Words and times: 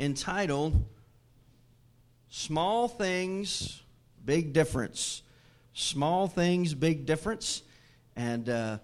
entitled 0.00 0.84
Small 2.28 2.88
Things, 2.88 3.82
Big 4.24 4.52
Difference. 4.52 5.22
Small 5.72 6.26
Things, 6.26 6.74
Big 6.74 7.06
Difference. 7.06 7.62
And 8.16 8.48
uh, 8.48 8.78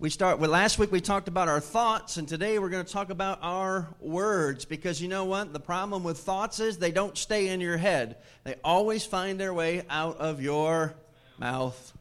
we 0.00 0.08
start 0.08 0.38
well 0.38 0.48
last 0.48 0.78
week 0.78 0.90
we 0.90 0.98
talked 0.98 1.28
about 1.28 1.46
our 1.46 1.60
thoughts 1.60 2.16
and 2.16 2.26
today 2.26 2.58
we're 2.58 2.70
going 2.70 2.84
to 2.84 2.90
talk 2.90 3.10
about 3.10 3.38
our 3.42 3.86
words 4.00 4.64
because 4.64 5.00
you 5.00 5.08
know 5.08 5.26
what 5.26 5.52
the 5.52 5.60
problem 5.60 6.02
with 6.02 6.16
thoughts 6.16 6.58
is 6.58 6.78
they 6.78 6.90
don't 6.90 7.18
stay 7.18 7.48
in 7.48 7.60
your 7.60 7.76
head 7.76 8.16
they 8.44 8.54
always 8.64 9.04
find 9.04 9.38
their 9.38 9.52
way 9.52 9.82
out 9.90 10.16
of 10.16 10.40
your 10.40 10.94
mouth 11.38 11.92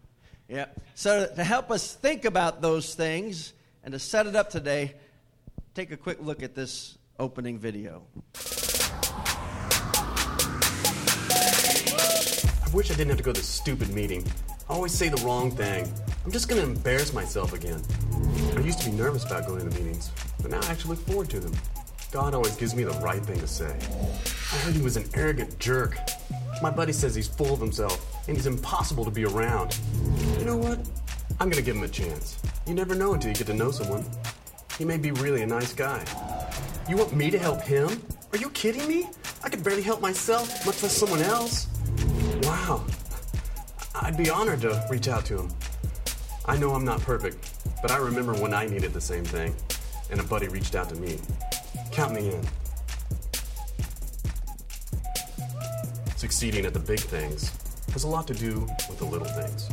yeah 0.48 0.68
so 0.96 1.28
to 1.36 1.44
help 1.44 1.70
us 1.72 1.94
think 1.94 2.24
about 2.24 2.62
those 2.62 2.96
things 2.96 3.52
and 3.84 3.92
to 3.92 4.00
set 4.00 4.28
it 4.28 4.36
up 4.36 4.50
today 4.50 4.96
take 5.76 5.92
a 5.92 5.98
quick 5.98 6.20
look 6.22 6.42
at 6.42 6.56
this 6.56 6.98
opening 7.20 7.60
video 7.60 8.02
I 12.70 12.76
wish 12.76 12.92
I 12.92 12.94
didn't 12.94 13.10
have 13.10 13.18
to 13.18 13.24
go 13.24 13.34
to 13.34 13.40
this 13.40 13.50
stupid 13.50 13.90
meeting. 13.90 14.24
I 14.70 14.74
always 14.74 14.92
say 14.92 15.10
the 15.10 15.20
wrong 15.26 15.50
thing. 15.50 15.92
I'm 16.24 16.32
just 16.32 16.48
gonna 16.48 16.62
embarrass 16.62 17.14
myself 17.14 17.54
again. 17.54 17.82
I 18.56 18.60
used 18.60 18.80
to 18.82 18.92
be 18.92 18.96
nervous 18.96 19.26
about 19.26 19.48
going 19.48 19.68
to 19.68 19.76
meetings, 19.76 20.12
but 20.40 20.52
now 20.52 20.60
I 20.62 20.68
actually 20.68 20.92
look 20.92 21.08
forward 21.08 21.32
to 21.32 21.40
them. 21.40 21.52
God 22.12 22.36
always 22.36 22.56
gives 22.58 22.76
me 22.76 22.84
the 22.84 22.92
right 23.00 23.24
thing 23.26 23.40
to 23.40 23.48
say. 23.48 23.76
I 23.76 24.56
heard 24.58 24.76
he 24.76 24.84
was 24.84 24.98
an 24.98 25.10
arrogant 25.16 25.58
jerk. 25.58 25.98
My 26.62 26.70
buddy 26.70 26.94
says 26.94 27.16
he's 27.16 27.28
full 27.28 27.52
of 27.52 27.60
himself 27.60 28.28
and 28.28 28.38
he's 28.38 28.46
impossible 28.46 29.04
to 29.06 29.12
be 29.12 29.26
around. 29.26 29.80
You 30.38 30.46
know 30.46 30.58
what? 30.58 30.78
I'm 31.40 31.50
gonna 31.50 31.64
give 31.64 31.76
him 31.76 31.84
a 31.84 31.88
chance. 31.88 32.38
You 32.68 32.76
never 32.76 32.94
know 32.94 33.16
until 33.16 33.32
you 33.32 33.36
get 33.36 33.48
to 33.48 33.54
know 33.56 33.72
someone. 33.72 34.06
He 34.78 34.86
may 34.86 34.98
be 34.98 35.10
really 35.10 35.42
a 35.42 35.48
nice 35.48 35.74
guy. 35.74 36.06
You 36.90 36.98
want 36.98 37.14
me 37.14 37.30
to 37.30 37.38
help 37.38 37.62
him? 37.62 38.02
Are 38.32 38.40
you 38.40 38.50
kidding 38.50 38.88
me? 38.88 39.08
I 39.44 39.50
could 39.50 39.64
barely 39.64 39.84
help 39.84 40.02
myself, 40.02 40.66
much 40.66 40.82
less 40.82 40.98
someone 40.98 41.22
else. 41.22 41.68
Wow. 42.42 42.84
I'd 43.94 44.18
be 44.18 44.32
honored 44.32 44.62
to 44.62 44.84
reach 44.90 45.08
out 45.08 45.24
to 45.26 45.38
him. 45.38 45.50
I 46.48 46.58
know 46.58 46.72
I'm 46.74 46.84
not 46.84 47.00
perfect, 47.02 47.54
but 47.84 47.92
I 47.92 47.98
remember 47.98 48.34
when 48.34 48.56
I 48.56 48.66
needed 48.66 48.92
the 48.92 49.02
same 49.02 49.24
thing, 49.24 49.54
and 50.10 50.20
a 50.20 50.24
buddy 50.24 50.48
reached 50.48 50.74
out 50.74 50.90
to 50.90 50.96
me. 50.96 51.20
Count 51.92 52.12
me 52.16 52.32
in. 52.32 52.48
Succeeding 56.16 56.66
at 56.66 56.74
the 56.74 56.80
big 56.80 57.02
things 57.02 57.52
has 57.94 58.04
a 58.04 58.08
lot 58.08 58.26
to 58.26 58.34
do 58.34 58.62
with 58.62 58.98
the 58.98 59.06
little 59.06 59.28
things. 59.28 59.70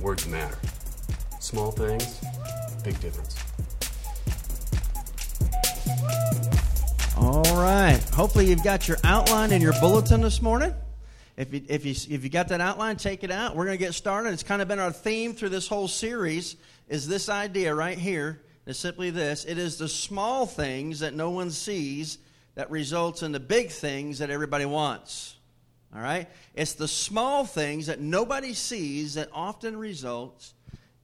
Words 0.00 0.28
matter. 0.28 0.58
Small 1.40 1.72
things, 1.72 2.20
big 2.84 3.00
difference. 3.00 3.45
All 7.56 7.62
right 7.62 8.02
hopefully 8.10 8.46
you've 8.46 8.62
got 8.62 8.86
your 8.86 8.98
outline 9.02 9.50
in 9.50 9.62
your 9.62 9.72
bulletin 9.80 10.20
this 10.20 10.42
morning 10.42 10.74
if 11.36 11.52
you, 11.52 11.62
if, 11.68 11.84
you, 11.84 11.90
if 12.14 12.24
you 12.24 12.30
got 12.30 12.48
that 12.48 12.62
outline, 12.62 12.96
take 12.96 13.22
it 13.22 13.30
out. 13.30 13.54
We're 13.54 13.66
going 13.66 13.76
to 13.76 13.84
get 13.84 13.92
started. 13.92 14.32
It's 14.32 14.42
kind 14.42 14.62
of 14.62 14.68
been 14.68 14.78
our 14.78 14.90
theme 14.90 15.34
through 15.34 15.50
this 15.50 15.68
whole 15.68 15.86
series 15.86 16.56
is 16.88 17.06
this 17.06 17.28
idea 17.28 17.74
right 17.74 17.98
here. 17.98 18.42
It's 18.64 18.78
simply 18.78 19.10
this. 19.10 19.44
It 19.44 19.58
is 19.58 19.76
the 19.76 19.88
small 19.88 20.46
things 20.46 21.00
that 21.00 21.14
no 21.14 21.30
one 21.30 21.50
sees 21.50 22.18
that 22.54 22.70
results 22.70 23.22
in 23.22 23.32
the 23.32 23.40
big 23.40 23.70
things 23.70 24.20
that 24.20 24.30
everybody 24.30 24.64
wants. 24.64 25.36
All 25.94 26.00
right? 26.00 26.26
It's 26.54 26.72
the 26.72 26.88
small 26.88 27.44
things 27.44 27.86
that 27.88 28.00
nobody 28.00 28.54
sees 28.54 29.14
that 29.14 29.28
often 29.32 29.76
results 29.76 30.54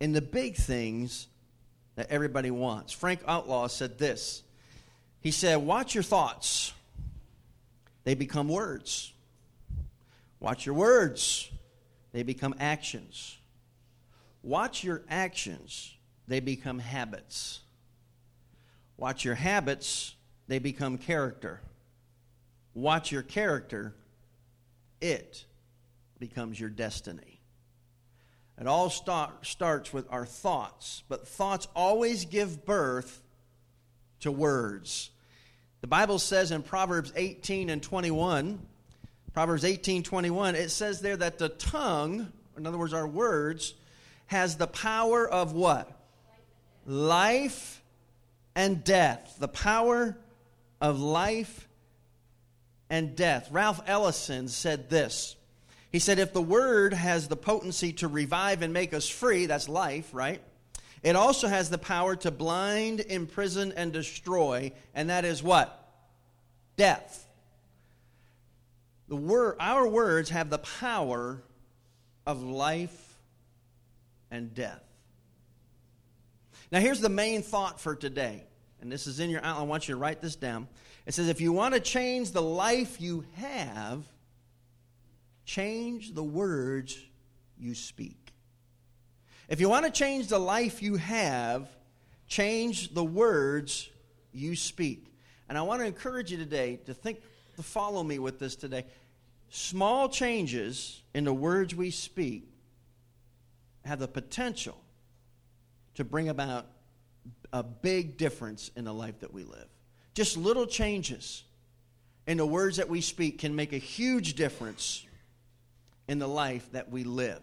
in 0.00 0.12
the 0.12 0.22
big 0.22 0.56
things 0.56 1.28
that 1.96 2.10
everybody 2.10 2.50
wants. 2.50 2.92
Frank 2.92 3.20
Outlaw 3.28 3.66
said 3.66 3.98
this. 3.98 4.42
He 5.22 5.30
said, 5.30 5.56
"Watch 5.56 5.94
your 5.94 6.04
thoughts. 6.04 6.74
They 8.04 8.14
become 8.14 8.48
words." 8.48 9.12
Watch 10.42 10.66
your 10.66 10.74
words, 10.74 11.48
they 12.10 12.24
become 12.24 12.52
actions. 12.58 13.38
Watch 14.42 14.82
your 14.82 15.02
actions, 15.08 15.94
they 16.26 16.40
become 16.40 16.80
habits. 16.80 17.60
Watch 18.96 19.24
your 19.24 19.36
habits, 19.36 20.16
they 20.48 20.58
become 20.58 20.98
character. 20.98 21.60
Watch 22.74 23.12
your 23.12 23.22
character, 23.22 23.94
it 25.00 25.44
becomes 26.18 26.58
your 26.58 26.70
destiny. 26.70 27.38
It 28.60 28.66
all 28.66 28.90
start, 28.90 29.46
starts 29.46 29.92
with 29.92 30.08
our 30.10 30.26
thoughts, 30.26 31.04
but 31.08 31.28
thoughts 31.28 31.68
always 31.76 32.24
give 32.24 32.64
birth 32.66 33.22
to 34.18 34.32
words. 34.32 35.11
The 35.82 35.86
Bible 35.86 36.18
says 36.18 36.50
in 36.50 36.62
Proverbs 36.62 37.12
18 37.14 37.68
and 37.68 37.82
21 37.82 38.58
Proverbs 39.32 39.64
18 39.64 40.02
21, 40.02 40.54
it 40.54 40.70
says 40.70 41.00
there 41.00 41.16
that 41.16 41.38
the 41.38 41.48
tongue, 41.48 42.30
in 42.56 42.66
other 42.66 42.76
words, 42.76 42.92
our 42.92 43.06
words, 43.06 43.74
has 44.26 44.56
the 44.56 44.66
power 44.66 45.26
of 45.26 45.52
what? 45.52 45.90
Life 46.86 47.82
and 48.54 48.84
death. 48.84 49.36
The 49.38 49.48
power 49.48 50.18
of 50.80 51.00
life 51.00 51.66
and 52.90 53.16
death. 53.16 53.48
Ralph 53.50 53.80
Ellison 53.86 54.48
said 54.48 54.90
this. 54.90 55.34
He 55.90 55.98
said, 55.98 56.18
If 56.18 56.34
the 56.34 56.42
word 56.42 56.92
has 56.92 57.28
the 57.28 57.36
potency 57.36 57.94
to 57.94 58.08
revive 58.08 58.60
and 58.60 58.74
make 58.74 58.92
us 58.92 59.08
free, 59.08 59.46
that's 59.46 59.68
life, 59.68 60.10
right? 60.12 60.42
It 61.02 61.16
also 61.16 61.48
has 61.48 61.68
the 61.68 61.78
power 61.78 62.14
to 62.16 62.30
blind, 62.30 63.00
imprison, 63.00 63.72
and 63.72 63.92
destroy, 63.92 64.72
and 64.94 65.10
that 65.10 65.24
is 65.24 65.42
what? 65.42 65.78
Death. 66.76 67.26
The 69.08 69.56
our 69.58 69.86
words 69.86 70.30
have 70.30 70.48
the 70.48 70.58
power 70.58 71.42
of 72.24 72.42
life 72.42 73.18
and 74.30 74.54
death. 74.54 74.82
Now, 76.70 76.80
here's 76.80 77.00
the 77.00 77.10
main 77.10 77.42
thought 77.42 77.80
for 77.80 77.94
today, 77.94 78.44
and 78.80 78.90
this 78.90 79.06
is 79.06 79.20
in 79.20 79.28
your 79.28 79.44
outline. 79.44 79.62
I 79.62 79.68
want 79.68 79.88
you 79.88 79.94
to 79.94 80.00
write 80.00 80.22
this 80.22 80.36
down. 80.36 80.68
It 81.04 81.14
says, 81.14 81.28
if 81.28 81.40
you 81.40 81.52
want 81.52 81.74
to 81.74 81.80
change 81.80 82.30
the 82.30 82.40
life 82.40 83.00
you 83.00 83.24
have, 83.34 84.04
change 85.44 86.14
the 86.14 86.22
words 86.22 86.96
you 87.58 87.74
speak. 87.74 88.21
If 89.52 89.60
you 89.60 89.68
want 89.68 89.84
to 89.84 89.92
change 89.92 90.28
the 90.28 90.38
life 90.38 90.82
you 90.82 90.96
have, 90.96 91.68
change 92.26 92.94
the 92.94 93.04
words 93.04 93.90
you 94.32 94.56
speak. 94.56 95.14
And 95.46 95.58
I 95.58 95.60
want 95.60 95.82
to 95.82 95.86
encourage 95.86 96.32
you 96.32 96.38
today 96.38 96.80
to 96.86 96.94
think, 96.94 97.20
to 97.56 97.62
follow 97.62 98.02
me 98.02 98.18
with 98.18 98.38
this 98.38 98.56
today. 98.56 98.86
Small 99.50 100.08
changes 100.08 101.02
in 101.12 101.24
the 101.24 101.34
words 101.34 101.74
we 101.74 101.90
speak 101.90 102.48
have 103.84 103.98
the 103.98 104.08
potential 104.08 104.80
to 105.96 106.04
bring 106.04 106.30
about 106.30 106.64
a 107.52 107.62
big 107.62 108.16
difference 108.16 108.70
in 108.74 108.86
the 108.86 108.94
life 108.94 109.20
that 109.20 109.34
we 109.34 109.44
live. 109.44 109.68
Just 110.14 110.38
little 110.38 110.64
changes 110.64 111.44
in 112.26 112.38
the 112.38 112.46
words 112.46 112.78
that 112.78 112.88
we 112.88 113.02
speak 113.02 113.40
can 113.40 113.54
make 113.54 113.74
a 113.74 113.78
huge 113.78 114.32
difference 114.32 115.04
in 116.08 116.18
the 116.18 116.26
life 116.26 116.72
that 116.72 116.90
we 116.90 117.04
live. 117.04 117.42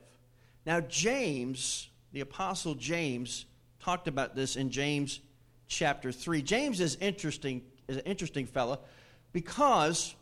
Now, 0.66 0.82
James, 0.82 1.89
the 2.12 2.22
Apostle 2.22 2.76
James, 2.76 3.46
talked 3.80 4.08
about 4.08 4.36
this 4.36 4.56
in 4.56 4.72
James 4.72 5.20
chapter 5.68 6.12
3. 6.12 6.42
James 6.42 6.80
is 6.82 6.98
interesting, 7.00 7.62
is 7.88 7.98
an 7.98 8.04
interesting 8.06 8.46
fellow 8.46 8.80
because 9.32 10.16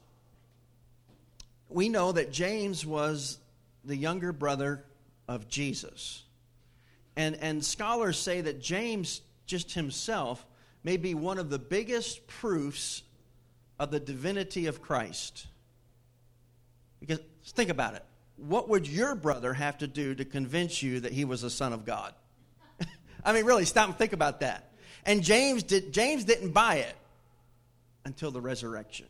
we 1.70 1.90
know 1.90 2.12
that 2.12 2.32
James 2.32 2.86
was 2.86 3.40
the 3.84 3.96
younger 3.96 4.32
brother 4.32 4.84
of 5.28 5.48
Jesus. 5.48 6.24
And, 7.16 7.36
and 7.42 7.64
scholars 7.64 8.18
say 8.18 8.42
that 8.42 8.62
James, 8.62 9.22
just 9.46 9.74
himself, 9.74 10.46
may 10.84 10.98
be 10.98 11.16
one 11.16 11.40
of 11.40 11.50
the 11.50 11.60
biggest 11.60 12.28
proofs 12.28 13.02
of 13.80 13.92
the 13.92 14.00
divinity 14.00 14.68
of 14.68 14.82
Christ. 14.82 15.48
Because 17.00 17.20
think 17.44 17.70
about 17.70 17.96
it. 17.96 18.06
What 18.38 18.70
would 18.70 18.88
your 18.88 19.16
brother 19.16 19.54
have 19.54 19.80
to 19.80 19.88
do 19.88 20.16
to 20.16 20.26
convince 20.26 20.82
you 20.82 21.02
that 21.02 21.12
he 21.12 21.26
was 21.26 21.44
a 21.44 21.50
son 21.50 21.74
of 21.74 21.86
God? 21.86 22.14
I 23.26 23.34
mean, 23.34 23.46
really, 23.46 23.66
stop 23.66 23.90
and 23.90 23.98
think 23.98 24.14
about 24.14 24.42
that. 24.42 24.72
And 25.06 25.24
James, 25.24 25.64
did, 25.64 25.92
James 25.92 26.24
didn't 26.24 26.52
buy 26.52 26.76
it 26.76 26.96
until 28.06 28.32
the 28.32 28.42
resurrection. 28.42 29.08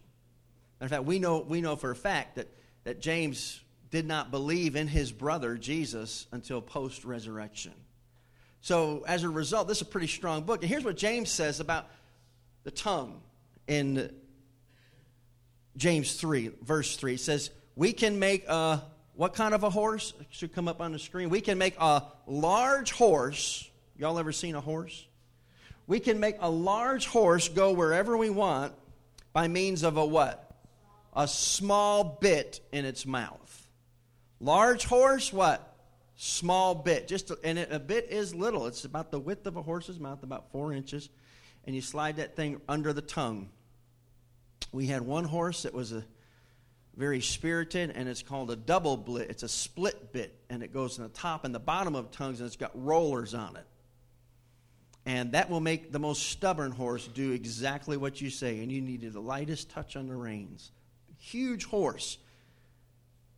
In 0.80 0.88
fact, 0.88 1.04
we 1.04 1.20
know, 1.20 1.40
we 1.40 1.62
know 1.62 1.76
for 1.76 1.92
a 1.92 1.96
fact 1.96 2.36
that, 2.36 2.48
that 2.84 3.02
James 3.02 3.62
did 3.90 4.06
not 4.06 4.32
believe 4.32 4.76
in 4.76 4.88
his 4.88 5.12
brother 5.12 5.56
Jesus 5.56 6.28
until 6.32 6.62
post 6.62 7.06
resurrection. 7.06 7.74
So, 8.62 9.04
as 9.08 9.24
a 9.24 9.30
result, 9.30 9.68
this 9.68 9.78
is 9.78 9.84
a 9.84 9.86
pretty 9.86 10.08
strong 10.08 10.44
book. 10.44 10.62
And 10.62 10.70
here's 10.70 10.84
what 10.84 10.98
James 10.98 11.32
says 11.32 11.60
about 11.60 11.88
the 12.64 12.72
tongue 12.72 13.22
in 13.68 14.14
James 15.78 16.14
3, 16.16 16.52
verse 16.62 16.96
3. 16.98 17.14
It 17.14 17.20
says, 17.20 17.50
We 17.76 17.94
can 17.94 18.20
make 18.20 18.48
a, 18.48 18.84
what 19.18 19.34
kind 19.34 19.56
of 19.56 19.64
a 19.64 19.70
horse? 19.70 20.14
It 20.22 20.28
should 20.30 20.54
come 20.54 20.68
up 20.68 20.80
on 20.80 20.92
the 20.92 21.00
screen. 21.00 21.30
We 21.30 21.42
can 21.42 21.58
make 21.58 21.76
a 21.80 22.04
large 22.28 22.92
horse. 22.92 23.68
Y'all 23.98 24.20
ever 24.20 24.32
seen 24.32 24.54
a 24.54 24.62
horse? 24.62 25.08
We 25.88 26.00
can 26.00 26.20
make 26.20 26.36
a 26.40 26.50
large 26.50 27.08
horse 27.08 27.50
go 27.50 27.72
wherever 27.72 28.16
we 28.16 28.30
want 28.30 28.74
by 29.34 29.48
means 29.48 29.82
of 29.82 29.98
a 29.98 30.06
what? 30.06 30.56
A 31.16 31.28
small 31.28 32.04
bit 32.22 32.60
in 32.72 32.86
its 32.86 33.08
mouth. 33.08 33.68
Large 34.40 34.86
horse, 34.86 35.34
what? 35.34 35.76
Small 36.16 36.76
bit. 36.76 37.08
Just 37.08 37.32
a, 37.32 37.40
and 37.44 37.58
it, 37.58 37.72
a 37.72 37.80
bit 37.80 38.10
is 38.12 38.36
little. 38.36 38.68
It's 38.68 38.86
about 38.86 39.10
the 39.10 39.20
width 39.20 39.48
of 39.48 39.58
a 39.58 39.64
horse's 39.64 40.00
mouth, 40.00 40.22
about 40.22 40.52
four 40.52 40.74
inches. 40.74 41.10
And 41.66 41.76
you 41.76 41.82
slide 41.82 42.18
that 42.18 42.36
thing 42.36 42.62
under 42.70 42.94
the 42.94 43.02
tongue. 43.02 43.50
We 44.72 44.86
had 44.86 45.02
one 45.02 45.24
horse 45.24 45.64
that 45.64 45.74
was 45.74 45.92
a 45.92 46.06
very 46.98 47.22
spirited, 47.22 47.92
and 47.92 48.10
it's 48.10 48.24
called 48.24 48.50
a 48.50 48.56
double 48.56 48.98
bit. 48.98 49.30
It's 49.30 49.44
a 49.44 49.48
split 49.48 50.12
bit, 50.12 50.34
and 50.50 50.64
it 50.64 50.74
goes 50.74 50.98
in 50.98 51.04
the 51.04 51.10
top 51.10 51.46
and 51.46 51.54
the 51.54 51.60
bottom 51.60 51.96
of 51.96 52.10
tongues, 52.12 52.40
and 52.40 52.48
it's 52.48 52.56
got 52.56 52.72
rollers 52.74 53.36
on 53.36 53.56
it. 53.56 53.66
And 55.06 55.32
that 55.34 55.50
will 55.50 55.62
make 55.62 55.92
the 55.92 56.00
most 56.00 56.24
stubborn 56.24 56.72
horse 56.72 57.08
do 57.08 57.32
exactly 57.32 57.96
what 57.96 58.20
you 58.20 58.30
say. 58.30 58.60
And 58.60 58.72
you 58.72 58.82
needed 58.82 59.14
the 59.14 59.22
lightest 59.22 59.70
touch 59.70 59.96
on 59.96 60.08
the 60.08 60.16
reins. 60.16 60.72
Huge 61.20 61.64
horse, 61.66 62.18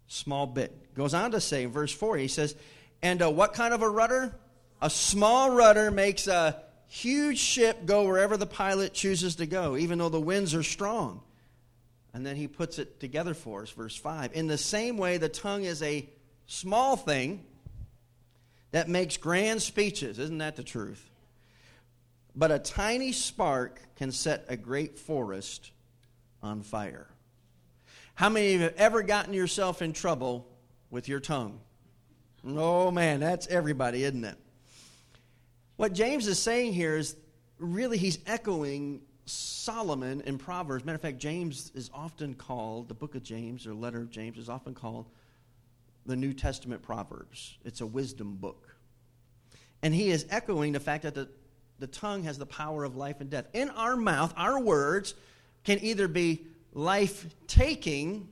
small 0.08 0.48
bit. 0.48 0.96
Goes 0.96 1.14
on 1.14 1.32
to 1.32 1.42
say, 1.42 1.64
in 1.64 1.72
verse 1.72 1.92
4, 1.92 2.18
he 2.18 2.28
says, 2.28 2.56
And 3.04 3.22
uh, 3.22 3.30
what 3.30 3.54
kind 3.54 3.74
of 3.74 3.82
a 3.82 3.90
rudder? 3.90 4.34
A 4.82 4.90
small 4.90 5.52
rudder 5.52 5.92
makes 5.92 6.28
a 6.28 6.60
huge 6.88 7.38
ship 7.38 7.86
go 7.86 8.06
wherever 8.06 8.38
the 8.38 8.48
pilot 8.48 8.94
chooses 8.94 9.36
to 9.36 9.46
go, 9.46 9.76
even 9.76 10.00
though 10.00 10.10
the 10.10 10.20
winds 10.20 10.56
are 10.56 10.64
strong. 10.64 11.22
And 12.14 12.26
then 12.26 12.36
he 12.36 12.48
puts 12.48 12.80
it 12.80 13.00
together 13.00 13.34
for 13.34 13.62
us, 13.62 13.70
verse 13.70 13.96
5. 13.96 14.32
In 14.34 14.48
the 14.48 14.58
same 14.58 14.98
way, 14.98 15.18
the 15.18 15.30
tongue 15.30 15.64
is 15.64 15.82
a 15.84 16.10
small 16.48 16.96
thing 16.96 17.46
that 18.72 18.90
makes 18.90 19.18
grand 19.18 19.62
speeches. 19.62 20.18
Isn't 20.20 20.40
that 20.40 20.56
the 20.56 20.64
truth? 20.64 21.10
But 22.36 22.52
a 22.52 22.60
tiny 22.60 23.12
spark 23.12 23.80
can 23.96 24.12
set 24.12 24.46
a 24.48 24.58
great 24.58 24.98
forest 24.98 25.72
on 26.42 26.62
fire. 26.62 27.08
How 28.16 28.30
many 28.30 28.54
of 28.54 28.54
you 28.54 28.60
have 28.62 28.76
ever 28.76 29.02
gotten 29.04 29.34
yourself 29.34 29.82
in 29.82 29.94
trouble 29.94 30.48
with 30.90 31.08
your 31.08 31.20
tongue? 31.20 31.60
Oh 32.46 32.92
man, 32.92 33.20
that's 33.20 33.48
everybody, 33.48 34.04
isn't 34.04 34.26
it? 34.26 34.38
What 35.76 35.94
James 35.94 36.28
is 36.28 36.40
saying 36.40 36.74
here 36.74 36.98
is 36.98 37.16
really 37.58 37.98
he's 37.98 38.20
echoing 38.26 39.02
Solomon 39.70 40.22
in 40.22 40.40
Proverbs. 40.40 40.84
Matter 40.84 40.96
of 40.96 41.02
fact, 41.04 41.20
James 41.20 41.72
is 41.76 41.92
often 41.94 42.34
called, 42.34 42.88
the 42.88 42.96
book 42.96 43.14
of 43.14 43.22
James 43.22 43.68
or 43.68 43.76
letter 43.76 44.02
of 44.02 44.10
James 44.10 44.40
is 44.40 44.50
often 44.50 44.74
called 44.74 45.06
the 46.08 46.16
New 46.16 46.34
Testament 46.34 46.82
Proverbs. 46.82 47.56
It's 47.64 47.80
a 47.80 47.86
wisdom 47.86 48.38
book. 48.38 48.76
And 49.84 49.94
he 49.94 50.10
is 50.10 50.26
echoing 50.32 50.72
the 50.72 50.80
fact 50.80 51.04
that 51.04 51.14
the, 51.14 51.30
the 51.78 51.86
tongue 51.86 52.24
has 52.24 52.40
the 52.40 52.48
power 52.48 52.84
of 52.84 52.96
life 52.96 53.22
and 53.22 53.30
death. 53.30 53.46
In 53.54 53.70
our 53.70 53.96
mouth, 53.96 54.34
our 54.36 54.60
words 54.60 55.14
can 55.64 55.78
either 55.84 56.08
be 56.08 56.48
life 56.74 57.28
taking 57.46 58.28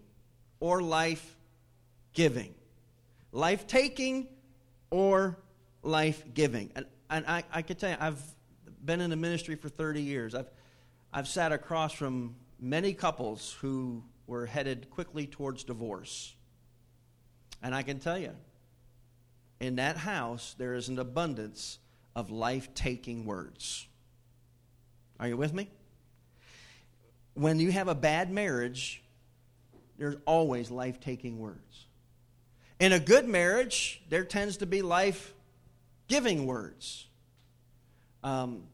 or 0.60 0.82
life 0.82 1.38
giving. 2.14 2.56
Life 3.32 3.68
taking 3.68 4.28
or 4.90 5.38
life 5.84 6.24
giving. 6.34 6.72
And, 6.76 6.88
and 7.12 7.28
I, 7.28 7.44
I 7.54 7.62
can 7.62 7.76
tell 7.76 7.92
you, 7.92 7.98
I've 8.00 8.24
been 8.84 9.02
in 9.02 9.12
the 9.12 9.16
ministry 9.16 9.54
for 9.54 9.70
30 9.70 10.02
years. 10.02 10.34
I've, 10.34 10.50
I've 11.18 11.28
sat 11.28 11.52
across 11.52 11.94
from 11.94 12.36
many 12.60 12.94
couples 12.94 13.58
who 13.62 14.04
were 14.28 14.46
headed 14.46 14.92
quickly 14.92 15.26
towards 15.26 15.64
divorce. 15.64 16.36
And 17.64 17.74
I 17.74 17.82
can 17.82 17.98
tell 17.98 18.20
you, 18.20 18.34
in 19.60 19.78
that 19.78 19.98
house, 19.98 20.54
there 20.60 20.76
is 20.76 20.90
an 20.90 21.00
abundance 21.00 21.80
of 22.16 22.30
life 22.30 22.72
taking 22.76 23.26
words. 23.26 23.88
Are 25.20 25.28
you 25.28 25.38
with 25.38 25.56
me? 25.56 25.72
When 27.34 27.60
you 27.60 27.72
have 27.72 27.88
a 27.88 27.96
bad 27.96 28.30
marriage, 28.30 29.02
there's 29.98 30.18
always 30.28 30.70
life 30.70 31.00
taking 31.00 31.40
words. 31.40 31.88
In 32.80 32.94
a 32.94 33.00
good 33.00 33.28
marriage, 33.28 34.04
there 34.10 34.24
tends 34.24 34.58
to 34.58 34.68
be 34.68 34.84
life 34.84 35.34
giving 36.08 36.46
words. 36.46 37.08
Um, 38.24 38.66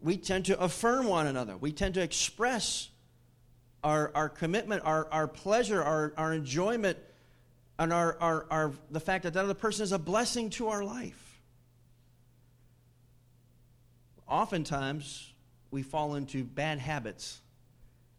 we 0.00 0.16
tend 0.16 0.46
to 0.46 0.58
affirm 0.60 1.06
one 1.06 1.26
another, 1.26 1.56
we 1.56 1.72
tend 1.72 1.94
to 1.94 2.02
express 2.02 2.88
our, 3.82 4.10
our 4.14 4.28
commitment, 4.28 4.82
our, 4.84 5.08
our 5.10 5.26
pleasure, 5.26 5.82
our, 5.82 6.12
our 6.16 6.32
enjoyment, 6.32 6.98
and 7.78 7.92
our, 7.92 8.16
our, 8.20 8.46
our, 8.50 8.72
the 8.90 9.00
fact 9.00 9.24
that 9.24 9.32
that 9.34 9.44
other 9.44 9.54
person 9.54 9.82
is 9.82 9.92
a 9.92 9.98
blessing 9.98 10.50
to 10.50 10.68
our 10.68 10.84
life 10.84 11.30
oftentimes 14.30 15.32
we 15.70 15.82
fall 15.82 16.14
into 16.14 16.44
bad 16.44 16.78
habits. 16.78 17.40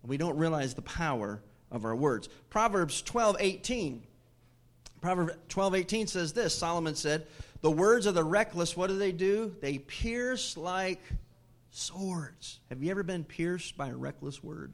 We 0.04 0.18
don't 0.18 0.38
realize 0.38 0.74
the 0.74 0.82
power 0.82 1.42
of 1.72 1.86
our 1.86 1.96
words. 1.96 2.28
Proverbs 2.50 3.02
12 3.02 3.38
18. 3.40 4.04
Proverbs 5.00 5.34
12 5.50 5.76
18 5.76 6.08
says 6.08 6.34
this 6.34 6.54
Solomon 6.54 6.96
said, 6.96 7.28
The 7.62 7.72
words 7.72 8.06
of 8.06 8.14
the 8.14 8.24
reckless, 8.24 8.76
what 8.76 8.88
do 8.88 8.98
they 8.98 9.12
do? 9.12 9.56
They 9.62 9.80
pierce 9.80 10.58
like 10.58 11.02
swords. 11.72 12.60
Have 12.70 12.84
you 12.84 12.92
ever 12.92 13.04
been 13.04 13.24
pierced 13.24 13.78
by 13.78 13.90
a 13.90 13.96
reckless 13.96 14.44
word? 14.44 14.74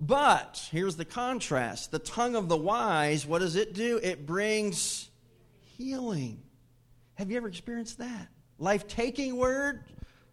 But 0.00 0.68
here's 0.72 0.96
the 0.96 1.04
contrast 1.04 1.90
the 1.90 1.98
tongue 1.98 2.36
of 2.36 2.48
the 2.48 2.56
wise, 2.56 3.26
what 3.26 3.40
does 3.40 3.56
it 3.56 3.74
do? 3.74 3.98
It 4.02 4.26
brings 4.26 5.08
healing. 5.76 6.42
Have 7.14 7.30
you 7.30 7.36
ever 7.36 7.48
experienced 7.48 7.98
that? 7.98 8.28
Life 8.58 8.86
taking 8.86 9.36
word, 9.36 9.84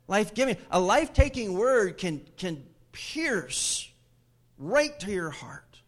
life 0.07 0.33
giving. 0.33 0.57
A 0.69 0.79
life 0.79 1.13
taking 1.13 1.57
word 1.57 1.97
can, 1.97 2.21
can 2.37 2.63
pierce 2.91 3.89
right 4.57 4.97
to 4.99 5.11
your 5.11 5.29
heart, 5.29 5.79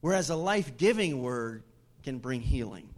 whereas 0.00 0.30
a 0.30 0.36
life 0.36 0.76
giving 0.76 1.22
word 1.22 1.64
can 2.02 2.18
bring 2.18 2.40
healing. 2.40 2.88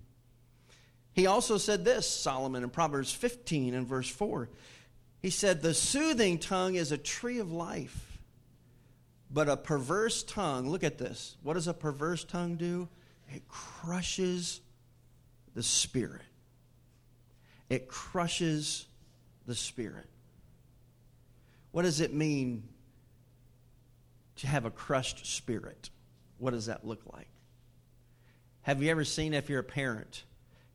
He 1.15 1.27
also 1.27 1.59
said 1.59 1.85
this, 1.85 2.09
Solomon, 2.09 2.63
in 2.63 2.71
Proverbs 2.71 3.13
15 3.13 3.75
and 3.75 3.87
verse 3.87 4.09
4. 4.09 4.49
He 5.23 5.31
said, 5.31 5.63
The 5.63 5.73
soothing 5.73 6.39
tongue 6.39 6.75
is 6.75 6.93
a 6.93 6.99
tree 6.99 7.39
of 7.39 7.51
life, 7.51 8.19
but 9.31 9.49
a 9.49 9.57
perverse 9.57 10.23
tongue, 10.23 10.69
look 10.69 10.85
at 10.85 10.99
this. 10.99 11.37
What 11.43 11.55
does 11.55 11.69
a 11.69 11.75
perverse 11.75 12.25
tongue 12.25 12.57
do? 12.57 12.89
It 13.33 13.49
crushes 13.49 14.61
the 15.55 15.63
spirit. 15.63 16.23
It 17.71 17.89
crushes 17.89 18.85
the 19.47 19.55
Spirit. 19.55 20.09
What 21.71 21.83
does 21.83 22.01
it 22.01 22.13
mean 22.13 22.65
to 24.37 24.47
have 24.47 24.67
a 24.67 24.71
crushed 24.71 25.25
spirit? 25.27 25.89
What 26.37 26.51
does 26.51 26.67
that 26.67 26.87
look 26.87 27.01
like? 27.13 27.29
Have 28.63 28.83
you 28.83 28.91
ever 28.91 29.05
seen, 29.05 29.33
if 29.33 29.49
you're 29.49 29.61
a 29.61 29.65
parent, 29.65 30.23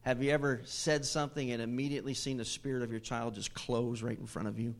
have 0.07 0.23
you 0.23 0.31
ever 0.31 0.61
said 0.63 1.03
something 1.03 1.51
and 1.51 1.61
immediately 1.61 2.13
seen 2.13 2.37
the 2.37 2.45
spirit 2.45 2.81
of 2.81 2.91
your 2.91 3.01
child 3.01 3.35
just 3.35 3.53
close 3.53 4.01
right 4.01 4.17
in 4.17 4.25
front 4.25 4.47
of 4.47 4.57
you 4.57 4.73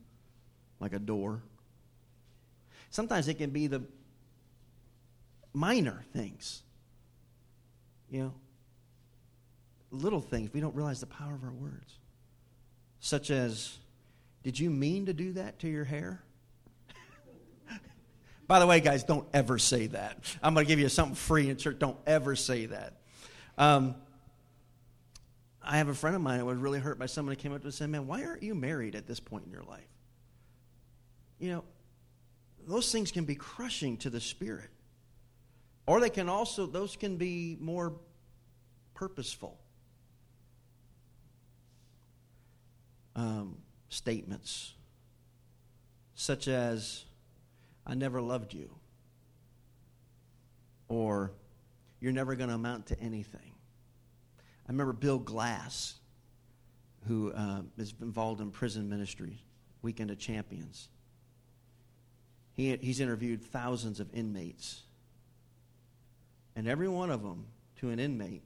like 0.80 0.94
a 0.94 1.00
door? 1.00 1.44
Sometimes 2.92 3.28
it 3.28 3.34
can 3.34 3.50
be 3.50 3.68
the 3.68 3.84
minor 5.54 6.06
things. 6.14 6.64
You 8.10 8.22
know, 8.22 8.34
little 9.92 10.22
things. 10.22 10.54
We 10.54 10.62
don't 10.62 10.74
realize 10.74 11.02
the 11.02 11.08
power 11.08 11.36
of 11.36 11.44
our 11.44 11.52
words 11.52 11.98
such 13.02 13.30
as, 13.30 13.78
Did 14.44 14.58
you 14.58 14.70
mean 14.70 15.08
to 15.08 15.14
do 15.14 15.34
that 15.34 15.60
to 15.60 15.68
your 15.68 15.84
hair? 15.84 16.24
By 18.48 18.60
the 18.60 18.66
way, 18.66 18.80
guys, 18.80 19.04
don't 19.04 19.28
ever 19.34 19.60
say 19.60 19.88
that. 19.88 20.20
I'm 20.42 20.54
going 20.54 20.66
to 20.66 20.70
give 20.70 20.80
you 20.80 20.88
something 20.88 21.16
free 21.16 21.50
in 21.50 21.58
church. 21.58 21.80
Don't 21.80 21.98
ever 22.08 22.34
say 22.38 22.68
that. 22.68 22.94
Um, 23.58 23.96
I 25.68 25.78
have 25.78 25.90
a 25.90 25.94
friend 25.94 26.16
of 26.16 26.22
mine 26.22 26.38
that 26.40 26.46
was 26.46 26.58
really 26.58 26.80
hurt 26.80 26.98
by 26.98 27.08
someone 27.08 27.36
who 27.36 27.42
came 27.42 27.54
up 27.54 27.62
to 27.62 27.68
us 27.68 27.74
and 27.74 27.78
said, 27.78 27.90
Man, 27.90 28.08
why 28.08 28.24
aren't 28.24 28.42
you 28.42 28.56
married 28.56 28.96
at 28.96 29.06
this 29.06 29.20
point 29.20 29.46
in 29.46 29.52
your 29.52 29.64
life? 29.64 29.88
You 31.40 31.52
know, 31.52 31.64
those 32.66 32.92
things 32.92 33.12
can 33.12 33.26
be 33.26 33.36
crushing 33.36 33.98
to 33.98 34.10
the 34.10 34.22
spirit. 34.22 34.70
Or 35.86 36.00
they 36.00 36.10
can 36.10 36.30
also, 36.30 36.66
those 36.66 36.96
can 36.96 37.18
be 37.18 37.58
more 37.60 37.94
purposeful. 38.94 39.60
um, 43.18 43.58
statements, 43.90 44.76
such 46.14 46.48
as, 46.48 47.04
I 47.86 47.96
never 47.96 48.22
loved 48.22 48.54
you, 48.54 48.70
or 50.88 51.32
you're 52.00 52.14
never 52.14 52.36
going 52.36 52.50
to 52.50 52.56
amount 52.56 52.86
to 52.88 53.00
anything. 53.00 53.54
I 54.68 54.72
remember 54.72 54.94
Bill 54.94 55.20
Glass, 55.20 55.96
who 57.08 57.32
uh, 57.32 57.62
is 57.78 57.94
involved 58.02 58.42
in 58.42 58.52
prison 58.52 58.90
ministry, 58.90 59.38
Weekend 59.82 60.12
of 60.12 60.20
Champions. 60.20 60.90
He, 62.54 62.76
he's 62.78 63.00
interviewed 63.00 63.42
thousands 63.44 64.00
of 64.00 64.14
inmates. 64.14 64.84
And 66.56 66.68
every 66.68 66.90
one 66.90 67.12
of 67.12 67.22
them, 67.22 67.46
to 67.80 67.90
an 67.90 68.00
inmate, 68.00 68.44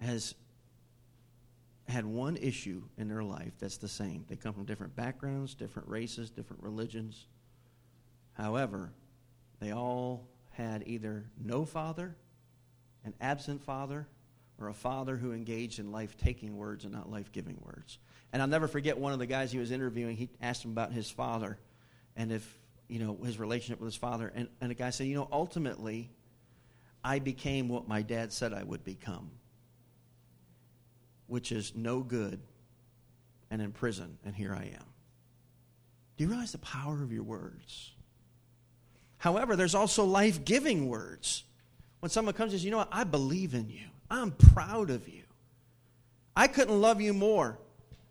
has 0.00 0.34
had 1.88 2.04
one 2.04 2.36
issue 2.36 2.82
in 2.96 3.08
their 3.08 3.24
life 3.24 3.52
that's 3.58 3.78
the 3.78 3.88
same. 3.88 4.24
They 4.28 4.36
come 4.36 4.54
from 4.54 4.66
different 4.66 4.94
backgrounds, 4.94 5.54
different 5.54 5.88
races, 5.88 6.30
different 6.30 6.62
religions. 6.62 7.26
However, 8.34 8.92
they 9.58 9.72
all 9.72 10.28
had 10.50 10.84
either 10.86 11.24
no 11.42 11.64
father, 11.64 12.16
an 13.04 13.14
absent 13.20 13.62
father, 13.62 14.06
or 14.60 14.68
a 14.68 14.74
father 14.74 15.16
who 15.16 15.32
engaged 15.32 15.78
in 15.78 15.90
life 15.90 16.16
taking 16.16 16.56
words 16.56 16.84
and 16.84 16.92
not 16.92 17.10
life 17.10 17.32
giving 17.32 17.58
words. 17.64 17.98
And 18.32 18.40
I'll 18.40 18.48
never 18.48 18.68
forget 18.68 18.96
one 18.96 19.12
of 19.12 19.18
the 19.18 19.26
guys 19.26 19.50
he 19.50 19.58
was 19.58 19.70
interviewing, 19.70 20.16
he 20.16 20.30
asked 20.40 20.64
him 20.64 20.70
about 20.70 20.92
his 20.92 21.10
father 21.10 21.58
and 22.16 22.30
if, 22.30 22.58
you 22.88 22.98
know, 22.98 23.18
his 23.24 23.38
relationship 23.38 23.80
with 23.80 23.88
his 23.88 23.96
father. 23.96 24.30
And, 24.34 24.48
and 24.60 24.70
the 24.70 24.74
guy 24.74 24.90
said, 24.90 25.06
you 25.06 25.16
know, 25.16 25.28
ultimately, 25.32 26.10
I 27.02 27.18
became 27.18 27.68
what 27.68 27.88
my 27.88 28.02
dad 28.02 28.32
said 28.32 28.52
I 28.52 28.62
would 28.62 28.84
become, 28.84 29.30
which 31.26 31.50
is 31.50 31.72
no 31.74 32.00
good 32.00 32.40
and 33.50 33.60
in 33.60 33.72
prison, 33.72 34.18
and 34.24 34.34
here 34.34 34.54
I 34.54 34.64
am. 34.74 34.84
Do 36.16 36.24
you 36.24 36.30
realize 36.30 36.52
the 36.52 36.58
power 36.58 37.02
of 37.02 37.12
your 37.12 37.24
words? 37.24 37.92
However, 39.18 39.56
there's 39.56 39.74
also 39.74 40.04
life 40.04 40.44
giving 40.44 40.88
words. 40.88 41.44
When 42.02 42.10
someone 42.10 42.34
comes 42.34 42.52
and 42.52 42.58
says, 42.58 42.64
You 42.64 42.72
know 42.72 42.78
what? 42.78 42.88
I 42.90 43.04
believe 43.04 43.54
in 43.54 43.70
you, 43.70 43.86
I'm 44.10 44.32
proud 44.32 44.90
of 44.90 45.08
you. 45.08 45.22
I 46.34 46.48
couldn't 46.48 46.80
love 46.80 47.00
you 47.00 47.14
more. 47.14 47.58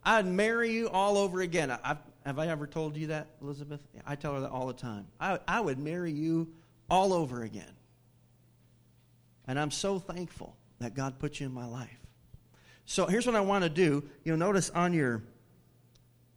I'd 0.02 0.24
marry 0.24 0.72
you 0.72 0.88
all 0.88 1.18
over 1.18 1.42
again. 1.42 1.70
I've, 1.70 1.98
have 2.24 2.38
I 2.38 2.46
ever 2.46 2.66
told 2.66 2.96
you 2.96 3.08
that, 3.08 3.26
Elizabeth? 3.42 3.82
I 4.06 4.14
tell 4.14 4.32
her 4.32 4.40
that 4.40 4.50
all 4.50 4.66
the 4.66 4.72
time. 4.72 5.08
I, 5.20 5.38
I 5.46 5.60
would 5.60 5.78
marry 5.78 6.10
you 6.10 6.48
all 6.88 7.12
over 7.12 7.42
again. 7.42 7.70
And 9.46 9.58
I'm 9.58 9.70
so 9.70 9.98
thankful 9.98 10.56
that 10.78 10.94
God 10.94 11.18
put 11.18 11.38
you 11.38 11.44
in 11.44 11.52
my 11.52 11.66
life. 11.66 11.90
So 12.86 13.04
here's 13.04 13.26
what 13.26 13.36
I 13.36 13.40
want 13.40 13.62
to 13.62 13.68
do. 13.68 14.04
You'll 14.24 14.38
notice 14.38 14.70
on 14.70 14.94
your 14.94 15.22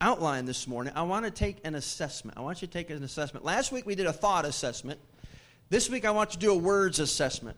outline 0.02 0.44
this 0.44 0.68
morning, 0.68 0.92
I 0.94 1.04
want 1.04 1.24
to 1.24 1.32
take 1.32 1.66
an 1.66 1.76
assessment. 1.76 2.38
I 2.38 2.42
want 2.42 2.62
you 2.62 2.68
to 2.68 2.74
take 2.74 2.90
an 2.90 3.02
assessment. 3.02 3.46
Last 3.46 3.72
week 3.72 3.86
we 3.86 3.96
did 3.96 4.08
a 4.08 4.14
thought 4.14 4.44
assessment. 4.44 5.00
This 5.68 5.90
week 5.90 6.06
I 6.06 6.12
want 6.12 6.32
to 6.32 6.38
do 6.38 6.52
a 6.52 6.58
words 6.58 7.00
assessment. 7.00 7.58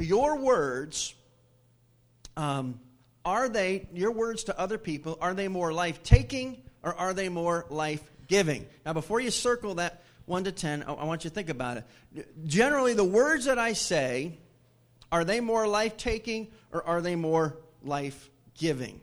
Your 0.00 0.36
words, 0.36 1.14
um, 2.36 2.80
are 3.24 3.48
they, 3.48 3.86
your 3.94 4.10
words 4.10 4.44
to 4.44 4.58
other 4.58 4.76
people, 4.76 5.16
are 5.20 5.34
they 5.34 5.46
more 5.46 5.72
life 5.72 6.02
taking 6.02 6.62
or 6.82 6.94
are 6.94 7.14
they 7.14 7.28
more 7.28 7.64
life 7.70 8.02
giving? 8.26 8.66
Now, 8.84 8.92
before 8.92 9.20
you 9.20 9.30
circle 9.30 9.76
that 9.76 10.02
1 10.26 10.44
to 10.44 10.52
10, 10.52 10.82
I, 10.82 10.94
I 10.94 11.04
want 11.04 11.22
you 11.22 11.30
to 11.30 11.34
think 11.34 11.48
about 11.48 11.76
it. 11.76 12.44
Generally, 12.44 12.94
the 12.94 13.04
words 13.04 13.44
that 13.44 13.58
I 13.58 13.74
say, 13.74 14.36
are 15.12 15.24
they 15.24 15.38
more 15.38 15.68
life 15.68 15.96
taking 15.96 16.48
or 16.72 16.84
are 16.84 17.00
they 17.00 17.14
more 17.14 17.56
life 17.84 18.30
giving? 18.58 19.00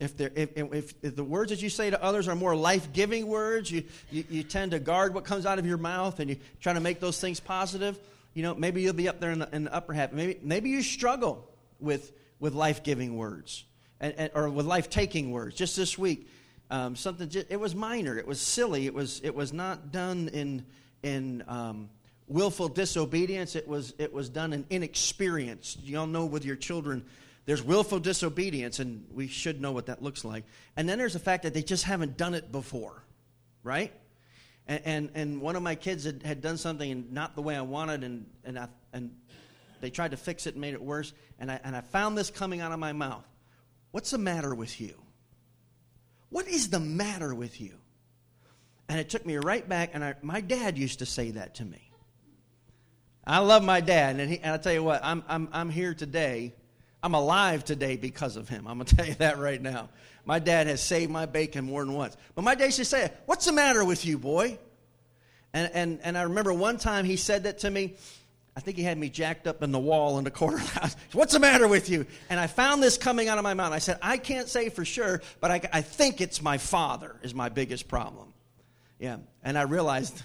If, 0.00 0.18
if, 0.18 0.56
if, 0.56 0.94
if, 1.02 1.14
the 1.14 1.22
words 1.22 1.50
that 1.50 1.60
you 1.60 1.68
say 1.68 1.90
to 1.90 2.02
others 2.02 2.26
are 2.26 2.34
more 2.34 2.56
life 2.56 2.90
giving 2.94 3.26
words, 3.26 3.70
you, 3.70 3.84
you, 4.10 4.24
you, 4.30 4.42
tend 4.42 4.70
to 4.70 4.78
guard 4.78 5.12
what 5.12 5.24
comes 5.24 5.44
out 5.44 5.58
of 5.58 5.66
your 5.66 5.76
mouth 5.76 6.20
and 6.20 6.30
you 6.30 6.36
try 6.58 6.72
to 6.72 6.80
make 6.80 7.00
those 7.00 7.20
things 7.20 7.38
positive, 7.38 7.98
you 8.32 8.42
know, 8.42 8.54
maybe 8.54 8.80
you'll 8.80 8.94
be 8.94 9.08
up 9.08 9.20
there 9.20 9.30
in 9.30 9.40
the, 9.40 9.54
in 9.54 9.64
the 9.64 9.74
upper 9.74 9.92
half. 9.92 10.10
Maybe, 10.10 10.38
maybe 10.42 10.70
you 10.70 10.82
struggle 10.82 11.46
with, 11.80 12.12
with 12.38 12.54
life 12.54 12.82
giving 12.82 13.18
words 13.18 13.64
and, 14.00 14.14
and, 14.16 14.30
or 14.34 14.48
with 14.48 14.64
life 14.64 14.88
taking 14.88 15.32
words. 15.32 15.54
Just 15.54 15.76
this 15.76 15.98
week, 15.98 16.26
um, 16.70 16.96
something, 16.96 17.28
just, 17.28 17.48
it 17.50 17.60
was 17.60 17.74
minor, 17.74 18.16
it 18.16 18.26
was 18.26 18.40
silly, 18.40 18.86
it 18.86 18.94
was, 18.94 19.20
it 19.22 19.34
was 19.34 19.52
not 19.52 19.92
done 19.92 20.30
in, 20.32 20.64
in 21.02 21.44
um, 21.46 21.90
willful 22.26 22.68
disobedience, 22.68 23.54
it 23.54 23.68
was, 23.68 23.92
it 23.98 24.14
was 24.14 24.30
done 24.30 24.54
in 24.54 24.64
inexperience. 24.70 25.76
You 25.82 25.98
all 25.98 26.06
know 26.06 26.24
with 26.24 26.44
your 26.44 26.56
children, 26.56 27.04
there's 27.50 27.64
willful 27.64 27.98
disobedience, 27.98 28.78
and 28.78 29.04
we 29.12 29.26
should 29.26 29.60
know 29.60 29.72
what 29.72 29.86
that 29.86 30.00
looks 30.00 30.24
like. 30.24 30.44
And 30.76 30.88
then 30.88 30.98
there's 30.98 31.14
the 31.14 31.18
fact 31.18 31.42
that 31.42 31.52
they 31.52 31.64
just 31.64 31.82
haven't 31.82 32.16
done 32.16 32.34
it 32.34 32.52
before, 32.52 33.02
right? 33.64 33.92
And, 34.68 34.80
and, 34.84 35.10
and 35.14 35.40
one 35.40 35.56
of 35.56 35.62
my 35.64 35.74
kids 35.74 36.04
had, 36.04 36.22
had 36.22 36.42
done 36.42 36.58
something 36.58 36.88
and 36.88 37.12
not 37.12 37.34
the 37.34 37.42
way 37.42 37.56
I 37.56 37.62
wanted, 37.62 38.04
and, 38.04 38.26
and, 38.44 38.56
I, 38.56 38.68
and 38.92 39.10
they 39.80 39.90
tried 39.90 40.12
to 40.12 40.16
fix 40.16 40.46
it 40.46 40.54
and 40.54 40.60
made 40.60 40.74
it 40.74 40.80
worse. 40.80 41.12
And 41.40 41.50
I, 41.50 41.58
and 41.64 41.74
I 41.74 41.80
found 41.80 42.16
this 42.16 42.30
coming 42.30 42.60
out 42.60 42.70
of 42.70 42.78
my 42.78 42.92
mouth. 42.92 43.26
What's 43.90 44.12
the 44.12 44.18
matter 44.18 44.54
with 44.54 44.80
you? 44.80 44.94
What 46.28 46.46
is 46.46 46.70
the 46.70 46.78
matter 46.78 47.34
with 47.34 47.60
you? 47.60 47.74
And 48.88 49.00
it 49.00 49.08
took 49.10 49.26
me 49.26 49.38
right 49.38 49.68
back, 49.68 49.90
and 49.92 50.04
I, 50.04 50.14
my 50.22 50.40
dad 50.40 50.78
used 50.78 51.00
to 51.00 51.04
say 51.04 51.32
that 51.32 51.56
to 51.56 51.64
me. 51.64 51.90
I 53.26 53.40
love 53.40 53.64
my 53.64 53.80
dad, 53.80 54.20
and, 54.20 54.30
he, 54.30 54.38
and 54.38 54.52
I'll 54.52 54.60
tell 54.60 54.72
you 54.72 54.84
what, 54.84 55.00
I'm, 55.02 55.24
I'm, 55.26 55.48
I'm 55.50 55.68
here 55.68 55.94
today 55.94 56.54
I'm 57.02 57.14
alive 57.14 57.64
today 57.64 57.96
because 57.96 58.36
of 58.36 58.48
him. 58.48 58.66
I'm 58.66 58.78
going 58.78 58.86
to 58.86 58.96
tell 58.96 59.06
you 59.06 59.14
that 59.14 59.38
right 59.38 59.60
now. 59.60 59.88
My 60.24 60.38
dad 60.38 60.66
has 60.66 60.82
saved 60.82 61.10
my 61.10 61.26
bacon 61.26 61.64
more 61.64 61.84
than 61.84 61.94
once. 61.94 62.16
But 62.34 62.42
my 62.42 62.54
dad 62.54 62.66
used 62.66 62.76
to 62.78 62.84
say, 62.84 63.10
What's 63.26 63.46
the 63.46 63.52
matter 63.52 63.84
with 63.84 64.04
you, 64.04 64.18
boy? 64.18 64.58
And, 65.52 65.70
and, 65.74 66.00
and 66.04 66.18
I 66.18 66.22
remember 66.22 66.52
one 66.52 66.76
time 66.76 67.04
he 67.04 67.16
said 67.16 67.44
that 67.44 67.60
to 67.60 67.70
me. 67.70 67.94
I 68.56 68.60
think 68.60 68.76
he 68.76 68.82
had 68.82 68.98
me 68.98 69.08
jacked 69.08 69.46
up 69.46 69.62
in 69.62 69.72
the 69.72 69.78
wall 69.78 70.18
in 70.18 70.24
the 70.24 70.30
corner 70.30 70.58
of 70.58 70.74
the 70.74 70.80
house. 70.80 70.96
What's 71.12 71.32
the 71.32 71.38
matter 71.38 71.66
with 71.66 71.88
you? 71.88 72.04
And 72.28 72.38
I 72.38 72.46
found 72.46 72.82
this 72.82 72.98
coming 72.98 73.28
out 73.28 73.38
of 73.38 73.44
my 73.44 73.54
mouth. 73.54 73.72
I 73.72 73.78
said, 73.78 73.98
I 74.02 74.18
can't 74.18 74.48
say 74.48 74.68
for 74.68 74.84
sure, 74.84 75.22
but 75.40 75.50
I, 75.50 75.60
I 75.72 75.80
think 75.82 76.20
it's 76.20 76.42
my 76.42 76.58
father 76.58 77.16
is 77.22 77.34
my 77.34 77.48
biggest 77.48 77.88
problem. 77.88 78.32
Yeah. 78.98 79.18
And 79.42 79.56
I 79.56 79.62
realized 79.62 80.22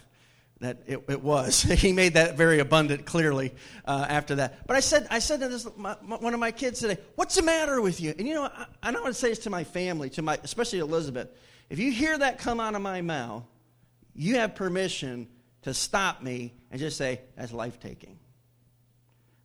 that 0.62 0.84
it, 0.88 1.04
it, 1.10 1.22
was. 1.22 1.62
he 1.64 1.92
made 1.92 2.14
that 2.14 2.38
very 2.38 2.60
abundant 2.60 3.06
clearly 3.06 3.54
uh, 3.86 4.06
after 4.08 4.36
that. 4.36 4.66
But 4.68 4.78
I 4.78 4.80
said, 4.80 5.08
I 5.10 5.20
said 5.20 5.42
to 5.42 5.48
this, 5.50 5.68
my, 5.76 5.98
my, 6.02 6.18
one 6.18 6.34
of 6.34 6.40
my 6.40 6.52
kids 6.52 6.80
today, 6.80 6.98
"What's 7.16 7.36
the 7.36 7.42
matter 7.42 7.82
with 7.82 8.00
you?" 8.00 8.14
And 8.18 8.28
you 8.28 8.34
know, 8.34 8.44
I, 8.44 8.66
I 8.82 8.92
don't 8.92 9.04
want 9.04 9.14
to 9.14 9.20
say 9.20 9.30
this 9.30 9.40
to 9.40 9.50
my 9.50 9.64
family, 9.64 10.10
to 10.12 10.22
my, 10.22 10.40
especially 10.44 10.80
Elizabeth. 10.80 11.30
If 11.70 11.80
you 11.80 11.92
hear 11.92 12.18
that 12.18 12.40
come 12.40 12.60
out 12.60 12.76
of 12.76 12.82
my 12.82 13.02
mouth, 13.02 13.44
you 14.14 14.36
have 14.38 14.56
permission 14.56 15.28
to 15.64 15.74
stop 15.74 16.22
me 16.22 16.54
and 16.72 16.80
just 16.80 16.98
say, 16.98 17.22
"That's 17.36 17.52
life 17.52 17.80
taking." 17.80 18.18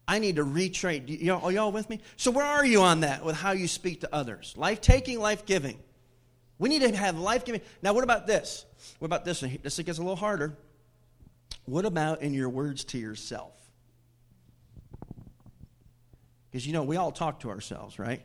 I 0.07 0.19
need 0.19 0.37
to 0.37 0.45
retrain. 0.45 1.05
Y'all, 1.23 1.45
are 1.45 1.53
y'all 1.53 1.71
with 1.71 1.89
me? 1.89 2.01
So 2.17 2.33
where 2.33 2.45
are 2.45 2.67
you 2.67 2.83
on 2.83 3.01
that 3.01 3.25
with 3.25 3.37
how 3.37 3.53
you 3.53 3.69
speak 3.69 4.01
to 4.01 4.09
others? 4.13 4.55
Life 4.57 4.81
taking, 4.81 5.21
life 5.21 5.47
giving. 5.47 5.79
We 6.59 6.69
need 6.69 6.83
to 6.83 6.97
have 6.97 7.17
life 7.17 7.45
giving. 7.45 7.61
Now, 7.81 7.93
what 7.93 8.03
about 8.03 8.27
this? 8.27 8.65
What 8.99 9.07
about 9.07 9.25
this? 9.25 9.41
This 9.41 9.79
gets 9.79 9.99
a 9.99 10.03
little 10.03 10.17
harder. 10.17 10.59
What 11.67 11.85
about 11.85 12.23
in 12.23 12.35
your 12.35 12.49
words 12.49 12.85
to 12.85 12.99
yourself? 12.99 13.53
Because 16.51 16.67
you 16.67 16.73
know, 16.73 16.83
we 16.83 16.97
all 16.97 17.13
talk 17.13 17.41
to 17.41 17.51
ourselves, 17.51 17.99
right? 17.99 18.23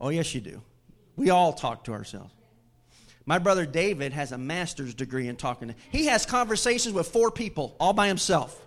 Oh, 0.00 0.08
yes, 0.08 0.34
you 0.34 0.40
do. 0.40 0.62
We 1.16 1.30
all 1.30 1.52
talk 1.52 1.84
to 1.84 1.92
ourselves. 1.92 2.32
My 3.24 3.38
brother 3.38 3.66
David 3.66 4.12
has 4.12 4.32
a 4.32 4.38
master's 4.38 4.94
degree 4.94 5.28
in 5.28 5.36
talking. 5.36 5.68
To, 5.68 5.74
he 5.90 6.06
has 6.06 6.24
conversations 6.24 6.94
with 6.94 7.08
four 7.08 7.30
people 7.30 7.74
all 7.80 7.92
by 7.92 8.06
himself. 8.06 8.62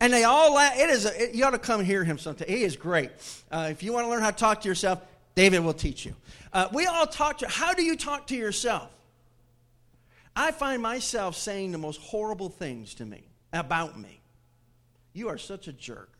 And 0.00 0.12
they 0.12 0.22
all 0.22 0.54
laugh. 0.54 0.78
It 0.78 0.90
is 0.90 1.06
a, 1.06 1.36
you 1.36 1.44
ought 1.44 1.50
to 1.50 1.58
come 1.58 1.82
hear 1.82 2.04
him 2.04 2.18
sometime. 2.18 2.48
He 2.48 2.62
is 2.62 2.76
great. 2.76 3.10
Uh, 3.50 3.68
if 3.70 3.82
you 3.82 3.92
want 3.92 4.06
to 4.06 4.10
learn 4.10 4.22
how 4.22 4.30
to 4.30 4.36
talk 4.36 4.60
to 4.60 4.68
yourself, 4.68 5.02
David 5.34 5.60
will 5.60 5.74
teach 5.74 6.06
you. 6.06 6.14
Uh, 6.52 6.68
we 6.72 6.86
all 6.86 7.06
talk 7.06 7.38
to. 7.38 7.48
How 7.48 7.74
do 7.74 7.82
you 7.82 7.96
talk 7.96 8.28
to 8.28 8.36
yourself? 8.36 8.88
I 10.34 10.52
find 10.52 10.82
myself 10.82 11.36
saying 11.36 11.72
the 11.72 11.78
most 11.78 12.00
horrible 12.00 12.48
things 12.48 12.94
to 12.94 13.04
me 13.04 13.22
about 13.52 13.98
me. 13.98 14.20
You 15.12 15.28
are 15.28 15.38
such 15.38 15.68
a 15.68 15.72
jerk. 15.72 16.10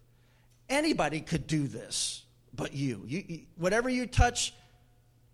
Anybody 0.68 1.20
could 1.20 1.46
do 1.46 1.66
this, 1.66 2.24
but 2.54 2.74
you. 2.74 3.02
you, 3.06 3.24
you 3.26 3.40
whatever 3.56 3.88
you 3.88 4.06
touch 4.06 4.52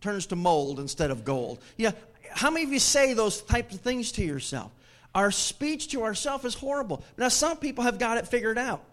turns 0.00 0.26
to 0.26 0.36
mold 0.36 0.78
instead 0.78 1.10
of 1.10 1.24
gold. 1.24 1.60
Yeah, 1.76 1.92
how 2.30 2.50
many 2.50 2.64
of 2.64 2.72
you 2.72 2.78
say 2.78 3.14
those 3.14 3.40
types 3.42 3.74
of 3.74 3.80
things 3.80 4.12
to 4.12 4.24
yourself? 4.24 4.70
Our 5.14 5.30
speech 5.30 5.88
to 5.88 6.02
ourselves 6.02 6.44
is 6.44 6.54
horrible. 6.54 7.04
Now, 7.16 7.28
some 7.28 7.56
people 7.56 7.84
have 7.84 7.98
got 7.98 8.18
it 8.18 8.26
figured 8.26 8.58
out. 8.58 8.84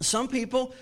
Some 0.00 0.28
people 0.28 0.74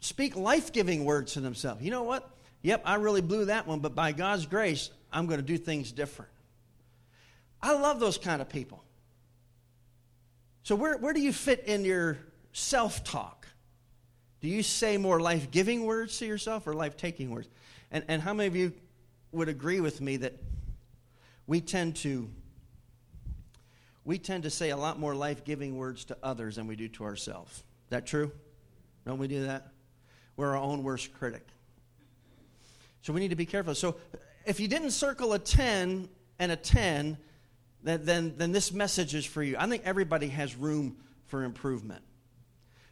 speak 0.00 0.36
life 0.36 0.72
giving 0.72 1.04
words 1.04 1.32
to 1.32 1.40
themselves. 1.40 1.82
You 1.82 1.90
know 1.90 2.02
what? 2.02 2.30
Yep, 2.62 2.82
I 2.84 2.96
really 2.96 3.22
blew 3.22 3.46
that 3.46 3.66
one, 3.66 3.80
but 3.80 3.94
by 3.94 4.12
God's 4.12 4.46
grace, 4.46 4.90
I'm 5.12 5.26
going 5.26 5.40
to 5.40 5.46
do 5.46 5.58
things 5.58 5.92
different. 5.92 6.30
I 7.64 7.72
love 7.72 7.98
those 7.98 8.18
kind 8.18 8.42
of 8.42 8.48
people. 8.50 8.84
So, 10.64 10.76
where, 10.76 10.98
where 10.98 11.14
do 11.14 11.20
you 11.20 11.32
fit 11.32 11.64
in 11.66 11.82
your 11.86 12.18
self 12.52 13.02
talk? 13.04 13.48
Do 14.42 14.48
you 14.48 14.62
say 14.62 14.98
more 14.98 15.18
life 15.18 15.50
giving 15.50 15.86
words 15.86 16.18
to 16.18 16.26
yourself 16.26 16.66
or 16.66 16.74
life 16.74 16.98
taking 16.98 17.30
words? 17.30 17.48
And, 17.90 18.04
and 18.06 18.20
how 18.20 18.34
many 18.34 18.48
of 18.48 18.54
you 18.54 18.74
would 19.32 19.48
agree 19.48 19.80
with 19.80 20.02
me 20.02 20.18
that 20.18 20.34
we 21.46 21.62
tend 21.62 21.96
to 21.96 22.28
we 24.04 24.18
tend 24.18 24.42
to 24.42 24.50
say 24.50 24.68
a 24.68 24.76
lot 24.76 25.00
more 25.00 25.14
life 25.14 25.44
giving 25.44 25.78
words 25.78 26.04
to 26.04 26.18
others 26.22 26.56
than 26.56 26.66
we 26.66 26.76
do 26.76 26.88
to 26.88 27.04
ourselves. 27.04 27.56
Is 27.56 27.90
that 27.90 28.04
true? 28.04 28.30
Don't 29.06 29.16
we 29.16 29.28
do 29.28 29.46
that? 29.46 29.68
We're 30.36 30.50
our 30.50 30.58
own 30.58 30.82
worst 30.82 31.14
critic. 31.14 31.46
So 33.00 33.14
we 33.14 33.20
need 33.20 33.30
to 33.30 33.36
be 33.36 33.46
careful. 33.46 33.74
So 33.74 33.96
if 34.44 34.60
you 34.60 34.68
didn't 34.68 34.90
circle 34.90 35.32
a 35.32 35.38
10 35.38 36.10
and 36.38 36.52
a 36.52 36.56
10, 36.56 37.16
then, 37.84 38.04
then, 38.04 38.34
then 38.36 38.52
this 38.52 38.72
message 38.72 39.14
is 39.14 39.24
for 39.24 39.42
you. 39.42 39.56
I 39.58 39.66
think 39.68 39.82
everybody 39.84 40.28
has 40.28 40.56
room 40.56 40.96
for 41.26 41.44
improvement. 41.44 42.02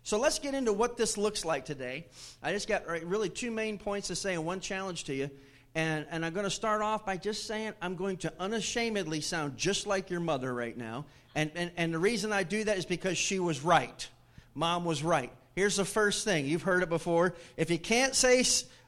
So 0.05 0.19
let's 0.19 0.39
get 0.39 0.55
into 0.55 0.73
what 0.73 0.97
this 0.97 1.17
looks 1.17 1.45
like 1.45 1.65
today. 1.65 2.07
I 2.43 2.53
just 2.53 2.69
got 2.69 2.87
really 2.87 3.29
two 3.29 3.51
main 3.51 3.79
points 3.79 4.09
to 4.09 4.17
say 4.17 4.35
and 4.35 4.45
one 4.45 4.61
challenge 4.61 5.05
to 5.05 5.15
you. 5.15 5.31
And, 5.75 6.07
and 6.11 6.25
I'm 6.25 6.35
going 6.35 6.45
to 6.45 6.51
start 6.51 6.83
off 6.83 7.07
by 7.07 7.17
just 7.17 7.47
saying 7.47 7.73
I'm 7.81 7.97
going 7.97 8.19
to 8.19 8.33
unashamedly 8.39 9.23
sound 9.23 9.57
just 9.57 9.87
like 9.87 10.11
your 10.11 10.21
mother 10.21 10.53
right 10.53 10.77
now. 10.77 11.07
And, 11.35 11.51
and, 11.55 11.71
and 11.77 11.95
the 11.95 11.99
reason 11.99 12.33
I 12.33 12.43
do 12.43 12.65
that 12.65 12.77
is 12.77 12.85
because 12.85 13.17
she 13.17 13.39
was 13.39 13.63
right. 13.63 14.07
Mom 14.55 14.85
was 14.85 15.03
right. 15.03 15.33
Here's 15.55 15.77
the 15.77 15.85
first 15.85 16.25
thing. 16.25 16.47
You've 16.47 16.63
heard 16.63 16.83
it 16.83 16.91
before. 16.91 17.35
If 17.57 17.71
you 17.71 17.79
can't 17.79 18.15
say 18.15 18.45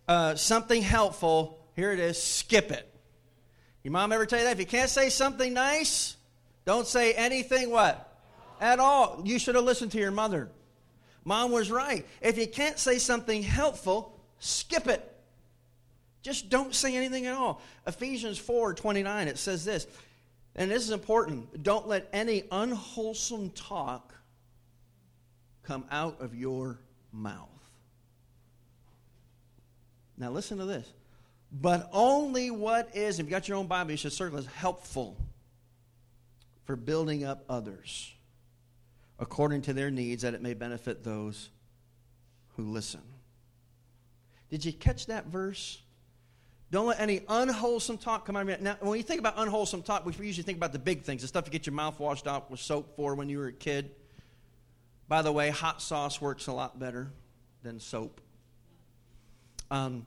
uh, 0.09 0.35
something 0.35 0.83
helpful, 0.83 1.59
here 1.75 1.93
it 1.93 2.01
is 2.01 2.23
skip 2.23 2.71
it. 2.71 2.94
Your 3.85 3.93
mom 3.93 4.13
ever 4.13 4.27
tell 4.27 4.39
you 4.39 4.47
that? 4.47 4.53
If 4.53 4.61
you 4.61 4.67
can't 4.67 4.91
say 4.91 5.11
something 5.11 5.53
nice, 5.53 6.17
don't 6.65 6.87
say 6.87 7.13
anything 7.13 7.71
what? 7.71 8.19
At 8.61 8.81
all. 8.81 9.21
You 9.25 9.39
should 9.39 9.55
have 9.55 9.65
listened 9.65 9.93
to 9.93 9.99
your 9.99 10.11
mother. 10.11 10.49
Mom 11.25 11.53
was 11.53 11.71
right. 11.71 12.07
If 12.21 12.39
you 12.39 12.47
can't 12.47 12.79
say 12.79 12.99
something 12.99 13.43
helpful, 13.43 14.19
skip 14.39 14.89
it. 14.89 15.11
Just 16.23 16.49
don't 16.49 16.75
say 16.75 16.97
anything 16.97 17.27
at 17.27 17.35
all. 17.35 17.61
Ephesians 17.87 18.39
4 18.39 18.73
29, 18.73 19.29
it 19.29 19.39
says 19.39 19.65
this, 19.65 19.87
and 20.57 20.71
this 20.71 20.83
is 20.83 20.91
important. 20.91 21.63
Don't 21.63 21.87
let 21.87 22.09
any 22.15 22.45
unwholesome 22.51 23.51
talk 23.51 24.15
come 25.63 25.85
out 25.91 26.21
of 26.21 26.35
your 26.35 26.79
mouth. 27.13 27.49
Now, 30.17 30.31
listen 30.31 30.59
to 30.59 30.65
this. 30.65 30.91
But 31.61 31.89
only 31.93 32.51
what 32.51 32.97
is, 32.97 33.21
if 33.21 33.27
you 33.27 33.31
got 33.31 33.47
your 33.47 33.57
own 33.59 33.69
Bible, 33.69 33.93
you 33.93 33.97
should 33.97 34.13
circle 34.13 34.39
as 34.39 34.47
helpful 34.47 35.17
for 36.65 36.75
building 36.75 37.25
up 37.25 37.45
others 37.49 38.13
according 39.21 39.63
to 39.63 39.73
their 39.73 39.91
needs, 39.91 40.23
that 40.23 40.35
it 40.35 40.43
may 40.43 40.55
benefit 40.55 41.05
those 41.05 41.51
who 42.57 42.65
listen. 42.65 43.01
Did 44.51 44.65
you 44.65 44.73
catch 44.73 45.07
that 45.07 45.27
verse? 45.27 45.81
Don't 46.73 46.87
let 46.87 46.99
any 46.99 47.21
unwholesome 47.29 47.99
talk 47.99 48.27
come 48.27 48.35
out 48.35 48.43
of 48.43 48.49
your 48.49 48.59
Now, 48.59 48.77
when 48.81 48.97
you 48.97 49.05
think 49.05 49.21
about 49.21 49.35
unwholesome 49.37 49.83
talk, 49.83 50.05
we 50.05 50.13
usually 50.27 50.43
think 50.43 50.59
about 50.59 50.73
the 50.73 50.79
big 50.81 51.03
things, 51.03 51.23
the 51.23 51.29
stuff 51.29 51.47
you 51.47 51.53
get 51.53 51.67
your 51.67 51.75
mouth 51.75 52.01
washed 52.01 52.27
out 52.27 52.51
with 52.51 52.59
soap 52.59 52.97
for 52.97 53.15
when 53.15 53.29
you 53.29 53.39
were 53.39 53.47
a 53.47 53.53
kid. 53.53 53.93
By 55.07 55.23
the 55.23 55.31
way, 55.31 55.51
hot 55.51 55.81
sauce 55.81 56.21
works 56.21 56.49
a 56.49 56.53
lot 56.53 56.81
better 56.81 57.13
than 57.63 57.79
soap. 57.79 58.21
Um, 59.71 60.05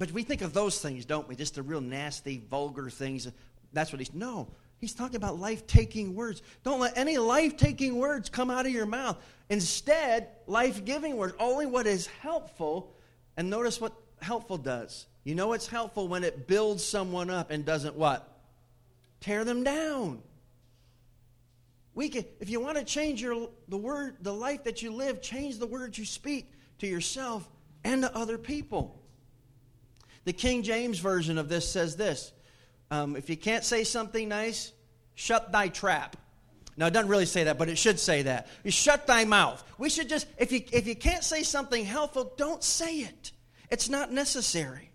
but 0.00 0.10
we 0.12 0.22
think 0.22 0.40
of 0.40 0.54
those 0.54 0.80
things, 0.80 1.04
don't 1.04 1.28
we? 1.28 1.36
Just 1.36 1.56
the 1.56 1.62
real 1.62 1.82
nasty, 1.82 2.42
vulgar 2.50 2.88
things. 2.88 3.28
That's 3.74 3.92
what 3.92 3.98
he's. 3.98 4.14
No, 4.14 4.48
he's 4.78 4.94
talking 4.94 5.16
about 5.16 5.38
life 5.38 5.66
taking 5.66 6.14
words. 6.14 6.40
Don't 6.62 6.80
let 6.80 6.96
any 6.96 7.18
life 7.18 7.58
taking 7.58 7.96
words 7.96 8.30
come 8.30 8.50
out 8.50 8.64
of 8.64 8.72
your 8.72 8.86
mouth. 8.86 9.18
Instead, 9.50 10.28
life 10.46 10.86
giving 10.86 11.18
words. 11.18 11.34
Only 11.38 11.66
what 11.66 11.86
is 11.86 12.06
helpful. 12.06 12.94
And 13.36 13.50
notice 13.50 13.78
what 13.78 13.92
helpful 14.22 14.56
does. 14.56 15.04
You 15.22 15.34
know 15.34 15.52
it's 15.52 15.66
helpful 15.66 16.08
when 16.08 16.24
it 16.24 16.48
builds 16.48 16.82
someone 16.82 17.28
up 17.28 17.50
and 17.50 17.66
doesn't 17.66 17.94
what? 17.94 18.26
Tear 19.20 19.44
them 19.44 19.64
down. 19.64 20.22
We 21.92 22.08
can, 22.08 22.24
if 22.40 22.48
you 22.48 22.58
want 22.58 22.78
to 22.78 22.84
change 22.84 23.20
your, 23.20 23.50
the 23.68 23.76
word, 23.76 24.16
the 24.22 24.32
life 24.32 24.64
that 24.64 24.80
you 24.80 24.92
live, 24.92 25.20
change 25.20 25.58
the 25.58 25.66
words 25.66 25.98
you 25.98 26.06
speak 26.06 26.50
to 26.78 26.86
yourself 26.86 27.46
and 27.84 28.00
to 28.00 28.16
other 28.16 28.38
people. 28.38 28.99
The 30.24 30.32
King 30.32 30.62
James 30.62 30.98
Version 30.98 31.38
of 31.38 31.48
this 31.48 31.70
says 31.70 31.96
this 31.96 32.32
um, 32.90 33.16
If 33.16 33.30
you 33.30 33.36
can't 33.36 33.64
say 33.64 33.84
something 33.84 34.28
nice, 34.28 34.72
shut 35.14 35.52
thy 35.52 35.68
trap. 35.68 36.16
Now, 36.76 36.86
it 36.86 36.92
doesn't 36.92 37.10
really 37.10 37.26
say 37.26 37.44
that, 37.44 37.58
but 37.58 37.68
it 37.68 37.76
should 37.76 37.98
say 37.98 38.22
that. 38.22 38.48
You 38.64 38.70
shut 38.70 39.06
thy 39.06 39.24
mouth. 39.24 39.62
We 39.76 39.90
should 39.90 40.08
just, 40.08 40.26
if 40.38 40.50
you, 40.50 40.62
if 40.72 40.86
you 40.86 40.94
can't 40.94 41.24
say 41.24 41.42
something 41.42 41.84
helpful, 41.84 42.32
don't 42.36 42.62
say 42.64 43.00
it. 43.00 43.32
It's 43.70 43.88
not 43.88 44.12
necessary. 44.12 44.90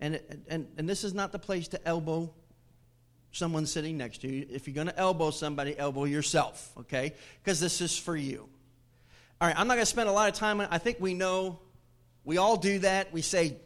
And, 0.00 0.20
and, 0.48 0.66
and 0.76 0.88
this 0.88 1.04
is 1.04 1.14
not 1.14 1.32
the 1.32 1.38
place 1.38 1.68
to 1.68 1.88
elbow 1.88 2.32
someone 3.32 3.66
sitting 3.66 3.96
next 3.96 4.22
to 4.22 4.28
you. 4.28 4.46
If 4.50 4.66
you're 4.66 4.74
going 4.74 4.88
to 4.88 4.98
elbow 4.98 5.30
somebody, 5.30 5.78
elbow 5.78 6.04
yourself, 6.04 6.72
okay? 6.78 7.14
Because 7.42 7.60
this 7.60 7.80
is 7.80 7.96
for 7.96 8.16
you. 8.16 8.48
All 9.40 9.48
right, 9.48 9.58
I'm 9.58 9.68
not 9.68 9.74
going 9.74 9.84
to 9.84 9.90
spend 9.90 10.08
a 10.08 10.12
lot 10.12 10.28
of 10.28 10.34
time 10.34 10.60
on. 10.60 10.68
I 10.70 10.78
think 10.78 10.98
we 10.98 11.14
know 11.14 11.60
we 12.26 12.36
all 12.36 12.56
do 12.56 12.80
that. 12.80 13.12
We 13.12 13.22
say 13.22 13.56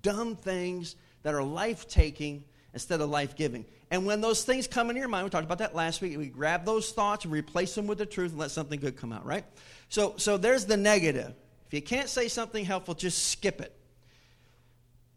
dumb 0.00 0.36
things 0.36 0.96
that 1.22 1.34
are 1.34 1.42
life 1.42 1.88
taking 1.88 2.44
instead 2.72 3.00
of 3.02 3.10
life 3.10 3.36
giving. 3.36 3.66
And 3.90 4.06
when 4.06 4.22
those 4.22 4.44
things 4.44 4.66
come 4.66 4.88
into 4.88 5.00
your 5.00 5.08
mind, 5.08 5.24
we 5.24 5.30
talked 5.30 5.44
about 5.44 5.58
that 5.58 5.74
last 5.74 6.00
week, 6.00 6.16
we 6.16 6.28
grab 6.28 6.64
those 6.64 6.92
thoughts 6.92 7.24
and 7.24 7.32
replace 7.32 7.74
them 7.74 7.86
with 7.86 7.98
the 7.98 8.06
truth 8.06 8.30
and 8.30 8.40
let 8.40 8.50
something 8.50 8.80
good 8.80 8.96
come 8.96 9.12
out, 9.12 9.26
right? 9.26 9.44
So, 9.90 10.14
so 10.16 10.38
there's 10.38 10.64
the 10.64 10.78
negative. 10.78 11.34
If 11.66 11.74
you 11.74 11.82
can't 11.82 12.08
say 12.08 12.28
something 12.28 12.64
helpful, 12.64 12.94
just 12.94 13.28
skip 13.28 13.60
it. 13.60 13.76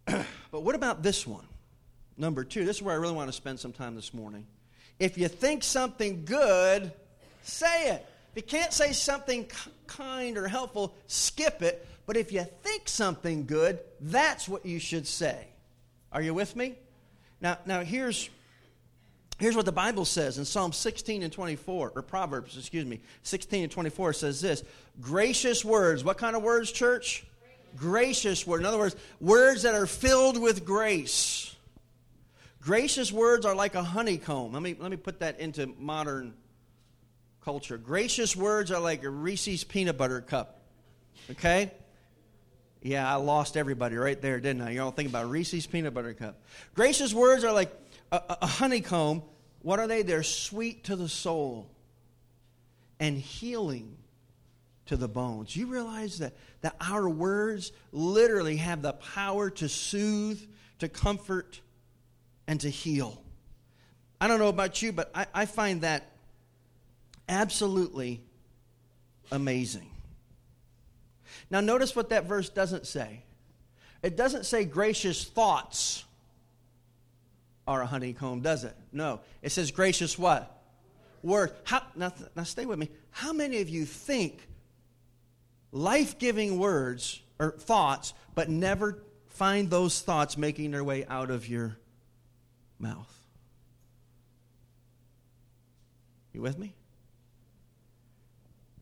but 0.52 0.62
what 0.64 0.76
about 0.76 1.04
this 1.04 1.26
one? 1.26 1.46
Number 2.18 2.44
two, 2.44 2.66
this 2.66 2.78
is 2.78 2.82
where 2.82 2.96
I 2.96 2.98
really 2.98 3.14
want 3.14 3.30
to 3.30 3.34
spend 3.34 3.60
some 3.60 3.74
time 3.74 3.96
this 3.96 4.14
morning. 4.14 4.46
If 5.00 5.18
you 5.18 5.28
think 5.28 5.64
something 5.64 6.26
good, 6.26 6.92
say 7.44 7.92
it. 7.92 8.06
If 8.32 8.44
you 8.44 8.44
can't 8.44 8.74
say 8.74 8.92
something 8.92 9.50
kind 9.88 10.38
or 10.38 10.48
helpful, 10.48 10.96
skip 11.08 11.62
it. 11.62 11.88
But 12.06 12.18
if 12.18 12.32
you 12.32 12.44
think 12.64 12.88
something 12.88 13.46
good, 13.46 13.80
that's 14.00 14.48
what 14.48 14.66
you 14.66 14.80
should 14.80 15.08
say. 15.08 15.48
Are 16.12 16.22
you 16.22 16.34
with 16.34 16.56
me? 16.56 16.76
Now, 17.42 17.58
now 17.66 17.82
here's, 17.82 18.30
here's 19.40 19.56
what 19.56 19.66
the 19.66 19.72
Bible 19.72 20.06
says 20.06 20.38
in 20.38 20.46
Psalm 20.46 20.72
16 20.72 21.24
and 21.24 21.34
24, 21.34 21.94
or 21.96 22.02
Proverbs, 22.02 22.58
excuse 22.58 22.86
me, 22.86 23.02
16 23.24 23.64
and 23.64 23.72
24 23.72 24.14
says 24.14 24.42
this 24.42 24.64
Gracious 25.02 25.66
words. 25.66 26.04
What 26.04 26.18
kind 26.18 26.36
of 26.36 26.44
words, 26.44 26.72
church? 26.72 27.26
Gracious 27.76 28.48
words. 28.48 28.62
In 28.62 28.66
other 28.66 28.78
words, 28.78 28.96
words 29.20 29.64
that 29.64 29.76
are 29.76 29.88
filled 29.88 30.42
with 30.42 30.64
grace. 30.64 31.54
Gracious 32.62 33.12
words 33.12 33.46
are 33.46 33.54
like 33.54 33.76
a 33.76 33.84
honeycomb. 33.84 34.54
Let 34.54 34.62
me, 34.62 34.76
let 34.80 34.90
me 34.90 34.98
put 34.98 35.20
that 35.20 35.40
into 35.40 35.68
modern 35.78 36.34
culture. 37.44 37.78
Gracious 37.78 38.36
words 38.36 38.72
are 38.72 38.80
like 38.80 39.04
a 39.04 39.10
Reese's 39.10 39.64
peanut 39.64 39.98
butter 39.98 40.22
cup. 40.22 40.62
Okay? 41.30 41.72
Yeah, 42.86 43.12
I 43.12 43.16
lost 43.16 43.58
everybody 43.58 43.96
right 43.96 44.22
there, 44.22 44.40
didn't 44.40 44.62
I? 44.62 44.70
You're 44.70 44.84
all 44.84 44.92
thinking 44.92 45.12
about 45.12 45.32
Reese's 45.32 45.66
peanut 45.66 45.96
butter 45.96 46.14
cup. 46.14 46.40
Gracious 46.76 47.16
words 47.16 47.44
are 47.44 47.52
like 47.52 47.76
a, 48.12 48.22
a 48.44 48.46
honeycomb. 48.46 49.24
What 49.64 49.80
are 49.80 49.88
they? 49.88 50.04
They're 50.04 50.22
sweet 50.22 50.84
to 50.84 50.96
the 50.96 51.10
soul 51.10 51.68
and 53.00 53.18
healing 53.18 53.98
to 54.86 54.98
the 54.98 55.08
bones. 55.08 55.56
You 55.56 55.66
realize 55.66 56.20
that, 56.20 56.36
that 56.62 56.76
our 56.80 57.10
words 57.10 57.72
literally 57.92 58.58
have 58.58 58.84
the 58.84 58.94
power 58.94 59.50
to 59.50 59.68
soothe, 59.68 60.40
to 60.78 60.88
comfort, 60.88 61.62
and 62.46 62.62
to 62.62 62.70
heal. 62.70 63.20
I 64.22 64.28
don't 64.28 64.38
know 64.38 64.50
about 64.50 64.84
you, 64.84 64.92
but 64.92 65.10
I, 65.16 65.26
I 65.34 65.46
find 65.48 65.82
that 65.82 66.12
absolutely 67.28 68.22
amazing. 69.32 69.90
Now, 71.50 71.62
notice 71.62 71.96
what 71.96 72.10
that 72.10 72.26
verse 72.26 72.50
doesn't 72.50 72.88
say. 72.88 73.24
It 74.02 74.18
doesn't 74.18 74.46
say 74.46 74.66
gracious 74.66 75.24
thoughts 75.24 76.04
are 77.68 77.82
a 77.82 77.86
honeycomb, 77.86 78.42
does 78.42 78.64
it? 78.64 78.76
No. 78.92 79.22
It 79.42 79.52
says 79.52 79.72
gracious 79.72 80.18
what? 80.18 80.52
Word. 81.24 81.54
How, 81.64 81.82
now, 81.96 82.14
now, 82.36 82.44
stay 82.44 82.66
with 82.66 82.78
me. 82.78 82.90
How 83.10 83.34
many 83.34 83.62
of 83.62 83.70
you 83.70 83.86
think 83.86 84.48
life 85.72 86.20
giving 86.20 86.60
words 86.60 87.22
or 87.40 87.52
thoughts, 87.52 88.14
but 88.36 88.50
never 88.50 89.00
find 89.28 89.70
those 89.70 90.02
thoughts 90.02 90.38
making 90.38 90.72
their 90.72 90.84
way 90.84 91.06
out 91.06 91.32
of 91.32 91.48
your 91.48 91.78
mouth? 92.78 93.12
You 96.34 96.42
with 96.42 96.60
me? 96.60 96.76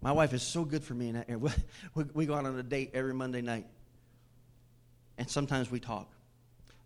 My 0.04 0.12
wife 0.12 0.34
is 0.34 0.44
so 0.44 0.66
good 0.66 0.84
for 0.84 0.94
me 0.94 1.14
that. 1.14 1.30
We, 1.96 2.04
we 2.14 2.26
go 2.26 2.34
out 2.34 2.46
on 2.46 2.60
a 2.60 2.64
date 2.64 2.92
every 2.94 3.14
Monday 3.14 3.42
night. 3.42 3.66
And 5.18 5.30
sometimes 5.30 5.72
we 5.72 5.80
talk. 5.80 6.12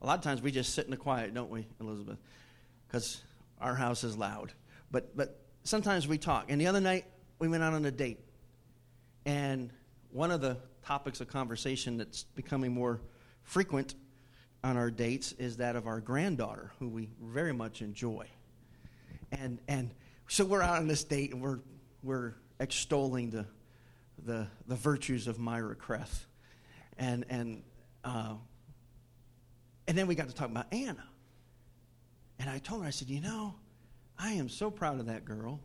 A 0.01 0.05
lot 0.05 0.19
of 0.19 0.23
times 0.23 0.41
we 0.41 0.51
just 0.51 0.75
sit 0.75 0.85
in 0.85 0.91
the 0.91 0.97
quiet, 0.97 1.33
don't 1.33 1.49
we, 1.49 1.65
Elizabeth? 1.79 2.19
Because 2.87 3.21
our 3.59 3.73
house 3.73 4.03
is 4.03 4.15
loud. 4.15 4.53
But, 4.91 5.17
but 5.17 5.41
sometimes 5.63 6.07
we 6.07 6.19
talk. 6.19 6.45
And 6.49 6.61
the 6.61 6.67
other 6.67 6.79
night, 6.81 7.05
we 7.39 7.47
went 7.47 7.63
out 7.63 7.73
on 7.73 7.83
a 7.85 7.91
date. 7.91 8.19
And 9.25 9.71
one 10.11 10.29
of 10.29 10.41
the 10.41 10.57
topics 10.85 11.19
of 11.19 11.27
conversation 11.27 11.97
that's 11.97 12.23
becoming 12.23 12.71
more 12.71 13.01
frequent 13.41 13.95
on 14.63 14.77
our 14.77 14.91
dates 14.91 15.31
is 15.33 15.57
that 15.57 15.75
of 15.75 15.87
our 15.87 16.01
granddaughter, 16.01 16.71
who 16.79 16.87
we 16.87 17.09
very 17.19 17.53
much 17.53 17.81
enjoy. 17.81 18.27
And, 19.31 19.57
and 19.67 19.89
so 20.27 20.45
we're 20.45 20.61
out 20.61 20.77
on 20.77 20.87
this 20.87 21.03
date, 21.03 21.33
and 21.33 21.41
we're, 21.41 21.59
we're 22.03 22.35
extolling 22.59 23.29
the, 23.29 23.45
the, 24.25 24.47
the 24.67 24.75
virtues 24.75 25.27
of 25.27 25.39
Myra 25.39 25.75
Kreth. 25.75 26.25
And, 26.97 27.25
and, 27.29 27.63
uh, 28.03 28.33
and 29.87 29.97
then 29.97 30.07
we 30.07 30.15
got 30.15 30.29
to 30.29 30.35
talk 30.35 30.49
about 30.49 30.67
Anna. 30.71 31.03
And 32.39 32.49
I 32.49 32.59
told 32.59 32.81
her, 32.81 32.87
I 32.87 32.91
said, 32.91 33.09
you 33.09 33.21
know, 33.21 33.55
I 34.17 34.31
am 34.33 34.49
so 34.49 34.69
proud 34.71 34.99
of 34.99 35.07
that 35.07 35.25
girl. 35.25 35.59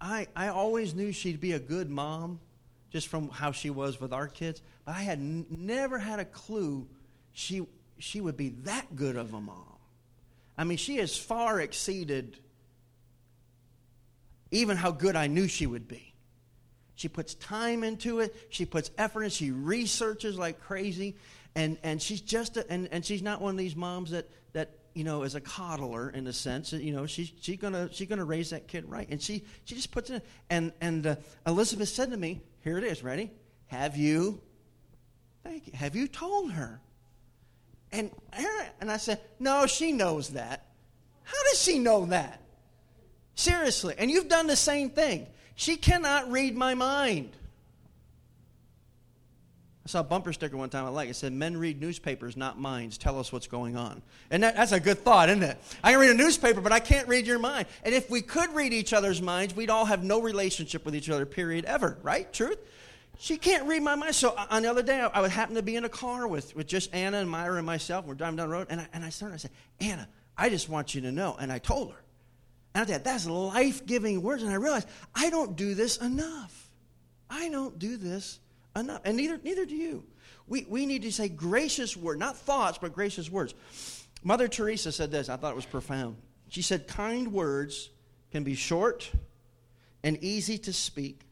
I, 0.00 0.28
I 0.36 0.48
always 0.48 0.94
knew 0.94 1.12
she'd 1.12 1.40
be 1.40 1.52
a 1.52 1.58
good 1.58 1.90
mom, 1.90 2.40
just 2.90 3.08
from 3.08 3.28
how 3.28 3.52
she 3.52 3.70
was 3.70 4.00
with 4.00 4.12
our 4.12 4.28
kids. 4.28 4.62
But 4.84 4.96
I 4.96 5.02
had 5.02 5.18
n- 5.18 5.46
never 5.50 5.98
had 5.98 6.20
a 6.20 6.24
clue 6.24 6.86
she, 7.32 7.66
she 7.98 8.20
would 8.20 8.36
be 8.36 8.50
that 8.64 8.94
good 8.94 9.16
of 9.16 9.34
a 9.34 9.40
mom. 9.40 9.64
I 10.56 10.64
mean, 10.64 10.78
she 10.78 10.96
has 10.98 11.16
far 11.16 11.60
exceeded 11.60 12.38
even 14.50 14.76
how 14.76 14.90
good 14.90 15.16
I 15.16 15.26
knew 15.26 15.48
she 15.48 15.66
would 15.66 15.88
be. 15.88 16.14
She 16.96 17.08
puts 17.08 17.34
time 17.34 17.84
into 17.84 18.20
it. 18.20 18.34
She 18.48 18.64
puts 18.64 18.90
effort 18.96 19.24
in. 19.24 19.30
She 19.30 19.50
researches 19.50 20.38
like 20.38 20.60
crazy, 20.60 21.16
and 21.54 21.76
and 21.82 22.00
she's 22.00 22.22
just 22.22 22.56
a, 22.56 22.68
and 22.70 22.88
and 22.90 23.04
she's 23.04 23.22
not 23.22 23.40
one 23.40 23.52
of 23.52 23.58
these 23.58 23.76
moms 23.76 24.10
that 24.10 24.28
that 24.54 24.70
you 24.94 25.04
know 25.04 25.22
is 25.22 25.34
a 25.34 25.40
coddler 25.40 26.08
in 26.08 26.26
a 26.26 26.32
sense. 26.32 26.72
You 26.72 26.94
know, 26.94 27.04
she's 27.04 27.30
she's 27.40 27.58
gonna 27.58 27.90
she's 27.92 28.08
gonna 28.08 28.24
raise 28.24 28.50
that 28.50 28.66
kid 28.66 28.88
right, 28.88 29.06
and 29.10 29.20
she 29.20 29.44
she 29.64 29.74
just 29.74 29.90
puts 29.90 30.08
it 30.08 30.14
in. 30.14 30.22
And 30.48 30.72
and 30.80 31.06
uh, 31.06 31.16
Elizabeth 31.46 31.90
said 31.90 32.10
to 32.12 32.16
me, 32.16 32.40
"Here 32.64 32.78
it 32.78 32.84
is. 32.84 33.02
Ready? 33.02 33.30
Have 33.66 33.96
you? 33.98 34.40
Thank 35.44 35.66
you. 35.66 35.74
Have 35.74 35.94
you 35.96 36.08
told 36.08 36.52
her?" 36.52 36.80
And 37.92 38.10
and 38.80 38.90
I 38.90 38.96
said, 38.96 39.20
"No, 39.38 39.66
she 39.66 39.92
knows 39.92 40.30
that. 40.30 40.66
How 41.24 41.42
does 41.50 41.62
she 41.62 41.78
know 41.78 42.06
that?" 42.06 42.40
Seriously. 43.36 43.94
And 43.96 44.10
you've 44.10 44.28
done 44.28 44.48
the 44.48 44.56
same 44.56 44.90
thing. 44.90 45.26
She 45.54 45.76
cannot 45.76 46.30
read 46.32 46.56
my 46.56 46.74
mind. 46.74 47.30
I 49.84 49.88
saw 49.88 50.00
a 50.00 50.04
bumper 50.04 50.32
sticker 50.32 50.56
one 50.56 50.68
time 50.68 50.84
I 50.84 50.88
like. 50.88 51.08
It 51.08 51.14
said, 51.14 51.32
Men 51.32 51.56
read 51.56 51.80
newspapers, 51.80 52.36
not 52.36 52.58
minds. 52.58 52.98
Tell 52.98 53.20
us 53.20 53.30
what's 53.30 53.46
going 53.46 53.76
on. 53.76 54.02
And 54.30 54.42
that, 54.42 54.56
that's 54.56 54.72
a 54.72 54.80
good 54.80 54.98
thought, 54.98 55.28
isn't 55.28 55.44
it? 55.44 55.58
I 55.84 55.92
can 55.92 56.00
read 56.00 56.10
a 56.10 56.14
newspaper, 56.14 56.60
but 56.60 56.72
I 56.72 56.80
can't 56.80 57.06
read 57.06 57.24
your 57.26 57.38
mind. 57.38 57.68
And 57.84 57.94
if 57.94 58.10
we 58.10 58.20
could 58.20 58.52
read 58.52 58.72
each 58.72 58.92
other's 58.92 59.22
minds, 59.22 59.54
we'd 59.54 59.70
all 59.70 59.84
have 59.84 60.02
no 60.02 60.20
relationship 60.20 60.84
with 60.84 60.96
each 60.96 61.08
other, 61.08 61.24
period, 61.24 61.66
ever, 61.66 61.98
right? 62.02 62.32
Truth? 62.32 62.58
She 63.18 63.36
can't 63.36 63.68
read 63.68 63.82
my 63.82 63.94
mind. 63.94 64.14
So 64.14 64.30
uh, 64.30 64.46
on 64.50 64.62
the 64.62 64.70
other 64.70 64.82
day, 64.82 64.98
I 64.98 65.20
would 65.20 65.30
happen 65.30 65.54
to 65.54 65.62
be 65.62 65.76
in 65.76 65.84
a 65.84 65.88
car 65.88 66.26
with, 66.26 66.56
with 66.56 66.66
just 66.66 66.92
Anna 66.92 67.18
and 67.18 67.30
Myra 67.30 67.58
and 67.58 67.66
myself. 67.66 68.06
We're 68.06 68.14
driving 68.14 68.36
down 68.36 68.48
the 68.48 68.54
road, 68.54 68.66
and 68.70 68.80
I, 68.80 68.88
and 68.92 69.04
I 69.04 69.10
started, 69.10 69.34
I 69.34 69.38
said, 69.38 69.52
Anna, 69.78 70.08
I 70.36 70.48
just 70.48 70.68
want 70.68 70.96
you 70.96 71.02
to 71.02 71.12
know. 71.12 71.36
And 71.38 71.52
I 71.52 71.58
told 71.58 71.92
her. 71.92 71.98
And 72.76 72.82
I 72.82 72.92
thought, 72.92 73.04
that's 73.04 73.24
life 73.24 73.86
giving 73.86 74.20
words. 74.20 74.42
And 74.42 74.52
I 74.52 74.56
realized 74.56 74.86
I 75.14 75.30
don't 75.30 75.56
do 75.56 75.74
this 75.74 75.96
enough. 75.96 76.68
I 77.30 77.48
don't 77.48 77.78
do 77.78 77.96
this 77.96 78.38
enough. 78.76 79.00
And 79.06 79.16
neither, 79.16 79.40
neither 79.42 79.64
do 79.64 79.74
you. 79.74 80.04
We, 80.46 80.66
we 80.68 80.84
need 80.84 81.00
to 81.02 81.10
say 81.10 81.30
gracious 81.30 81.96
words, 81.96 82.20
not 82.20 82.36
thoughts, 82.36 82.76
but 82.76 82.92
gracious 82.92 83.30
words. 83.30 83.54
Mother 84.22 84.46
Teresa 84.46 84.92
said 84.92 85.10
this, 85.10 85.30
I 85.30 85.36
thought 85.36 85.52
it 85.52 85.56
was 85.56 85.64
profound. 85.64 86.16
She 86.50 86.60
said, 86.60 86.86
kind 86.86 87.32
words 87.32 87.88
can 88.30 88.44
be 88.44 88.54
short 88.54 89.10
and 90.02 90.22
easy 90.22 90.58
to 90.58 90.72
speak, 90.74 91.22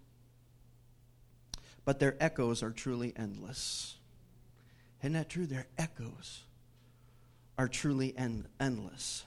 but 1.85 1.99
their 1.99 2.17
echoes 2.21 2.63
are 2.63 2.71
truly 2.71 3.13
endless. 3.19 3.97
Isn't 5.03 5.13
that 5.13 5.29
true? 5.29 5.45
Their 5.45 5.67
echoes 5.77 6.41
are 7.59 7.69
truly 7.69 8.17
en- 8.17 8.47
endless. 8.59 9.27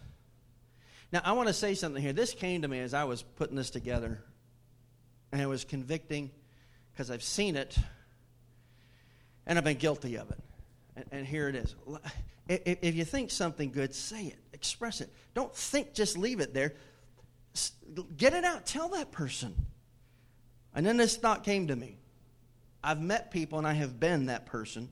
Now, 1.11 1.21
I 1.23 1.31
want 1.33 1.47
to 1.47 1.53
say 1.53 1.73
something 1.73 2.01
here. 2.01 2.13
This 2.13 2.33
came 2.33 2.63
to 2.63 2.67
me 2.67 2.79
as 2.79 2.93
I 2.93 3.05
was 3.05 3.23
putting 3.23 3.55
this 3.55 3.69
together, 3.69 4.21
and 5.31 5.41
it 5.41 5.47
was 5.47 5.63
convicting 5.63 6.31
because 6.91 7.09
I've 7.09 7.23
seen 7.23 7.55
it 7.55 7.77
and 9.47 9.57
I've 9.57 9.63
been 9.63 9.77
guilty 9.77 10.17
of 10.17 10.29
it. 10.29 10.39
And, 10.95 11.05
and 11.11 11.27
here 11.27 11.47
it 11.47 11.55
is. 11.55 11.75
If, 12.49 12.79
if, 12.81 12.95
you 12.95 13.05
think 13.05 13.31
something 13.31 13.71
good, 13.71 13.95
say 13.95 14.27
it, 14.27 14.37
express 14.53 15.01
it. 15.01 15.09
Don't 15.33 15.53
think, 15.55 15.93
just 15.93 16.17
leave 16.17 16.39
it 16.39 16.53
there. 16.53 16.73
Get 18.17 18.33
it 18.33 18.43
out, 18.43 18.65
tell 18.65 18.89
that 18.89 19.11
person. 19.11 19.55
And 20.75 20.85
then 20.85 20.97
this 20.97 21.15
thought 21.15 21.43
came 21.43 21.67
to 21.67 21.75
me. 21.75 21.97
I've 22.83 23.01
met 23.01 23.31
people, 23.31 23.57
and 23.57 23.67
I 23.67 23.73
have 23.73 23.99
been 23.99 24.27
that 24.27 24.45
person, 24.45 24.89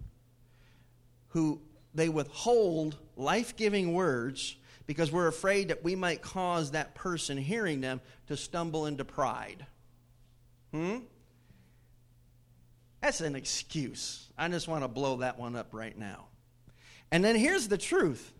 who 1.29 1.61
they 1.93 2.09
withhold 2.09 2.97
life 3.15 3.55
giving 3.55 3.93
words 3.93 4.55
because 4.87 5.11
we're 5.11 5.27
afraid 5.27 5.69
that 5.69 5.83
we 5.83 5.95
might 5.95 6.21
cause 6.21 6.71
that 6.71 6.95
person 6.95 7.37
hearing 7.37 7.81
them 7.81 8.01
to 8.27 8.37
stumble 8.37 8.85
into 8.85 9.03
pride. 9.03 9.65
Hmm? 10.71 10.97
That's 13.01 13.21
an 13.21 13.35
excuse. 13.35 14.27
I 14.37 14.47
just 14.49 14.67
want 14.67 14.83
to 14.83 14.87
blow 14.87 15.17
that 15.17 15.37
one 15.39 15.55
up 15.55 15.69
right 15.73 15.97
now. 15.97 16.25
And 17.11 17.23
then 17.23 17.35
here's 17.35 17.67
the 17.67 17.77
truth. 17.77 18.33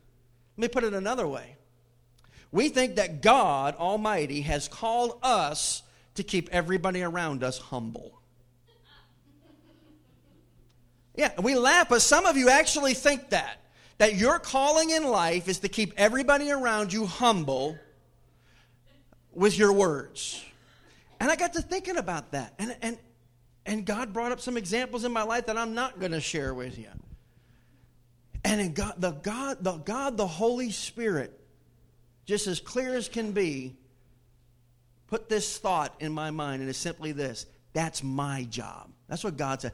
Let 0.57 0.61
me 0.61 0.67
put 0.67 0.83
it 0.83 0.93
another 0.93 1.27
way. 1.27 1.55
We 2.51 2.69
think 2.69 2.95
that 2.95 3.21
God 3.21 3.75
Almighty 3.75 4.41
has 4.41 4.67
called 4.67 5.19
us 5.21 5.83
to 6.15 6.23
keep 6.23 6.49
everybody 6.51 7.03
around 7.03 7.43
us 7.43 7.57
humble. 7.57 8.19
Yeah, 11.15 11.31
we 11.41 11.55
laugh, 11.55 11.89
but 11.89 12.01
some 12.01 12.25
of 12.25 12.37
you 12.37 12.49
actually 12.49 12.93
think 12.93 13.29
that 13.29 13.59
that 13.97 14.15
your 14.15 14.39
calling 14.39 14.89
in 14.89 15.05
life 15.05 15.47
is 15.47 15.59
to 15.59 15.69
keep 15.69 15.93
everybody 15.97 16.51
around 16.51 16.91
you 16.91 17.05
humble 17.05 17.77
with 19.33 19.57
your 19.57 19.71
words. 19.73 20.43
And 21.19 21.31
I 21.31 21.35
got 21.35 21.53
to 21.53 21.61
thinking 21.61 21.97
about 21.97 22.31
that. 22.31 22.53
And, 22.59 22.75
and, 22.81 22.97
and 23.65 23.85
God 23.85 24.13
brought 24.13 24.31
up 24.31 24.41
some 24.41 24.57
examples 24.57 25.05
in 25.05 25.11
my 25.11 25.23
life 25.23 25.45
that 25.45 25.57
I'm 25.57 25.73
not 25.73 25.99
going 25.99 26.11
to 26.11 26.21
share 26.21 26.53
with 26.53 26.77
you. 26.77 26.89
And 28.43 28.75
God, 28.75 28.93
the 28.97 29.11
God, 29.11 29.57
the 29.61 29.73
God, 29.73 30.17
the 30.17 30.27
Holy 30.27 30.71
Spirit, 30.71 31.39
just 32.25 32.45
as 32.45 32.59
clear 32.59 32.95
as 32.95 33.09
can 33.09 33.31
be, 33.31 33.75
put 35.07 35.29
this 35.29 35.57
thought 35.57 35.95
in 35.99 36.11
my 36.11 36.29
mind, 36.29 36.61
and 36.61 36.69
it's 36.69 36.77
simply 36.77 37.11
this: 37.11 37.47
that's 37.73 38.03
my 38.03 38.43
job. 38.43 38.91
That's 39.07 39.23
what 39.23 39.35
God 39.35 39.61
said. 39.61 39.71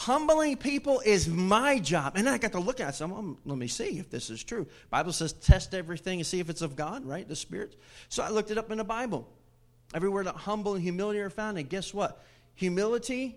Humbling 0.00 0.56
people 0.56 1.02
is 1.04 1.28
my 1.28 1.78
job. 1.78 2.14
And 2.16 2.26
I 2.26 2.38
got 2.38 2.52
to 2.52 2.58
look 2.58 2.80
at 2.80 2.94
some. 2.94 3.36
let 3.44 3.58
me 3.58 3.68
see 3.68 3.98
if 3.98 4.08
this 4.08 4.30
is 4.30 4.42
true. 4.42 4.66
Bible 4.88 5.12
says 5.12 5.34
test 5.34 5.74
everything 5.74 6.20
and 6.20 6.26
see 6.26 6.40
if 6.40 6.48
it's 6.48 6.62
of 6.62 6.74
God, 6.74 7.04
right? 7.04 7.28
The 7.28 7.36
Spirit. 7.36 7.76
So 8.08 8.22
I 8.22 8.30
looked 8.30 8.50
it 8.50 8.56
up 8.56 8.70
in 8.70 8.78
the 8.78 8.84
Bible. 8.84 9.28
Everywhere 9.92 10.24
that 10.24 10.36
humble 10.36 10.72
and 10.72 10.82
humility 10.82 11.20
are 11.20 11.28
found. 11.28 11.58
And 11.58 11.68
guess 11.68 11.92
what? 11.92 12.24
Humility 12.54 13.36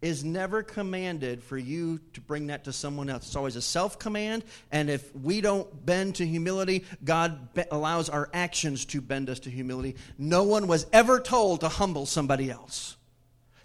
is 0.00 0.22
never 0.22 0.62
commanded 0.62 1.42
for 1.42 1.58
you 1.58 1.98
to 2.12 2.20
bring 2.20 2.46
that 2.46 2.62
to 2.66 2.72
someone 2.72 3.10
else. 3.10 3.26
It's 3.26 3.34
always 3.34 3.56
a 3.56 3.60
self 3.60 3.98
command. 3.98 4.44
And 4.70 4.88
if 4.88 5.12
we 5.16 5.40
don't 5.40 5.84
bend 5.84 6.14
to 6.16 6.24
humility, 6.24 6.84
God 7.02 7.54
be- 7.54 7.64
allows 7.72 8.08
our 8.08 8.30
actions 8.32 8.84
to 8.84 9.00
bend 9.00 9.28
us 9.28 9.40
to 9.40 9.50
humility. 9.50 9.96
No 10.16 10.44
one 10.44 10.68
was 10.68 10.86
ever 10.92 11.18
told 11.18 11.62
to 11.62 11.68
humble 11.68 12.06
somebody 12.06 12.52
else. 12.52 12.96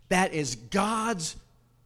That 0.09 0.33
is 0.33 0.55
God's 0.55 1.35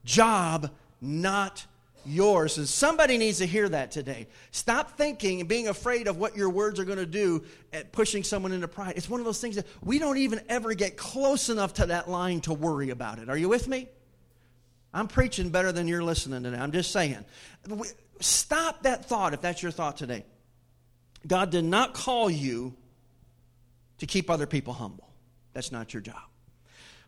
job, 0.04 0.72
not 1.00 1.66
yours. 2.06 2.58
And 2.58 2.68
somebody 2.68 3.18
needs 3.18 3.40
to 3.40 3.46
hear 3.46 3.68
that 3.70 3.92
today. 3.92 4.28
Stop 4.52 4.98
thinking 4.98 5.40
and 5.40 5.50
being 5.50 5.68
afraid 5.68 6.08
of 6.08 6.18
what 6.18 6.36
your 6.36 6.50
words 6.50 6.80
are 6.80 6.86
going 6.86 6.98
to 6.98 7.06
do 7.06 7.44
at 7.74 7.92
pushing 7.92 8.24
someone 8.24 8.52
into 8.52 8.68
pride. 8.68 8.94
It's 8.96 9.10
one 9.10 9.20
of 9.20 9.26
those 9.26 9.40
things 9.40 9.56
that 9.56 9.68
we 9.84 10.00
don't 10.00 10.18
even 10.18 10.42
ever 10.50 10.74
get 10.74 10.98
close 10.98 11.50
enough 11.50 11.76
to 11.76 11.88
that 11.88 12.10
line 12.10 12.42
to 12.42 12.54
worry 12.54 12.90
about 12.90 13.20
it. 13.20 13.30
Are 13.30 13.38
you 13.38 13.50
with 13.50 13.68
me? 13.68 13.90
I'm 14.94 15.08
preaching 15.08 15.50
better 15.50 15.72
than 15.72 15.88
you're 15.88 16.04
listening 16.04 16.44
today. 16.44 16.58
I'm 16.58 16.72
just 16.72 16.92
saying. 16.92 17.24
Stop 18.20 18.84
that 18.84 19.06
thought 19.06 19.34
if 19.34 19.42
that's 19.42 19.62
your 19.62 19.72
thought 19.72 19.98
today. 19.98 20.26
God 21.26 21.52
did 21.52 21.64
not 21.64 21.94
call 21.94 22.30
you 22.30 22.76
to 24.00 24.06
keep 24.06 24.30
other 24.30 24.48
people 24.48 24.74
humble. 24.74 25.08
That's 25.54 25.72
not 25.72 25.94
your 25.94 26.02
job. 26.02 26.22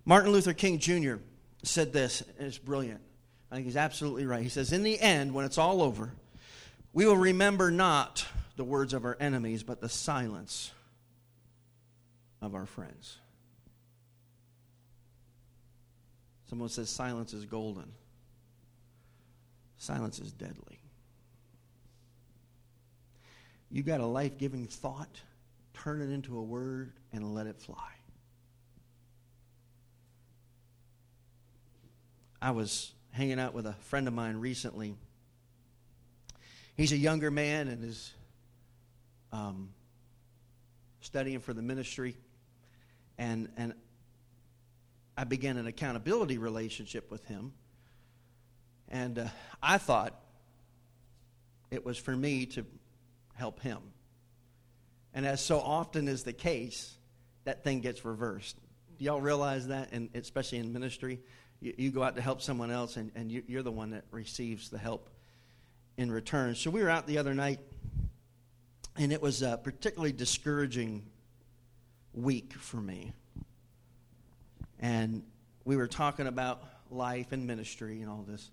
Martin 0.05 0.31
Luther 0.31 0.53
King 0.53 0.79
Jr 0.79 1.15
said 1.63 1.93
this, 1.93 2.21
and 2.37 2.47
it's 2.47 2.57
brilliant. 2.57 3.01
I 3.51 3.55
think 3.55 3.65
he's 3.65 3.77
absolutely 3.77 4.25
right. 4.25 4.43
He 4.43 4.49
says, 4.49 4.71
In 4.71 4.83
the 4.83 4.99
end, 4.99 5.33
when 5.33 5.45
it's 5.45 5.57
all 5.57 5.81
over, 5.81 6.11
we 6.91 7.05
will 7.05 7.17
remember 7.17 7.71
not 7.71 8.25
the 8.55 8.63
words 8.63 8.93
of 8.93 9.05
our 9.05 9.17
enemies, 9.19 9.63
but 9.63 9.81
the 9.81 9.89
silence 9.89 10.71
of 12.41 12.53
our 12.53 12.65
friends. 12.65 13.17
Someone 16.49 16.69
says 16.69 16.89
silence 16.89 17.33
is 17.33 17.45
golden. 17.45 17.91
Silence 19.77 20.19
is 20.19 20.31
deadly. 20.31 20.79
You 23.71 23.81
got 23.81 24.01
a 24.01 24.05
life 24.05 24.37
giving 24.37 24.67
thought, 24.67 25.19
turn 25.73 26.01
it 26.01 26.13
into 26.13 26.37
a 26.37 26.43
word 26.43 26.93
and 27.11 27.33
let 27.33 27.47
it 27.47 27.59
fly. 27.59 27.89
I 32.43 32.51
was 32.51 32.91
hanging 33.11 33.39
out 33.39 33.53
with 33.53 33.65
a 33.65 33.71
friend 33.83 34.05
of 34.05 34.13
mine 34.13 34.35
recently. 34.35 34.95
He's 36.75 36.91
a 36.91 36.97
younger 36.97 37.31
man 37.31 37.69
and 37.69 37.85
is 37.85 38.11
um, 39.31 39.69
studying 40.99 41.39
for 41.39 41.53
the 41.53 41.61
ministry. 41.61 42.17
And, 43.17 43.47
and 43.55 43.73
I 45.15 45.23
began 45.23 45.55
an 45.55 45.67
accountability 45.67 46.37
relationship 46.37 47.09
with 47.09 47.25
him. 47.27 47.53
And 48.89 49.19
uh, 49.19 49.27
I 49.61 49.77
thought 49.77 50.13
it 51.71 51.85
was 51.85 51.97
for 51.97 52.13
me 52.13 52.45
to 52.47 52.65
help 53.35 53.61
him. 53.61 53.79
And 55.13 55.25
as 55.25 55.39
so 55.39 55.61
often 55.61 56.09
is 56.09 56.23
the 56.23 56.33
case, 56.33 56.93
that 57.45 57.63
thing 57.63 57.79
gets 57.79 58.03
reversed. 58.03 58.57
Do 58.99 59.05
y'all 59.05 59.21
realize 59.21 59.67
that, 59.67 59.93
and 59.93 60.09
especially 60.13 60.57
in 60.57 60.73
ministry? 60.73 61.21
You, 61.63 61.73
you 61.77 61.91
go 61.91 62.03
out 62.03 62.15
to 62.17 62.21
help 62.21 62.41
someone 62.41 62.69
else, 62.69 62.97
and, 62.97 63.11
and 63.15 63.31
you, 63.31 63.41
you're 63.47 63.63
the 63.63 63.71
one 63.71 63.91
that 63.91 64.03
receives 64.11 64.69
the 64.69 64.77
help 64.77 65.09
in 65.97 66.11
return. 66.11 66.55
So 66.55 66.69
we 66.69 66.83
were 66.83 66.89
out 66.89 67.07
the 67.07 67.17
other 67.17 67.33
night, 67.33 67.59
and 68.97 69.13
it 69.13 69.21
was 69.21 69.41
a 69.41 69.57
particularly 69.57 70.11
discouraging 70.11 71.05
week 72.13 72.53
for 72.53 72.77
me. 72.77 73.13
And 74.79 75.23
we 75.63 75.77
were 75.77 75.87
talking 75.87 76.27
about 76.27 76.63
life 76.91 77.31
and 77.31 77.47
ministry 77.47 78.01
and 78.01 78.09
all 78.09 78.25
this. 78.27 78.51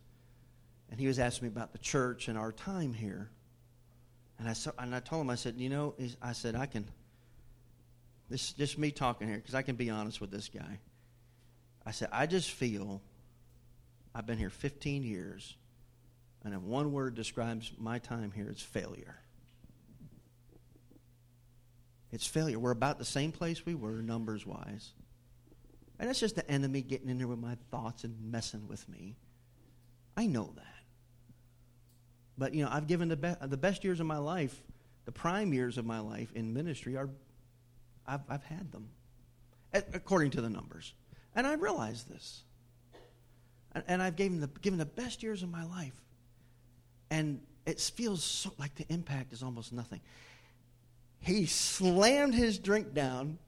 And 0.90 1.00
he 1.00 1.06
was 1.06 1.18
asking 1.18 1.48
me 1.48 1.52
about 1.52 1.72
the 1.72 1.78
church 1.78 2.28
and 2.28 2.38
our 2.38 2.52
time 2.52 2.94
here. 2.94 3.30
And 4.38 4.48
I, 4.48 4.52
saw, 4.52 4.70
and 4.78 4.94
I 4.94 5.00
told 5.00 5.22
him, 5.22 5.30
I 5.30 5.34
said, 5.34 5.56
you 5.58 5.68
know, 5.68 5.94
I 6.22 6.32
said, 6.32 6.54
I 6.54 6.66
can, 6.66 6.86
this 8.30 8.48
is 8.48 8.52
just 8.52 8.78
me 8.78 8.90
talking 8.90 9.28
here 9.28 9.36
because 9.36 9.54
I 9.54 9.62
can 9.62 9.74
be 9.74 9.90
honest 9.90 10.20
with 10.20 10.30
this 10.30 10.48
guy. 10.48 10.78
I 11.84 11.92
said, 11.92 12.08
I 12.12 12.26
just 12.26 12.50
feel 12.50 13.00
I've 14.14 14.26
been 14.26 14.38
here 14.38 14.50
15 14.50 15.02
years, 15.02 15.56
and 16.44 16.54
if 16.54 16.60
one 16.60 16.92
word 16.92 17.14
describes 17.14 17.72
my 17.78 17.98
time 17.98 18.32
here, 18.32 18.48
it's 18.50 18.62
failure. 18.62 19.16
It's 22.12 22.26
failure. 22.26 22.58
We're 22.58 22.72
about 22.72 22.98
the 22.98 23.04
same 23.04 23.30
place 23.32 23.64
we 23.64 23.74
were, 23.74 24.02
numbers 24.02 24.44
wise. 24.44 24.90
And 25.98 26.08
it's 26.08 26.18
just 26.18 26.34
the 26.34 26.50
enemy 26.50 26.82
getting 26.82 27.08
in 27.08 27.18
there 27.18 27.28
with 27.28 27.38
my 27.38 27.56
thoughts 27.70 28.04
and 28.04 28.32
messing 28.32 28.66
with 28.66 28.88
me. 28.88 29.16
I 30.16 30.26
know 30.26 30.52
that. 30.56 30.64
But, 32.36 32.54
you 32.54 32.64
know, 32.64 32.70
I've 32.72 32.86
given 32.86 33.08
the, 33.08 33.16
be- 33.16 33.34
the 33.42 33.56
best 33.56 33.84
years 33.84 34.00
of 34.00 34.06
my 34.06 34.16
life, 34.16 34.62
the 35.04 35.12
prime 35.12 35.52
years 35.52 35.76
of 35.76 35.84
my 35.84 36.00
life 36.00 36.32
in 36.34 36.54
ministry 36.54 36.96
are, 36.96 37.10
I've, 38.06 38.22
I've 38.28 38.44
had 38.44 38.72
them, 38.72 38.88
according 39.72 40.30
to 40.32 40.40
the 40.40 40.48
numbers. 40.48 40.94
And 41.34 41.46
I 41.46 41.54
realize 41.54 42.04
this. 42.04 42.42
And, 43.72 43.84
and 43.86 44.02
I've 44.02 44.16
given 44.16 44.40
the, 44.40 44.48
given 44.60 44.78
the 44.78 44.86
best 44.86 45.22
years 45.22 45.42
of 45.42 45.50
my 45.50 45.64
life. 45.64 45.94
And 47.10 47.40
it 47.66 47.80
feels 47.80 48.22
so, 48.22 48.52
like 48.58 48.74
the 48.74 48.86
impact 48.88 49.32
is 49.32 49.42
almost 49.42 49.72
nothing. 49.72 50.00
He 51.20 51.46
slammed 51.46 52.34
his 52.34 52.58
drink 52.58 52.94
down 52.94 53.38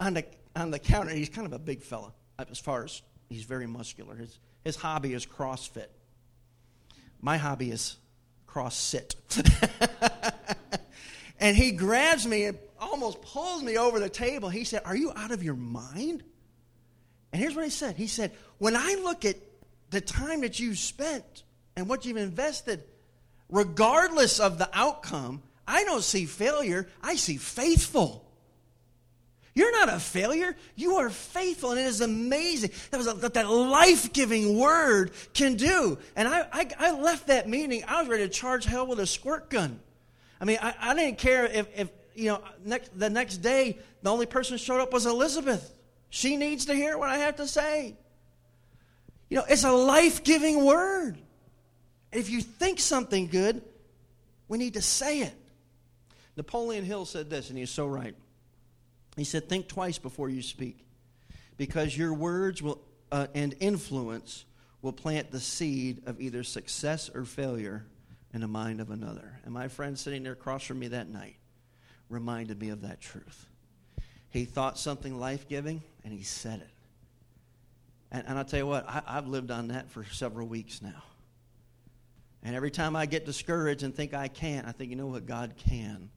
on 0.00 0.14
the, 0.14 0.24
on 0.56 0.70
the 0.70 0.78
counter. 0.78 1.10
He's 1.10 1.28
kind 1.28 1.46
of 1.46 1.52
a 1.52 1.58
big 1.58 1.82
fella 1.82 2.12
as 2.38 2.58
far 2.58 2.84
as 2.84 3.02
he's 3.28 3.44
very 3.44 3.66
muscular. 3.66 4.14
His, 4.14 4.38
his 4.64 4.76
hobby 4.76 5.12
is 5.12 5.26
CrossFit. 5.26 5.88
My 7.20 7.36
hobby 7.36 7.70
is 7.70 7.96
cross 8.46 8.76
sit. 8.76 9.14
and 11.40 11.56
he 11.56 11.72
grabs 11.72 12.26
me 12.26 12.44
and 12.44 12.58
almost 12.78 13.22
pulls 13.22 13.62
me 13.62 13.76
over 13.76 13.98
the 13.98 14.08
table. 14.08 14.48
He 14.48 14.64
said, 14.64 14.82
Are 14.84 14.96
you 14.96 15.12
out 15.16 15.30
of 15.30 15.42
your 15.42 15.54
mind? 15.54 16.22
And 17.34 17.42
here's 17.42 17.56
what 17.56 17.64
he 17.64 17.70
said 17.70 17.96
He 17.96 18.06
said, 18.06 18.30
When 18.58 18.76
I 18.76 18.96
look 19.02 19.24
at 19.24 19.34
the 19.90 20.00
time 20.00 20.42
that 20.42 20.60
you've 20.60 20.78
spent 20.78 21.42
and 21.74 21.88
what 21.88 22.06
you've 22.06 22.16
invested, 22.16 22.84
regardless 23.50 24.38
of 24.38 24.56
the 24.56 24.70
outcome, 24.72 25.42
I 25.66 25.82
don't 25.82 26.04
see 26.04 26.26
failure, 26.26 26.88
I 27.02 27.16
see 27.16 27.36
faithful. 27.36 28.24
You're 29.52 29.72
not 29.72 29.88
a 29.88 29.98
failure. 29.98 30.54
You 30.76 30.98
are 30.98 31.10
faithful, 31.10 31.72
and 31.72 31.80
it 31.80 31.86
is 31.86 32.00
amazing. 32.00 32.70
That 32.92 32.98
was 32.98 33.12
that, 33.12 33.34
that 33.34 33.50
life 33.50 34.12
giving 34.12 34.56
word 34.56 35.10
can 35.32 35.56
do. 35.56 35.98
And 36.14 36.28
I, 36.28 36.46
I, 36.52 36.70
I, 36.78 36.90
left 36.92 37.26
that 37.28 37.48
meeting. 37.48 37.82
I 37.86 38.00
was 38.00 38.08
ready 38.08 38.22
to 38.22 38.28
charge 38.28 38.64
hell 38.64 38.86
with 38.86 39.00
a 39.00 39.06
squirt 39.06 39.50
gun. 39.50 39.80
I 40.40 40.44
mean, 40.44 40.58
I, 40.62 40.74
I 40.80 40.94
didn't 40.94 41.18
care 41.18 41.46
if, 41.46 41.66
if 41.76 41.88
you 42.14 42.26
know 42.26 42.40
next, 42.64 42.96
the 42.96 43.10
next 43.10 43.38
day 43.38 43.78
the 44.02 44.12
only 44.12 44.26
person 44.26 44.56
showed 44.56 44.80
up 44.80 44.92
was 44.92 45.04
Elizabeth. 45.04 45.72
She 46.14 46.36
needs 46.36 46.66
to 46.66 46.74
hear 46.76 46.96
what 46.96 47.10
I 47.10 47.18
have 47.18 47.34
to 47.36 47.46
say. 47.48 47.96
You 49.28 49.38
know, 49.38 49.44
it's 49.48 49.64
a 49.64 49.72
life 49.72 50.22
giving 50.22 50.64
word. 50.64 51.18
If 52.12 52.30
you 52.30 52.40
think 52.40 52.78
something 52.78 53.26
good, 53.26 53.62
we 54.46 54.56
need 54.58 54.74
to 54.74 54.80
say 54.80 55.22
it. 55.22 55.34
Napoleon 56.36 56.84
Hill 56.84 57.04
said 57.04 57.30
this, 57.30 57.48
and 57.50 57.58
he's 57.58 57.70
so 57.70 57.88
right. 57.88 58.14
He 59.16 59.24
said, 59.24 59.48
Think 59.48 59.66
twice 59.66 59.98
before 59.98 60.28
you 60.28 60.40
speak, 60.40 60.86
because 61.56 61.98
your 61.98 62.14
words 62.14 62.62
will, 62.62 62.80
uh, 63.10 63.26
and 63.34 63.56
influence 63.58 64.44
will 64.82 64.92
plant 64.92 65.32
the 65.32 65.40
seed 65.40 66.02
of 66.06 66.20
either 66.20 66.44
success 66.44 67.10
or 67.12 67.24
failure 67.24 67.84
in 68.32 68.40
the 68.40 68.46
mind 68.46 68.80
of 68.80 68.92
another. 68.92 69.40
And 69.44 69.52
my 69.52 69.66
friend 69.66 69.98
sitting 69.98 70.22
there 70.22 70.34
across 70.34 70.62
from 70.62 70.78
me 70.78 70.86
that 70.86 71.08
night 71.08 71.34
reminded 72.08 72.60
me 72.60 72.68
of 72.68 72.82
that 72.82 73.00
truth. 73.00 73.48
He 74.30 74.44
thought 74.44 74.78
something 74.78 75.18
life 75.18 75.48
giving, 75.48 75.82
and 76.04 76.12
he 76.12 76.22
said 76.22 76.60
it. 76.60 76.70
And, 78.12 78.24
and 78.28 78.38
I'll 78.38 78.44
tell 78.44 78.60
you 78.60 78.66
what, 78.66 78.88
I, 78.88 79.02
I've 79.06 79.26
lived 79.26 79.50
on 79.50 79.68
that 79.68 79.90
for 79.90 80.04
several 80.04 80.46
weeks 80.46 80.80
now. 80.82 81.02
And 82.42 82.54
every 82.54 82.70
time 82.70 82.94
I 82.94 83.06
get 83.06 83.24
discouraged 83.24 83.82
and 83.82 83.94
think 83.94 84.12
I 84.12 84.28
can't, 84.28 84.68
I 84.68 84.72
think, 84.72 84.90
you 84.90 84.96
know 84.96 85.06
what? 85.06 85.26
God 85.26 85.54
can. 85.56 86.10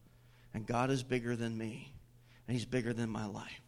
And 0.53 0.65
God 0.65 0.91
is 0.91 1.01
bigger 1.01 1.35
than 1.35 1.57
me 1.57 1.93
and 2.47 2.55
He's 2.55 2.65
bigger 2.65 2.93
than 2.93 3.09
my 3.09 3.25
life. 3.25 3.61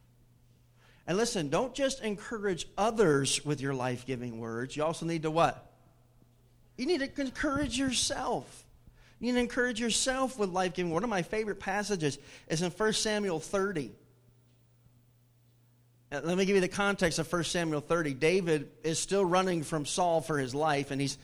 And 1.08 1.17
listen, 1.17 1.49
don't 1.49 1.73
just 1.73 2.01
encourage 2.01 2.67
others 2.77 3.43
with 3.43 3.62
your 3.62 3.73
life 3.73 4.05
giving 4.05 4.39
words. 4.39 4.77
You 4.77 4.84
also 4.84 5.05
need 5.05 5.23
to 5.23 5.32
what? 5.32 5.71
You 6.77 6.86
need 6.86 6.99
to 6.99 7.21
encourage 7.21 7.77
yourself. 7.77 8.65
You 9.19 9.27
need 9.27 9.39
to 9.39 9.41
encourage 9.41 9.79
yourself 9.79 10.38
with 10.38 10.49
life 10.49 10.75
giving. 10.75 10.93
One 10.93 11.03
of 11.03 11.10
my 11.10 11.23
favorite 11.23 11.60
passages 11.60 12.19
is 12.47 12.62
in 12.62 12.71
1 12.71 12.93
Samuel 12.93 13.39
30. 13.39 13.91
Let 16.12 16.38
me 16.38 16.45
give 16.45 16.56
you 16.56 16.62
the 16.62 16.67
context 16.67 17.19
of 17.19 17.32
1 17.32 17.43
Samuel 17.43 17.82
30. 17.82 18.15
David 18.15 18.72
is 18.84 18.98
still 19.00 19.24
running 19.24 19.63
from 19.63 19.86
Saul 19.86 20.22
for 20.22 20.39
his 20.39 20.56
life, 20.56 20.91
and 20.91 21.00
he's 21.00 21.17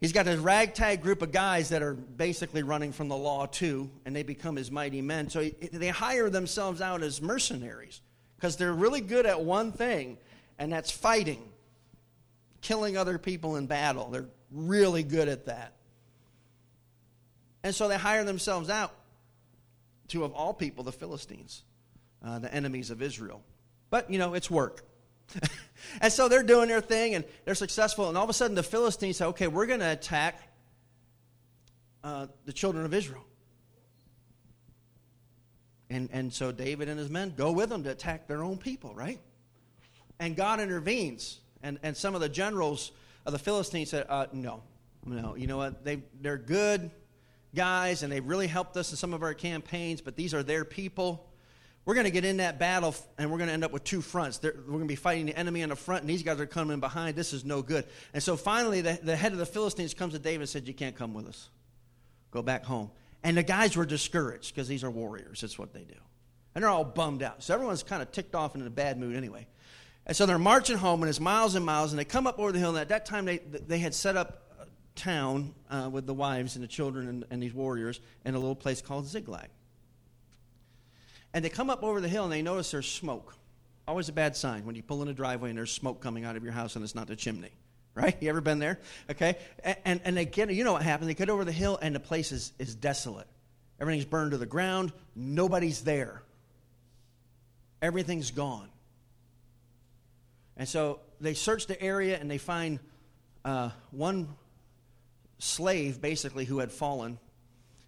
He's 0.00 0.12
got 0.12 0.28
a 0.28 0.36
ragtag 0.36 1.00
group 1.00 1.22
of 1.22 1.32
guys 1.32 1.70
that 1.70 1.82
are 1.82 1.94
basically 1.94 2.62
running 2.62 2.92
from 2.92 3.08
the 3.08 3.16
law 3.16 3.46
too, 3.46 3.90
and 4.04 4.14
they 4.14 4.22
become 4.22 4.56
his 4.56 4.70
mighty 4.70 5.00
men. 5.00 5.30
So 5.30 5.40
he, 5.40 5.50
they 5.72 5.88
hire 5.88 6.28
themselves 6.28 6.82
out 6.82 7.02
as 7.02 7.22
mercenaries 7.22 8.02
because 8.36 8.56
they're 8.56 8.74
really 8.74 9.00
good 9.00 9.24
at 9.24 9.40
one 9.40 9.72
thing, 9.72 10.18
and 10.58 10.70
that's 10.70 10.90
fighting, 10.90 11.42
killing 12.60 12.98
other 12.98 13.16
people 13.16 13.56
in 13.56 13.66
battle. 13.66 14.10
They're 14.10 14.28
really 14.50 15.02
good 15.02 15.28
at 15.28 15.46
that. 15.46 15.72
And 17.62 17.74
so 17.74 17.88
they 17.88 17.96
hire 17.96 18.22
themselves 18.22 18.68
out 18.68 18.92
to, 20.08 20.24
of 20.24 20.32
all 20.34 20.52
people, 20.52 20.84
the 20.84 20.92
Philistines, 20.92 21.62
uh, 22.22 22.38
the 22.38 22.52
enemies 22.52 22.90
of 22.90 23.00
Israel. 23.00 23.42
But, 23.96 24.10
you 24.10 24.18
know, 24.18 24.34
it's 24.34 24.50
work. 24.50 24.84
and 26.02 26.12
so 26.12 26.28
they're 26.28 26.42
doing 26.42 26.68
their 26.68 26.82
thing 26.82 27.14
and 27.14 27.24
they're 27.46 27.54
successful. 27.54 28.10
And 28.10 28.18
all 28.18 28.24
of 28.24 28.28
a 28.28 28.34
sudden, 28.34 28.54
the 28.54 28.62
Philistines 28.62 29.16
say, 29.16 29.24
okay, 29.24 29.46
we're 29.46 29.64
going 29.64 29.80
to 29.80 29.90
attack 29.90 30.38
uh, 32.04 32.26
the 32.44 32.52
children 32.52 32.84
of 32.84 32.92
Israel. 32.92 33.24
And, 35.88 36.10
and 36.12 36.30
so 36.30 36.52
David 36.52 36.90
and 36.90 36.98
his 36.98 37.08
men 37.08 37.32
go 37.34 37.52
with 37.52 37.70
them 37.70 37.84
to 37.84 37.90
attack 37.90 38.28
their 38.28 38.42
own 38.42 38.58
people, 38.58 38.94
right? 38.94 39.18
And 40.20 40.36
God 40.36 40.60
intervenes. 40.60 41.40
And, 41.62 41.78
and 41.82 41.96
some 41.96 42.14
of 42.14 42.20
the 42.20 42.28
generals 42.28 42.92
of 43.24 43.32
the 43.32 43.38
Philistines 43.38 43.88
said, 43.88 44.04
uh, 44.10 44.26
no, 44.30 44.62
no, 45.06 45.36
you 45.36 45.46
know 45.46 45.56
what? 45.56 45.86
They, 45.86 46.02
they're 46.20 46.36
good 46.36 46.90
guys 47.54 48.02
and 48.02 48.12
they've 48.12 48.26
really 48.26 48.46
helped 48.46 48.76
us 48.76 48.90
in 48.90 48.98
some 48.98 49.14
of 49.14 49.22
our 49.22 49.32
campaigns, 49.32 50.02
but 50.02 50.16
these 50.16 50.34
are 50.34 50.42
their 50.42 50.66
people 50.66 51.25
we're 51.86 51.94
going 51.94 52.04
to 52.04 52.10
get 52.10 52.24
in 52.24 52.38
that 52.38 52.58
battle 52.58 52.94
and 53.16 53.30
we're 53.30 53.38
going 53.38 53.46
to 53.46 53.54
end 53.54 53.64
up 53.64 53.72
with 53.72 53.84
two 53.84 54.02
fronts. 54.02 54.38
They're, 54.38 54.54
we're 54.54 54.72
going 54.72 54.80
to 54.80 54.86
be 54.86 54.96
fighting 54.96 55.26
the 55.26 55.38
enemy 55.38 55.62
on 55.62 55.68
the 55.68 55.76
front, 55.76 56.02
and 56.02 56.10
these 56.10 56.24
guys 56.24 56.40
are 56.40 56.46
coming 56.46 56.80
behind. 56.80 57.16
This 57.16 57.32
is 57.32 57.44
no 57.44 57.62
good. 57.62 57.86
And 58.12 58.22
so 58.22 58.36
finally, 58.36 58.80
the, 58.80 58.98
the 59.02 59.14
head 59.14 59.32
of 59.32 59.38
the 59.38 59.46
Philistines 59.46 59.94
comes 59.94 60.12
to 60.12 60.18
David 60.18 60.40
and 60.40 60.48
said, 60.48 60.66
You 60.66 60.74
can't 60.74 60.96
come 60.96 61.14
with 61.14 61.28
us. 61.28 61.48
Go 62.32 62.42
back 62.42 62.64
home. 62.64 62.90
And 63.22 63.36
the 63.36 63.44
guys 63.44 63.76
were 63.76 63.86
discouraged 63.86 64.52
because 64.52 64.68
these 64.68 64.82
are 64.82 64.90
warriors. 64.90 65.40
That's 65.40 65.58
what 65.58 65.72
they 65.72 65.84
do. 65.84 65.94
And 66.54 66.62
they're 66.62 66.70
all 66.70 66.84
bummed 66.84 67.22
out. 67.22 67.42
So 67.42 67.54
everyone's 67.54 67.84
kind 67.84 68.02
of 68.02 68.10
ticked 68.10 68.34
off 68.34 68.54
and 68.54 68.62
in 68.62 68.66
a 68.66 68.70
bad 68.70 68.98
mood 68.98 69.14
anyway. 69.14 69.46
And 70.06 70.16
so 70.16 70.26
they're 70.26 70.38
marching 70.38 70.76
home, 70.76 71.02
and 71.02 71.08
it's 71.08 71.20
miles 71.20 71.54
and 71.54 71.64
miles, 71.64 71.92
and 71.92 71.98
they 71.98 72.04
come 72.04 72.26
up 72.26 72.40
over 72.40 72.50
the 72.50 72.58
hill. 72.58 72.70
And 72.70 72.78
at 72.78 72.88
that 72.88 73.06
time, 73.06 73.26
they, 73.26 73.38
they 73.38 73.78
had 73.78 73.94
set 73.94 74.16
up 74.16 74.42
a 74.60 74.66
town 74.98 75.54
uh, 75.70 75.88
with 75.92 76.06
the 76.06 76.14
wives 76.14 76.56
and 76.56 76.64
the 76.64 76.68
children 76.68 77.08
and, 77.08 77.24
and 77.30 77.40
these 77.40 77.54
warriors 77.54 78.00
in 78.24 78.34
a 78.34 78.38
little 78.38 78.56
place 78.56 78.82
called 78.82 79.06
Ziklag. 79.06 79.48
And 81.36 81.44
they 81.44 81.50
come 81.50 81.68
up 81.68 81.82
over 81.82 82.00
the 82.00 82.08
hill 82.08 82.24
and 82.24 82.32
they 82.32 82.40
notice 82.40 82.70
there's 82.70 82.90
smoke. 82.90 83.34
Always 83.86 84.08
a 84.08 84.12
bad 84.14 84.34
sign 84.36 84.64
when 84.64 84.74
you 84.74 84.82
pull 84.82 85.02
in 85.02 85.08
a 85.08 85.12
driveway 85.12 85.50
and 85.50 85.58
there's 85.58 85.70
smoke 85.70 86.00
coming 86.00 86.24
out 86.24 86.34
of 86.34 86.42
your 86.42 86.54
house 86.54 86.76
and 86.76 86.82
it's 86.82 86.94
not 86.94 87.08
the 87.08 87.14
chimney. 87.14 87.50
Right? 87.94 88.16
You 88.22 88.30
ever 88.30 88.40
been 88.40 88.58
there? 88.58 88.80
Okay? 89.10 89.36
And, 89.62 89.76
and, 89.84 90.00
and 90.04 90.16
they 90.16 90.24
get, 90.24 90.50
you 90.50 90.64
know 90.64 90.72
what 90.72 90.80
happened? 90.80 91.10
They 91.10 91.14
get 91.14 91.28
over 91.28 91.44
the 91.44 91.52
hill 91.52 91.78
and 91.82 91.94
the 91.94 92.00
place 92.00 92.32
is, 92.32 92.54
is 92.58 92.74
desolate. 92.74 93.26
Everything's 93.78 94.06
burned 94.06 94.30
to 94.30 94.38
the 94.38 94.46
ground. 94.46 94.94
Nobody's 95.14 95.82
there. 95.82 96.22
Everything's 97.82 98.30
gone. 98.30 98.70
And 100.56 100.66
so 100.66 101.00
they 101.20 101.34
search 101.34 101.66
the 101.66 101.78
area 101.82 102.18
and 102.18 102.30
they 102.30 102.38
find 102.38 102.78
uh, 103.44 103.68
one 103.90 104.26
slave, 105.38 106.00
basically, 106.00 106.46
who 106.46 106.60
had 106.60 106.72
fallen 106.72 107.18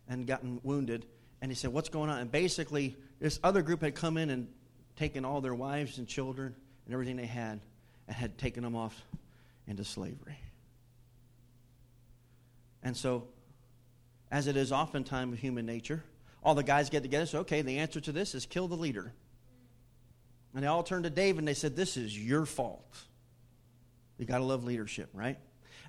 and 0.06 0.26
gotten 0.26 0.61
wounded. 0.62 1.06
And 1.40 1.50
he 1.50 1.54
said, 1.54 1.72
What's 1.72 1.88
going 1.88 2.11
on? 2.11 2.18
And 2.18 2.30
basically, 2.30 2.94
this 3.20 3.40
other 3.42 3.62
group 3.62 3.83
had 3.83 3.94
come 3.94 4.16
in 4.16 4.31
and 4.31 4.48
taken 4.96 5.24
all 5.24 5.40
their 5.40 5.54
wives 5.54 5.98
and 5.98 6.07
children 6.07 6.54
and 6.85 6.94
everything 6.94 7.16
they 7.16 7.26
had, 7.26 7.61
and 8.07 8.16
had 8.16 8.38
taken 8.38 8.62
them 8.62 8.74
off 8.74 9.00
into 9.66 9.85
slavery. 9.85 10.38
And 12.83 12.96
so, 12.96 13.24
as 14.31 14.46
it 14.46 14.57
is 14.57 14.72
oftentimes 14.72 15.33
with 15.33 15.40
human 15.40 15.66
nature, 15.66 16.02
all 16.42 16.54
the 16.54 16.62
guys 16.62 16.90
get 16.90 17.02
together 17.02 17.22
and 17.22 17.28
say, 17.28 17.38
okay, 17.38 17.62
the 17.62 17.78
answer 17.78 18.00
to 18.00 18.12
this 18.12 18.35
is 18.35 18.46
kill 18.46 18.68
the 18.68 18.76
leader. 18.76 19.12
And 20.54 20.62
they 20.62 20.66
all 20.66 20.83
turned 20.83 21.04
to 21.04 21.11
David 21.11 21.40
and 21.40 21.48
they 21.48 21.54
said, 21.54 21.76
This 21.76 21.96
is 21.96 22.18
your 22.18 22.46
fault. 22.46 22.98
You 24.16 24.26
got 24.26 24.38
to 24.38 24.44
love 24.44 24.64
leadership, 24.64 25.11
right? 25.12 25.38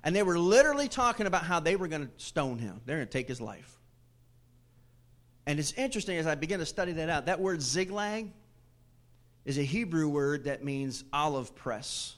And 0.04 0.14
they 0.14 0.22
were 0.22 0.38
literally 0.38 0.88
talking 0.88 1.26
about 1.26 1.42
how 1.42 1.60
they 1.60 1.76
were 1.76 1.88
going 1.88 2.06
to 2.06 2.12
stone 2.18 2.58
him, 2.58 2.80
they're 2.84 2.96
going 2.96 3.08
to 3.08 3.12
take 3.12 3.28
his 3.28 3.40
life. 3.40 3.79
And 5.50 5.58
it's 5.58 5.72
interesting 5.72 6.16
as 6.16 6.28
I 6.28 6.36
begin 6.36 6.60
to 6.60 6.64
study 6.64 6.92
that 6.92 7.08
out. 7.08 7.26
That 7.26 7.40
word 7.40 7.60
Ziklag 7.60 8.30
is 9.44 9.58
a 9.58 9.64
Hebrew 9.64 10.08
word 10.08 10.44
that 10.44 10.62
means 10.62 11.02
olive 11.12 11.56
press. 11.56 12.14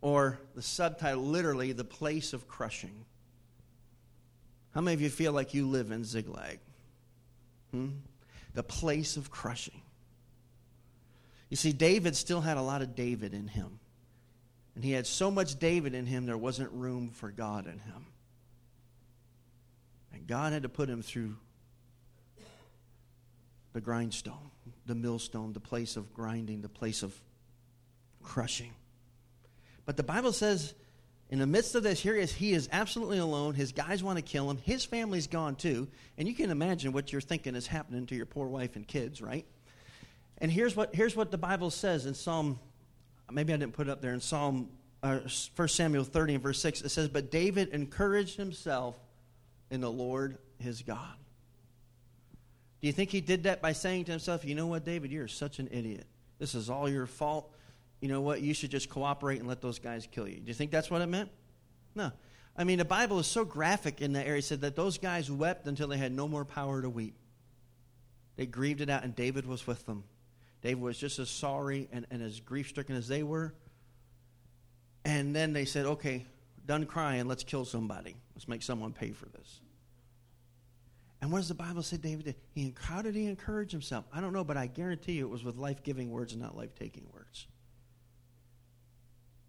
Or 0.00 0.38
the 0.54 0.62
subtitle, 0.62 1.24
literally, 1.24 1.72
the 1.72 1.82
place 1.82 2.34
of 2.34 2.46
crushing. 2.46 3.04
How 4.76 4.80
many 4.80 4.94
of 4.94 5.00
you 5.00 5.10
feel 5.10 5.32
like 5.32 5.54
you 5.54 5.66
live 5.66 5.90
in 5.90 6.04
Ziklag? 6.04 6.60
Hmm? 7.72 7.88
The 8.54 8.62
place 8.62 9.16
of 9.16 9.28
crushing. 9.28 9.82
You 11.48 11.56
see, 11.56 11.72
David 11.72 12.14
still 12.14 12.42
had 12.42 12.58
a 12.58 12.62
lot 12.62 12.80
of 12.80 12.94
David 12.94 13.34
in 13.34 13.48
him. 13.48 13.80
And 14.76 14.84
he 14.84 14.92
had 14.92 15.04
so 15.04 15.32
much 15.32 15.58
David 15.58 15.96
in 15.96 16.06
him, 16.06 16.26
there 16.26 16.38
wasn't 16.38 16.70
room 16.70 17.10
for 17.10 17.32
God 17.32 17.66
in 17.66 17.80
him. 17.80 18.06
God 20.28 20.52
had 20.52 20.62
to 20.62 20.68
put 20.68 20.88
him 20.88 21.02
through 21.02 21.34
the 23.72 23.80
grindstone, 23.80 24.50
the 24.86 24.94
millstone, 24.94 25.52
the 25.52 25.60
place 25.60 25.96
of 25.96 26.12
grinding, 26.12 26.60
the 26.60 26.68
place 26.68 27.02
of 27.02 27.14
crushing. 28.22 28.72
But 29.86 29.96
the 29.96 30.02
Bible 30.02 30.32
says, 30.32 30.74
in 31.30 31.38
the 31.38 31.46
midst 31.46 31.74
of 31.74 31.82
this, 31.82 32.00
here 32.00 32.14
he 32.14 32.20
is, 32.20 32.32
he 32.32 32.52
is 32.52 32.68
absolutely 32.72 33.18
alone. 33.18 33.54
His 33.54 33.72
guys 33.72 34.02
want 34.02 34.16
to 34.16 34.22
kill 34.22 34.50
him. 34.50 34.58
His 34.58 34.84
family's 34.84 35.26
gone 35.26 35.56
too. 35.56 35.88
And 36.16 36.28
you 36.28 36.34
can 36.34 36.50
imagine 36.50 36.92
what 36.92 37.10
you're 37.10 37.20
thinking 37.20 37.54
is 37.54 37.66
happening 37.66 38.06
to 38.06 38.14
your 38.14 38.26
poor 38.26 38.48
wife 38.48 38.76
and 38.76 38.86
kids, 38.86 39.22
right? 39.22 39.46
And 40.38 40.50
here's 40.50 40.76
what, 40.76 40.94
here's 40.94 41.16
what 41.16 41.30
the 41.30 41.38
Bible 41.38 41.70
says 41.70 42.06
in 42.06 42.14
Psalm, 42.14 42.58
maybe 43.30 43.52
I 43.52 43.56
didn't 43.56 43.72
put 43.74 43.88
it 43.88 43.90
up 43.90 44.02
there, 44.02 44.12
in 44.12 44.20
Psalm, 44.20 44.68
uh, 45.02 45.20
1 45.56 45.68
Samuel 45.68 46.04
30 46.04 46.34
and 46.34 46.42
verse 46.42 46.60
6, 46.60 46.82
it 46.82 46.88
says, 46.90 47.08
But 47.08 47.30
David 47.30 47.68
encouraged 47.70 48.36
himself 48.36 48.96
in 49.70 49.80
the 49.80 49.90
Lord 49.90 50.38
his 50.58 50.82
God. 50.82 51.14
Do 52.80 52.86
you 52.86 52.92
think 52.92 53.10
he 53.10 53.20
did 53.20 53.44
that 53.44 53.60
by 53.60 53.72
saying 53.72 54.04
to 54.04 54.12
himself, 54.12 54.44
You 54.44 54.54
know 54.54 54.66
what, 54.66 54.84
David, 54.84 55.10
you're 55.10 55.28
such 55.28 55.58
an 55.58 55.68
idiot. 55.70 56.06
This 56.38 56.54
is 56.54 56.70
all 56.70 56.88
your 56.88 57.06
fault. 57.06 57.52
You 58.00 58.08
know 58.08 58.20
what, 58.20 58.40
you 58.40 58.54
should 58.54 58.70
just 58.70 58.88
cooperate 58.88 59.40
and 59.40 59.48
let 59.48 59.60
those 59.60 59.80
guys 59.80 60.06
kill 60.10 60.28
you. 60.28 60.36
Do 60.36 60.46
you 60.46 60.54
think 60.54 60.70
that's 60.70 60.90
what 60.90 61.02
it 61.02 61.08
meant? 61.08 61.30
No. 61.94 62.12
I 62.56 62.64
mean, 62.64 62.78
the 62.78 62.84
Bible 62.84 63.18
is 63.18 63.26
so 63.26 63.44
graphic 63.44 64.00
in 64.00 64.12
that 64.12 64.26
area. 64.26 64.38
It 64.38 64.44
said 64.44 64.60
that 64.60 64.76
those 64.76 64.98
guys 64.98 65.30
wept 65.30 65.66
until 65.66 65.88
they 65.88 65.96
had 65.96 66.12
no 66.12 66.28
more 66.28 66.44
power 66.44 66.80
to 66.82 66.88
weep. 66.88 67.14
They 68.36 68.46
grieved 68.46 68.80
it 68.80 68.88
out, 68.88 69.02
and 69.02 69.14
David 69.16 69.46
was 69.46 69.66
with 69.66 69.84
them. 69.86 70.04
David 70.62 70.80
was 70.80 70.98
just 70.98 71.18
as 71.18 71.28
sorry 71.28 71.88
and, 71.92 72.06
and 72.10 72.22
as 72.22 72.40
grief 72.40 72.68
stricken 72.68 72.96
as 72.96 73.08
they 73.08 73.22
were. 73.22 73.54
And 75.04 75.34
then 75.34 75.52
they 75.52 75.64
said, 75.64 75.86
okay, 75.86 76.26
done 76.66 76.86
crying, 76.86 77.26
let's 77.26 77.44
kill 77.44 77.64
somebody. 77.64 78.16
Let's 78.38 78.46
make 78.46 78.62
someone 78.62 78.92
pay 78.92 79.10
for 79.10 79.26
this. 79.30 79.58
And 81.20 81.32
what 81.32 81.38
does 81.38 81.48
the 81.48 81.54
Bible 81.54 81.82
say 81.82 81.96
David 81.96 82.36
did? 82.54 82.74
How 82.80 83.02
did 83.02 83.16
he 83.16 83.26
encourage 83.26 83.72
himself? 83.72 84.04
I 84.12 84.20
don't 84.20 84.32
know, 84.32 84.44
but 84.44 84.56
I 84.56 84.68
guarantee 84.68 85.14
you 85.14 85.26
it 85.26 85.28
was 85.28 85.42
with 85.42 85.56
life 85.56 85.82
giving 85.82 86.12
words 86.12 86.34
and 86.34 86.40
not 86.40 86.56
life 86.56 86.72
taking 86.76 87.08
words. 87.12 87.48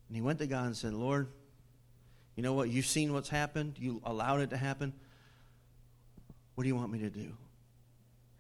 And 0.08 0.16
he 0.16 0.24
went 0.24 0.40
to 0.40 0.48
God 0.48 0.66
and 0.66 0.76
said, 0.76 0.96
Lord, 0.96 1.28
you 2.36 2.42
know 2.42 2.54
what? 2.54 2.70
You've 2.70 2.88
seen 2.88 3.14
what's 3.14 3.30
happened. 3.30 3.76
You 3.78 4.02
allowed 4.04 4.42
it 4.42 4.50
to 4.50 4.58
happen. 4.58 4.92
What 6.56 6.64
do 6.64 6.68
you 6.68 6.76
want 6.76 6.92
me 6.92 6.98
to 6.98 7.12
do? 7.12 7.32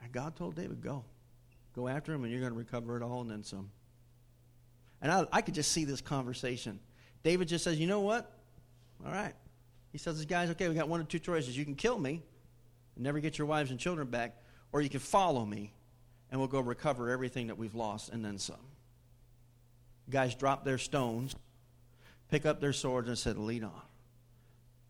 And 0.02 0.12
God 0.12 0.36
told 0.36 0.56
David, 0.56 0.82
go. 0.82 1.06
Go 1.76 1.88
after 1.88 2.12
him, 2.12 2.24
and 2.24 2.32
you're 2.32 2.42
going 2.42 2.54
to 2.54 2.58
recover 2.58 2.98
it 2.98 3.04
all 3.04 3.22
and 3.22 3.30
then 3.30 3.44
some. 3.44 3.70
And 5.00 5.12
I, 5.12 5.28
I 5.32 5.42
could 5.44 5.54
just 5.54 5.72
see 5.72 5.86
this 5.86 6.02
conversation. 6.02 6.80
David 7.22 7.48
just 7.48 7.64
says, 7.64 7.78
You 7.78 7.86
know 7.86 8.00
what? 8.00 8.32
All 9.06 9.12
right. 9.12 9.36
He 9.92 9.98
says, 9.98 10.18
"This 10.18 10.26
guys, 10.26 10.50
okay, 10.52 10.70
we 10.70 10.76
got 10.76 10.90
one 10.90 11.00
of 11.00 11.08
two 11.08 11.20
choices. 11.20 11.58
You 11.58 11.66
can 11.66 11.76
kill 11.76 11.98
me 11.98 12.22
and 12.96 13.04
never 13.04 13.20
get 13.20 13.38
your 13.38 13.48
wives 13.48 13.72
and 13.72 13.80
children 13.80 14.08
back, 14.08 14.36
or 14.72 14.82
you 14.82 14.90
can 14.90 15.00
follow 15.00 15.46
me 15.46 15.74
and 16.32 16.40
we'll 16.40 16.48
go 16.48 16.60
recover 16.60 17.10
everything 17.10 17.48
that 17.48 17.58
we've 17.58 17.76
lost 17.76 18.10
and 18.10 18.24
then 18.24 18.38
some. 18.38 18.56
Guys 20.10 20.36
drop 20.36 20.64
their 20.64 20.78
stones, 20.78 21.36
pick 22.30 22.46
up 22.46 22.62
their 22.62 22.74
swords, 22.74 23.08
and 23.08 23.18
said, 23.18 23.38
Lead 23.38 23.64
on. 23.64 23.82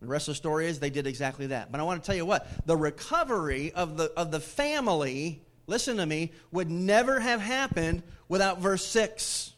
The 0.02 0.08
rest 0.08 0.28
of 0.28 0.34
the 0.34 0.38
story 0.38 0.68
is 0.68 0.80
they 0.80 0.90
did 0.90 1.08
exactly 1.08 1.48
that. 1.48 1.72
But 1.72 1.80
I 1.82 1.84
want 1.84 2.02
to 2.02 2.08
tell 2.08 2.16
you 2.16 2.26
what 2.26 2.48
the 2.66 2.78
recovery 2.78 3.72
of 3.74 3.98
the, 3.98 4.12
of 4.18 4.32
the 4.32 4.40
family 4.40 5.42
listen 5.70 5.98
to 5.98 6.06
me, 6.06 6.34
would 6.52 6.70
never 6.70 7.20
have 7.20 7.40
happened 7.40 8.04
without 8.28 8.60
verse 8.60 8.86
6. 8.88 9.54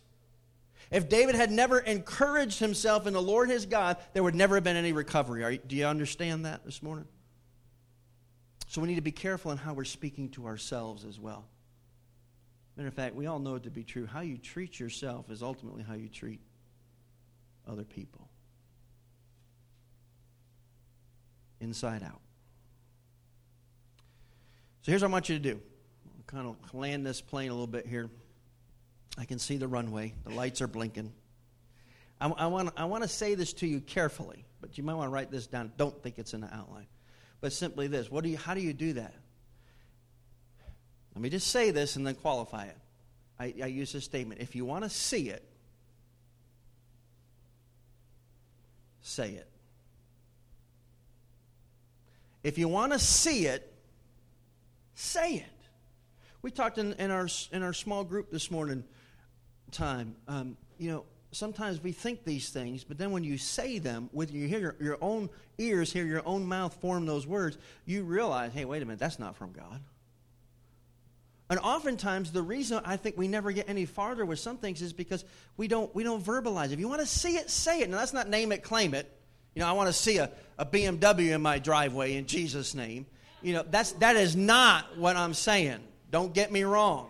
If 0.91 1.08
David 1.08 1.36
had 1.36 1.51
never 1.51 1.80
encouraged 1.80 2.60
himself 2.60 3.08
in 3.08 3.13
the 3.13 3.21
Lord 3.21 3.49
his 3.49 3.65
God, 3.65 3.97
there 4.13 4.23
would 4.23 4.36
never 4.36 4.56
have 4.56 4.63
been 4.63 4.75
any 4.75 4.91
recovery. 4.91 5.54
You, 5.54 5.58
do 5.58 5.75
you 5.77 5.86
understand 5.86 6.45
that 6.45 6.65
this 6.65 6.84
morning? 6.84 7.08
So 8.67 8.82
we 8.82 8.89
need 8.89 8.95
to 8.95 9.01
be 9.01 9.12
careful 9.12 9.51
in 9.51 9.58
how 9.58 9.73
we're 9.73 9.86
speaking 9.86 10.30
to 10.32 10.45
ourselves 10.45 11.06
as 11.06 11.17
well. 11.17 11.45
Matter 12.75 12.89
of 12.89 12.93
fact, 12.93 13.15
we 13.15 13.25
all 13.25 13.39
know 13.39 13.56
it 13.56 13.63
to 13.63 13.69
be 13.69 13.84
true. 13.84 14.06
How 14.06 14.19
you 14.21 14.38
treat 14.38 14.80
yourself 14.80 15.30
is 15.30 15.41
ultimately 15.41 15.84
how 15.84 15.93
you 15.93 16.10
treat 16.10 16.41
other 17.67 17.84
people. 17.84 18.27
Inside 21.62 22.04
out. 22.04 22.19
So 24.82 24.91
here's 24.91 25.04
what 25.04 25.10
I 25.10 25.12
want 25.12 25.30
you 25.30 25.38
to 25.38 25.43
do 25.43 25.62
kind 26.27 26.47
of 26.47 26.73
land 26.73 27.06
this 27.06 27.19
plane 27.19 27.49
a 27.49 27.54
little 27.54 27.67
bit 27.67 27.86
here. 27.86 28.10
I 29.17 29.26
can 29.26 29.39
see 29.39 29.58
the 29.58 29.67
runway. 29.67 30.13
The 30.24 30.32
lights 30.32 30.62
are 30.62 30.67
blinking. 30.67 31.12
I, 32.19 32.30
I 32.30 32.47
want 32.47 32.74
I 32.78 32.86
want 32.86 33.04
to 33.04 33.10
say 33.10 33.36
this 33.36 33.54
to 33.54 33.67
you 33.67 33.82
carefully, 33.82 34.45
but 34.62 34.78
you 34.78 34.84
might 34.84 34.93
want 34.93 35.08
to 35.08 35.13
write 35.13 35.32
this 35.32 35.47
down. 35.47 35.71
Don't 35.78 36.02
think 36.02 36.19
it's 36.19 36.34
in 36.34 36.41
the 36.41 36.54
outline. 36.54 36.88
But 37.41 37.54
simply 37.54 37.88
this: 37.88 38.10
What 38.10 38.24
do 38.24 38.30
you? 38.30 38.38
How 38.38 38.54
do 38.54 38.62
you 38.62 38.74
do 38.74 38.93
that? 38.93 39.13
Let 41.15 41.21
me 41.21 41.30
just 41.30 41.47
say 41.47 41.71
this 41.71 41.97
and 41.97 42.08
then 42.08 42.15
qualify 42.15 42.65
it. 42.65 42.78
I, 43.39 43.54
I 43.63 43.67
use 43.67 43.91
this 43.91 44.06
statement: 44.06 44.41
If 44.41 44.56
you 44.56 44.65
want 44.65 44.84
to 44.84 44.89
see 44.89 45.30
it, 45.30 45.43
say 49.02 49.32
it. 49.32 49.47
If 52.43 52.58
you 52.58 52.67
want 52.67 52.91
to 52.93 53.00
see 53.00 53.45
it, 53.45 53.71
say 54.95 55.36
it. 55.36 55.45
We 56.41 56.50
talked 56.50 56.80
in, 56.80 56.93
in, 56.93 57.12
our, 57.12 57.28
in 57.52 57.62
our 57.62 57.74
small 57.74 58.04
group 58.04 58.32
this 58.32 58.50
morning 58.50 58.84
time. 59.72 60.16
Um, 60.28 60.58
you 60.78 60.92
know, 60.92 61.06
sometimes 61.32 61.82
we 61.82 61.92
think 61.92 62.24
these 62.24 62.50
things, 62.50 62.84
but 62.84 62.98
then 62.98 63.12
when 63.12 63.24
you 63.24 63.38
say 63.38 63.80
them, 63.80 64.10
with 64.14 64.34
you 64.34 64.48
hear 64.48 64.60
your, 64.60 64.76
your 64.80 64.98
own 65.02 65.30
ears, 65.58 65.92
hear 65.92 66.06
your 66.06 66.22
own 66.26 66.46
mouth 66.46 66.74
form 66.82 67.06
those 67.06 67.26
words, 67.26 67.58
you 67.86 68.04
realize, 68.04 68.52
hey, 68.54 68.66
wait 68.66 68.82
a 68.82 68.86
minute, 68.86 69.00
that's 69.00 69.20
not 69.20 69.36
from 69.36 69.52
God. 69.52 69.82
And 71.50 71.60
oftentimes, 71.60 72.32
the 72.32 72.42
reason 72.42 72.82
I 72.86 72.96
think 72.96 73.18
we 73.18 73.28
never 73.28 73.52
get 73.52 73.68
any 73.68 73.86
farther 73.86 74.26
with 74.26 74.40
some 74.40 74.56
things 74.56 74.82
is 74.82 74.94
because 74.94 75.26
we 75.58 75.68
don't, 75.68 75.94
we 75.94 76.02
don't 76.02 76.24
verbalize. 76.24 76.72
If 76.72 76.80
you 76.80 76.88
want 76.88 77.02
to 77.02 77.06
see 77.08 77.36
it, 77.36 77.50
say 77.50 77.82
it. 77.82 77.90
Now, 77.90 77.98
that's 77.98 78.14
not 78.14 78.30
name 78.30 78.54
it, 78.54 78.64
claim 78.64 78.94
it. 78.94 79.12
You 79.54 79.60
know, 79.60 79.68
I 79.68 79.74
want 79.74 79.88
to 79.88 79.94
see 79.94 80.18
a, 80.18 80.32
a 80.58 80.66
BMW 80.66 81.36
in 81.36 81.42
my 81.42 81.60
driveway 81.60 82.16
in 82.16 82.26
Jesus' 82.26 82.74
name. 82.74 83.06
You 83.42 83.54
know, 83.54 83.66
that's, 83.70 83.92
that 83.94 84.16
is 84.16 84.34
not 84.34 84.98
what 84.98 85.18
I'm 85.18 85.34
saying. 85.34 85.80
Don't 86.10 86.34
get 86.34 86.54
me 86.54 86.64
wrong. 86.64 87.10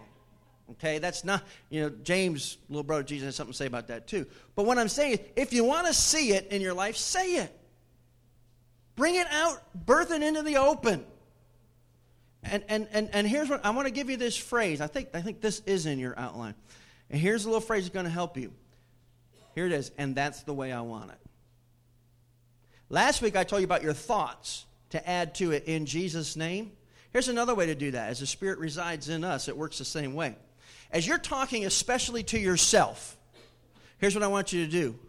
Okay, 0.72 1.00
that's 1.00 1.24
not, 1.24 1.44
you 1.70 1.82
know, 1.82 1.90
James, 2.04 2.58
little 2.70 2.84
brother 2.84 3.04
Jesus, 3.04 3.26
has 3.26 3.36
something 3.36 3.52
to 3.52 3.58
say 3.58 3.66
about 3.66 3.88
that 3.88 4.08
too. 4.08 4.26
But 4.56 4.66
what 4.66 4.78
I'm 4.78 4.88
saying 4.88 5.14
is, 5.14 5.20
if 5.36 5.54
you 5.54 5.64
want 5.64 5.88
to 5.88 5.94
see 5.94 6.32
it 6.32 6.48
in 6.48 6.62
your 6.62 6.74
life, 6.74 6.96
say 6.96 7.36
it. 7.36 7.58
Bring 8.96 9.16
it 9.16 9.28
out, 9.32 9.62
birth 9.74 10.12
it 10.12 10.22
into 10.22 10.44
the 10.44 10.58
open. 10.58 11.06
And, 12.44 12.64
and, 12.70 12.88
and, 12.92 13.10
and 13.14 13.28
here's 13.28 13.50
what 13.50 13.66
I 13.66 13.72
want 13.72 13.88
to 13.88 13.94
give 13.94 14.10
you 14.10 14.18
this 14.18 14.36
phrase. 14.36 14.82
I 14.82 14.88
think, 14.88 15.10
I 15.14 15.22
think 15.22 15.42
this 15.42 15.62
is 15.66 15.86
in 15.86 16.00
your 16.00 16.18
outline. 16.18 16.56
And 17.10 17.20
here's 17.20 17.46
a 17.46 17.48
little 17.48 17.62
phrase 17.62 17.84
that's 17.84 17.94
going 17.94 18.06
to 18.06 18.12
help 18.12 18.38
you. 18.38 18.54
Here 19.56 19.66
it 19.66 19.74
is, 19.74 19.92
and 19.98 20.16
that's 20.16 20.44
the 20.44 20.54
way 20.54 20.72
I 20.72 20.82
want 20.82 21.12
it. 21.12 21.18
Last 22.90 23.22
week 23.22 23.36
I 23.36 23.44
told 23.44 23.62
you 23.62 23.66
about 23.66 23.84
your 23.84 23.94
thoughts 23.94 24.66
to 24.92 25.10
add 25.10 25.36
to 25.36 25.52
it 25.52 25.66
in 25.66 25.86
Jesus' 25.86 26.36
name. 26.36 26.72
Here's 27.12 27.28
another 27.28 27.54
way 27.54 27.66
to 27.66 27.76
do 27.76 27.92
that. 27.92 28.10
As 28.10 28.20
the 28.20 28.26
Spirit 28.26 28.60
resides 28.60 29.10
in 29.10 29.24
us, 29.24 29.48
it 29.48 29.58
works 29.58 29.78
the 29.78 29.86
same 29.86 30.14
way. 30.14 30.36
As 30.92 31.08
you're 31.08 31.18
talking, 31.18 31.66
especially 31.66 32.24
to 32.24 32.40
yourself, 32.40 33.18
here's 33.98 34.14
what 34.14 34.24
I 34.24 34.28
want 34.28 34.52
you 34.52 34.66
to 34.66 34.72
do. 34.72 35.00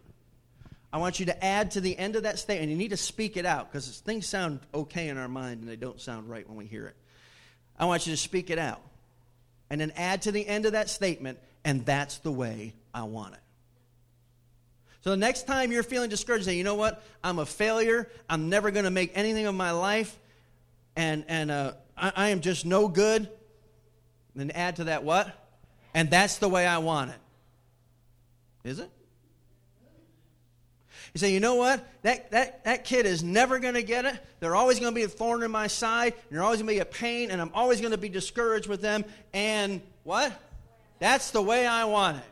I 0.92 0.98
want 0.98 1.18
you 1.18 1.26
to 1.26 1.44
add 1.44 1.72
to 1.72 1.80
the 1.80 1.96
end 1.96 2.16
of 2.16 2.24
that 2.24 2.38
statement, 2.38 2.70
you 2.70 2.76
need 2.76 2.90
to 2.90 2.98
speak 2.98 3.36
it 3.36 3.46
out 3.46 3.72
because 3.72 4.00
things 4.00 4.26
sound 4.26 4.60
okay 4.74 5.08
in 5.08 5.16
our 5.16 5.28
mind 5.28 5.60
and 5.60 5.68
they 5.68 5.76
don't 5.76 6.00
sound 6.00 6.28
right 6.28 6.46
when 6.46 6.56
we 6.56 6.66
hear 6.66 6.86
it. 6.86 6.96
I 7.78 7.86
want 7.86 8.06
you 8.06 8.12
to 8.12 8.16
speak 8.16 8.50
it 8.50 8.58
out. 8.58 8.80
And 9.70 9.80
then 9.80 9.92
add 9.96 10.22
to 10.22 10.32
the 10.32 10.46
end 10.46 10.66
of 10.66 10.72
that 10.72 10.90
statement, 10.90 11.38
and 11.64 11.86
that's 11.86 12.18
the 12.18 12.30
way 12.30 12.74
I 12.92 13.04
want 13.04 13.34
it. 13.34 13.40
So 15.00 15.10
the 15.10 15.16
next 15.16 15.46
time 15.46 15.72
you're 15.72 15.82
feeling 15.82 16.10
discouraged, 16.10 16.44
say, 16.44 16.56
you 16.56 16.62
know 16.62 16.74
what? 16.74 17.02
I'm 17.24 17.38
a 17.38 17.46
failure. 17.46 18.08
I'm 18.28 18.50
never 18.50 18.70
going 18.70 18.84
to 18.84 18.90
make 18.90 19.12
anything 19.14 19.46
of 19.46 19.54
my 19.54 19.72
life, 19.72 20.16
and 20.94 21.24
and 21.26 21.50
uh, 21.50 21.72
I, 21.96 22.12
I 22.14 22.28
am 22.28 22.40
just 22.40 22.66
no 22.66 22.86
good. 22.86 23.28
Then 24.36 24.50
add 24.52 24.76
to 24.76 24.84
that 24.84 25.02
what? 25.02 25.41
And 25.95 26.11
that's 26.11 26.38
the 26.38 26.49
way 26.49 26.66
I 26.66 26.78
want 26.78 27.11
it. 27.11 27.16
Is 28.64 28.78
it? 28.78 28.90
You 31.14 31.18
say, 31.18 31.32
you 31.32 31.40
know 31.40 31.57
what? 31.57 31.86
That, 32.03 32.30
that, 32.30 32.64
that 32.64 32.84
kid 32.84 33.05
is 33.05 33.22
never 33.22 33.59
going 33.59 33.74
to 33.74 33.82
get 33.82 34.07
it. 34.07 34.18
They're 34.40 34.55
always 34.55 34.80
going 34.80 34.93
to 34.93 34.95
be 34.95 35.03
a 35.03 35.09
thorn 35.09 35.43
in 35.43 35.51
my 35.51 35.66
side. 35.66 36.14
And 36.14 36.36
they're 36.36 36.45
always 36.45 36.61
going 36.62 36.68
to 36.68 36.74
be 36.74 36.80
a 36.80 36.86
pain. 36.86 37.30
And 37.30 37.40
I'm 37.40 37.51
always 37.53 37.80
going 37.80 37.90
to 37.90 37.99
be 37.99 38.09
discouraged 38.09 38.66
with 38.66 38.80
them. 38.80 39.05
And 39.34 39.82
what? 40.05 40.32
That's 41.01 41.30
the 41.30 41.43
way 41.43 41.66
I 41.66 41.84
want 41.84 42.18
it. 42.18 42.24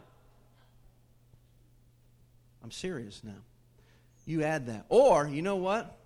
I'm 2.65 2.71
serious 2.71 3.21
now. 3.23 3.33
You 4.25 4.45
add 4.45 4.67
that. 4.69 4.87
Or, 4.89 5.27
you 5.27 5.43
know 5.43 5.57
what? 5.57 5.99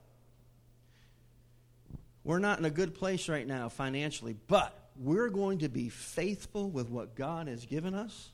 We're 2.25 2.39
not 2.39 2.59
in 2.59 2.65
a 2.65 2.71
good 2.71 2.95
place 2.95 3.29
right 3.29 3.47
now 3.47 3.69
financially, 3.69 4.35
but 4.49 4.77
we're 4.97 5.29
going 5.29 5.59
to 5.59 5.69
be 5.69 5.89
faithful 5.89 6.71
with 6.71 6.89
what 6.89 7.15
God 7.15 7.49
has 7.49 7.65
given 7.67 7.95
us 7.95 8.31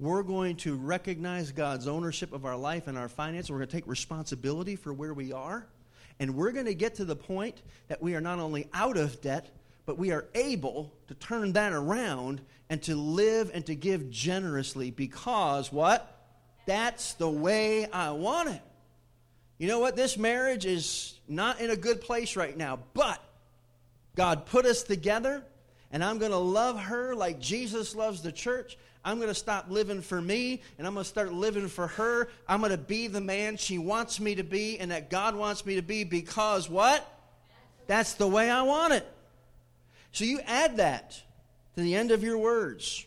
we're 0.00 0.22
going 0.22 0.54
to 0.58 0.76
recognize 0.76 1.50
God's 1.50 1.88
ownership 1.88 2.32
of 2.32 2.44
our 2.44 2.56
life 2.56 2.86
and 2.86 2.96
our 2.96 3.08
finances. 3.08 3.50
We're 3.50 3.58
going 3.58 3.68
to 3.68 3.76
take 3.76 3.86
responsibility 3.88 4.76
for 4.76 4.92
where 4.92 5.12
we 5.12 5.32
are. 5.32 5.66
And 6.20 6.36
we're 6.36 6.52
going 6.52 6.66
to 6.66 6.74
get 6.74 6.96
to 6.96 7.04
the 7.04 7.16
point 7.16 7.60
that 7.88 8.00
we 8.00 8.14
are 8.14 8.20
not 8.20 8.38
only 8.38 8.68
out 8.72 8.96
of 8.96 9.20
debt, 9.20 9.50
but 9.86 9.98
we 9.98 10.12
are 10.12 10.26
able 10.34 10.92
to 11.08 11.14
turn 11.14 11.52
that 11.54 11.72
around 11.72 12.40
and 12.70 12.80
to 12.84 12.94
live 12.94 13.50
and 13.52 13.66
to 13.66 13.74
give 13.74 14.08
generously 14.08 14.92
because 14.92 15.72
what? 15.72 16.14
That's 16.66 17.14
the 17.14 17.30
way 17.30 17.90
I 17.90 18.12
want 18.12 18.50
it. 18.50 18.62
You 19.58 19.66
know 19.66 19.80
what? 19.80 19.96
This 19.96 20.16
marriage 20.16 20.64
is 20.64 21.18
not 21.26 21.60
in 21.60 21.70
a 21.70 21.76
good 21.76 22.00
place 22.02 22.36
right 22.36 22.56
now, 22.56 22.78
but 22.94 23.20
God 24.18 24.46
put 24.46 24.66
us 24.66 24.82
together, 24.82 25.44
and 25.92 26.02
I'm 26.02 26.18
going 26.18 26.32
to 26.32 26.38
love 26.38 26.76
her 26.76 27.14
like 27.14 27.38
Jesus 27.38 27.94
loves 27.94 28.20
the 28.20 28.32
church. 28.32 28.76
I'm 29.04 29.18
going 29.18 29.28
to 29.28 29.34
stop 29.34 29.66
living 29.70 30.02
for 30.02 30.20
me 30.20 30.60
and 30.76 30.88
I'm 30.88 30.94
going 30.94 31.04
to 31.04 31.08
start 31.08 31.32
living 31.32 31.68
for 31.68 31.86
her. 31.86 32.28
I'm 32.48 32.58
going 32.58 32.72
to 32.72 32.76
be 32.76 33.06
the 33.06 33.20
man 33.20 33.56
she 33.56 33.78
wants 33.78 34.18
me 34.18 34.34
to 34.34 34.42
be 34.42 34.76
and 34.80 34.90
that 34.90 35.08
God 35.08 35.36
wants 35.36 35.64
me 35.64 35.76
to 35.76 35.82
be 35.82 36.02
because 36.02 36.68
what? 36.68 37.06
That's 37.86 38.14
the 38.14 38.26
way 38.26 38.50
I 38.50 38.62
want 38.62 38.92
it. 38.92 39.06
So 40.10 40.24
you 40.24 40.40
add 40.40 40.78
that 40.78 41.12
to 41.76 41.80
the 41.80 41.94
end 41.94 42.10
of 42.10 42.24
your 42.24 42.38
words. 42.38 43.06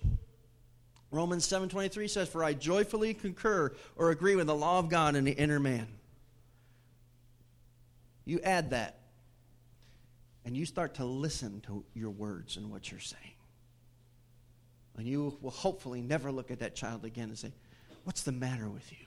Romans 1.12 1.46
7:23 1.46 2.08
says, 2.08 2.30
"For 2.30 2.42
I 2.42 2.54
joyfully 2.54 3.14
concur 3.14 3.76
or 3.98 4.12
agree 4.12 4.38
with 4.38 4.48
the 4.48 4.56
law 4.56 4.80
of 4.80 4.88
God 4.88 5.18
in 5.18 5.26
the 5.26 5.34
inner 5.34 5.60
man." 5.60 5.90
You 8.24 8.40
add 8.40 8.70
that 8.70 9.01
and 10.46 10.58
you 10.58 10.66
start 10.66 10.96
to 10.96 11.06
listen 11.06 11.62
to 11.62 11.84
your 11.94 12.10
words 12.10 12.58
and 12.58 12.72
what 12.72 12.90
you're 12.90 13.00
saying. 13.00 13.22
And 14.98 15.08
you 15.08 15.38
will 15.42 15.52
hopefully 15.52 16.02
never 16.02 16.32
look 16.32 16.52
at 16.52 16.60
that 16.60 16.76
child 16.76 17.06
again 17.06 17.30
and 17.30 17.38
say, 17.38 17.54
What's 18.04 18.24
the 18.24 18.32
matter 18.32 18.68
with 18.68 18.92
you? 18.92 19.06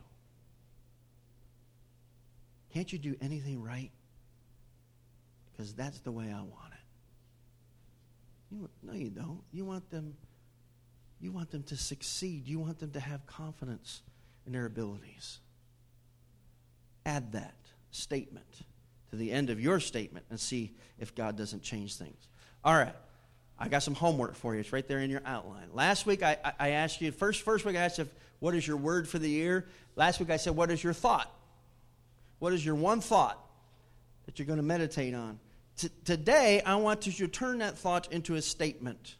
Can't 2.72 2.92
you 2.92 2.98
do 2.98 3.16
anything 3.20 3.62
right? 3.62 3.90
Because 5.50 5.74
that's 5.74 5.98
the 6.00 6.12
way 6.12 6.26
I 6.26 6.40
want 6.40 6.72
it. 6.72 8.54
You, 8.54 8.68
no, 8.82 8.92
you 8.92 9.10
don't. 9.10 9.42
You 9.52 9.64
want 9.64 9.90
them. 9.90 10.14
You 11.20 11.32
want 11.32 11.50
them 11.50 11.62
to 11.64 11.76
succeed. 11.76 12.46
You 12.46 12.60
want 12.60 12.78
them 12.78 12.92
to 12.92 13.00
have 13.00 13.26
confidence 13.26 14.02
in 14.46 14.52
their 14.52 14.66
abilities. 14.66 15.40
Add 17.06 17.32
that 17.32 17.54
statement 17.90 18.62
to 19.14 19.18
the 19.18 19.30
end 19.30 19.48
of 19.50 19.60
your 19.60 19.80
statement 19.80 20.26
and 20.30 20.38
see 20.38 20.72
if 20.98 21.14
God 21.14 21.36
doesn't 21.36 21.62
change 21.62 21.96
things. 21.96 22.28
All 22.64 22.74
right. 22.74 22.94
I 23.58 23.68
got 23.68 23.82
some 23.84 23.94
homework 23.94 24.34
for 24.34 24.54
you. 24.54 24.60
It's 24.60 24.72
right 24.72 24.86
there 24.86 24.98
in 24.98 25.10
your 25.10 25.22
outline. 25.24 25.68
Last 25.72 26.06
week 26.06 26.22
I, 26.22 26.36
I 26.58 26.70
asked 26.70 27.00
you, 27.00 27.12
first, 27.12 27.42
first 27.42 27.64
week 27.64 27.76
I 27.76 27.80
asked 27.80 27.98
you, 27.98 28.08
what 28.40 28.54
is 28.54 28.66
your 28.66 28.76
word 28.76 29.08
for 29.08 29.18
the 29.18 29.30
year? 29.30 29.66
Last 29.94 30.18
week 30.18 30.30
I 30.30 30.36
said, 30.36 30.56
what 30.56 30.70
is 30.70 30.82
your 30.82 30.92
thought? 30.92 31.32
What 32.40 32.52
is 32.52 32.66
your 32.66 32.74
one 32.74 33.00
thought 33.00 33.38
that 34.26 34.38
you're 34.38 34.46
going 34.46 34.58
to 34.58 34.64
meditate 34.64 35.14
on? 35.14 35.38
T- 35.76 35.88
today 36.04 36.60
I 36.66 36.74
want 36.76 37.06
you 37.06 37.12
to 37.12 37.28
turn 37.28 37.58
that 37.58 37.78
thought 37.78 38.12
into 38.12 38.34
a 38.34 38.42
statement. 38.42 39.14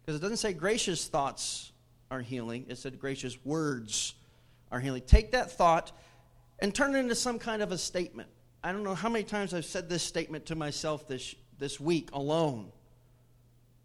Because 0.00 0.18
it 0.18 0.22
doesn't 0.22 0.38
say 0.38 0.54
gracious 0.54 1.06
thoughts 1.06 1.72
are 2.10 2.22
healing, 2.22 2.64
it 2.68 2.78
said 2.78 2.98
gracious 2.98 3.36
words 3.44 4.14
are 4.72 4.80
healing. 4.80 5.02
Take 5.06 5.32
that 5.32 5.52
thought 5.52 5.92
and 6.58 6.74
turn 6.74 6.94
it 6.94 6.98
into 6.98 7.14
some 7.14 7.38
kind 7.38 7.60
of 7.60 7.70
a 7.70 7.78
statement. 7.78 8.30
I 8.62 8.72
don't 8.72 8.82
know 8.82 8.94
how 8.94 9.08
many 9.08 9.24
times 9.24 9.54
I've 9.54 9.64
said 9.64 9.88
this 9.88 10.02
statement 10.02 10.46
to 10.46 10.54
myself 10.54 11.06
this, 11.06 11.34
this 11.58 11.78
week 11.78 12.10
alone 12.12 12.72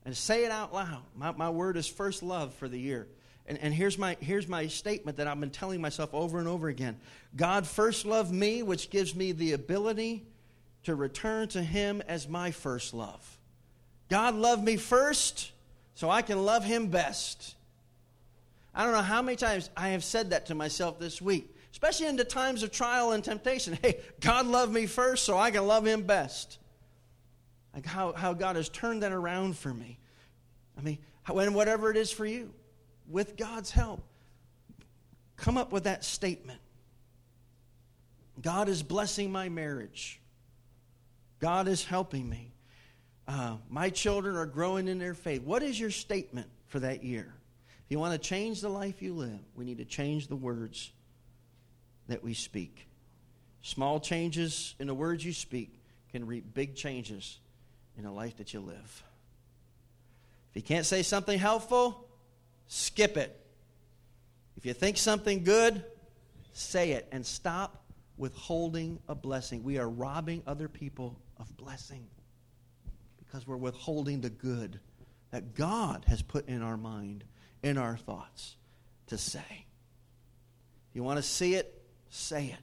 and 0.05 0.15
say 0.15 0.45
it 0.45 0.51
out 0.51 0.73
loud. 0.73 1.03
My, 1.15 1.31
my 1.31 1.49
word 1.49 1.77
is 1.77 1.87
first 1.87 2.23
love 2.23 2.53
for 2.55 2.67
the 2.67 2.79
year. 2.79 3.07
And, 3.45 3.57
and 3.59 3.73
here's, 3.73 3.97
my, 3.97 4.17
here's 4.19 4.47
my 4.47 4.67
statement 4.67 5.17
that 5.17 5.27
I've 5.27 5.39
been 5.39 5.49
telling 5.49 5.81
myself 5.81 6.13
over 6.13 6.39
and 6.39 6.47
over 6.47 6.69
again 6.69 6.97
God 7.35 7.67
first 7.67 8.05
loved 8.05 8.31
me, 8.31 8.63
which 8.63 8.89
gives 8.89 9.15
me 9.15 9.31
the 9.31 9.53
ability 9.53 10.25
to 10.83 10.95
return 10.95 11.47
to 11.49 11.61
Him 11.61 12.01
as 12.07 12.27
my 12.27 12.51
first 12.51 12.93
love. 12.93 13.37
God 14.09 14.35
loved 14.35 14.63
me 14.63 14.77
first, 14.77 15.51
so 15.95 16.09
I 16.09 16.21
can 16.21 16.43
love 16.43 16.63
Him 16.63 16.87
best. 16.87 17.55
I 18.75 18.83
don't 18.83 18.93
know 18.93 19.01
how 19.01 19.21
many 19.21 19.35
times 19.35 19.69
I 19.77 19.89
have 19.89 20.03
said 20.03 20.31
that 20.31 20.47
to 20.47 20.55
myself 20.55 20.99
this 20.99 21.21
week, 21.21 21.52
especially 21.73 22.05
in 22.05 22.15
the 22.15 22.23
times 22.23 22.63
of 22.63 22.71
trial 22.71 23.11
and 23.11 23.23
temptation. 23.23 23.77
Hey, 23.81 23.99
God 24.21 24.45
loved 24.45 24.71
me 24.71 24.85
first, 24.85 25.25
so 25.25 25.37
I 25.37 25.51
can 25.51 25.67
love 25.67 25.85
Him 25.85 26.03
best. 26.03 26.59
Like 27.73 27.85
how, 27.85 28.13
how 28.13 28.33
God 28.33 28.55
has 28.55 28.69
turned 28.69 29.03
that 29.03 29.11
around 29.11 29.57
for 29.57 29.73
me. 29.73 29.97
I 30.77 30.81
mean, 30.81 30.99
how, 31.23 31.39
and 31.39 31.53
whatever 31.53 31.89
it 31.89 31.97
is 31.97 32.11
for 32.11 32.25
you, 32.25 32.53
with 33.09 33.35
God's 33.35 33.71
help, 33.71 34.03
come 35.35 35.57
up 35.57 35.71
with 35.71 35.85
that 35.85 36.05
statement. 36.05 36.59
God 38.41 38.69
is 38.69 38.83
blessing 38.83 39.31
my 39.31 39.49
marriage. 39.49 40.21
God 41.39 41.67
is 41.67 41.83
helping 41.83 42.29
me. 42.29 42.53
Uh, 43.27 43.57
my 43.69 43.89
children 43.89 44.35
are 44.35 44.45
growing 44.45 44.87
in 44.87 44.99
their 44.99 45.13
faith. 45.13 45.41
What 45.41 45.63
is 45.63 45.79
your 45.79 45.91
statement 45.91 46.47
for 46.67 46.79
that 46.79 47.03
year? 47.03 47.33
If 47.85 47.91
you 47.91 47.99
want 47.99 48.13
to 48.13 48.19
change 48.19 48.61
the 48.61 48.69
life 48.69 49.01
you 49.01 49.13
live, 49.13 49.39
we 49.55 49.65
need 49.65 49.79
to 49.79 49.85
change 49.85 50.27
the 50.27 50.35
words 50.35 50.91
that 52.07 52.23
we 52.23 52.33
speak. 52.33 52.87
Small 53.61 53.99
changes 53.99 54.75
in 54.79 54.87
the 54.87 54.93
words 54.93 55.23
you 55.23 55.33
speak 55.33 55.79
can 56.11 56.27
reap 56.27 56.53
big 56.53 56.75
changes 56.75 57.39
in 57.97 58.03
the 58.03 58.11
life 58.11 58.37
that 58.37 58.53
you 58.53 58.59
live. 58.59 59.03
If 60.51 60.55
you 60.55 60.61
can't 60.61 60.85
say 60.85 61.01
something 61.01 61.39
helpful, 61.39 62.07
skip 62.67 63.17
it. 63.17 63.39
If 64.57 64.65
you 64.65 64.73
think 64.73 64.97
something 64.97 65.43
good, 65.43 65.83
say 66.53 66.91
it 66.91 67.07
and 67.11 67.25
stop 67.25 67.83
withholding 68.17 68.99
a 69.07 69.15
blessing. 69.15 69.63
We 69.63 69.79
are 69.79 69.89
robbing 69.89 70.43
other 70.45 70.67
people 70.67 71.17
of 71.39 71.55
blessing 71.57 72.05
because 73.17 73.47
we're 73.47 73.57
withholding 73.57 74.21
the 74.21 74.29
good 74.29 74.79
that 75.31 75.55
God 75.55 76.05
has 76.07 76.21
put 76.21 76.47
in 76.47 76.61
our 76.61 76.77
mind, 76.77 77.23
in 77.63 77.77
our 77.77 77.97
thoughts 77.97 78.55
to 79.07 79.17
say. 79.17 79.65
You 80.93 81.01
want 81.01 81.17
to 81.17 81.23
see 81.23 81.55
it, 81.55 81.82
say 82.13 82.47
it. 82.47 82.59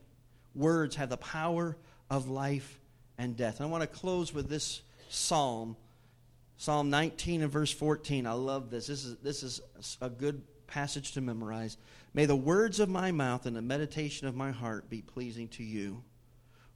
Words 0.55 0.97
have 0.97 1.11
the 1.11 1.17
power 1.17 1.77
of 2.09 2.29
life 2.29 2.81
and 3.19 3.37
death. 3.37 3.61
I 3.61 3.67
want 3.67 3.83
to 3.83 3.87
close 3.87 4.33
with 4.33 4.49
this 4.49 4.83
psalm, 5.09 5.77
Psalm 6.57 6.91
19 6.91 7.43
and 7.43 7.51
verse 7.51 7.73
14. 7.73 8.27
I 8.27 8.33
love 8.33 8.71
this. 8.71 8.87
This 8.87 9.05
is, 9.05 9.17
this 9.19 9.43
is 9.43 9.61
a 10.01 10.09
good 10.09 10.43
passage 10.67 11.13
to 11.13 11.21
memorize. 11.21 11.77
May 12.15 12.27
the 12.27 12.37
words 12.37 12.81
of 12.81 12.89
my 12.89 13.13
mouth 13.13 13.47
and 13.47 13.57
the 13.57 13.63
meditation 13.63 14.27
of 14.27 14.35
my 14.35 14.51
heart 14.51 14.89
be 14.89 15.03
pleasing 15.03 15.49
to 15.49 15.63
you, 15.63 16.03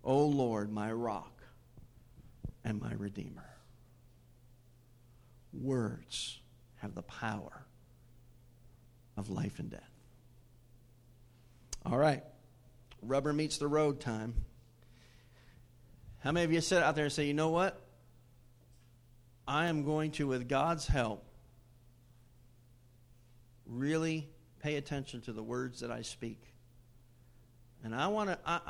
O 0.02 0.24
Lord, 0.26 0.72
my 0.72 0.92
rock 0.92 1.42
and 2.64 2.80
my 2.80 2.92
redeemer. 2.94 3.48
Words 5.52 6.40
have 6.76 6.94
the 6.94 7.02
power 7.02 7.66
of 9.16 9.30
life 9.30 9.58
and 9.58 9.70
death. 9.70 9.90
All 11.86 11.98
right, 11.98 12.22
rubber 13.06 13.32
meets 13.32 13.58
the 13.58 13.68
road 13.68 14.00
time. 14.00 14.34
How 16.20 16.32
many 16.32 16.44
of 16.44 16.52
you 16.52 16.60
sit 16.60 16.82
out 16.82 16.94
there 16.94 17.04
and 17.04 17.12
say, 17.12 17.26
you 17.26 17.34
know 17.34 17.50
what? 17.50 17.80
I 19.46 19.66
am 19.66 19.84
going 19.84 20.12
to, 20.12 20.26
with 20.26 20.48
God's 20.48 20.86
help, 20.86 21.24
really 23.66 24.28
pay 24.60 24.76
attention 24.76 25.20
to 25.22 25.32
the 25.32 25.42
words 25.42 25.80
that 25.80 25.90
I 25.90 26.02
speak. 26.02 26.40
And 27.82 27.94
I 27.94 28.08
want 28.08 28.30
to 28.30 28.38
I, 28.46 28.60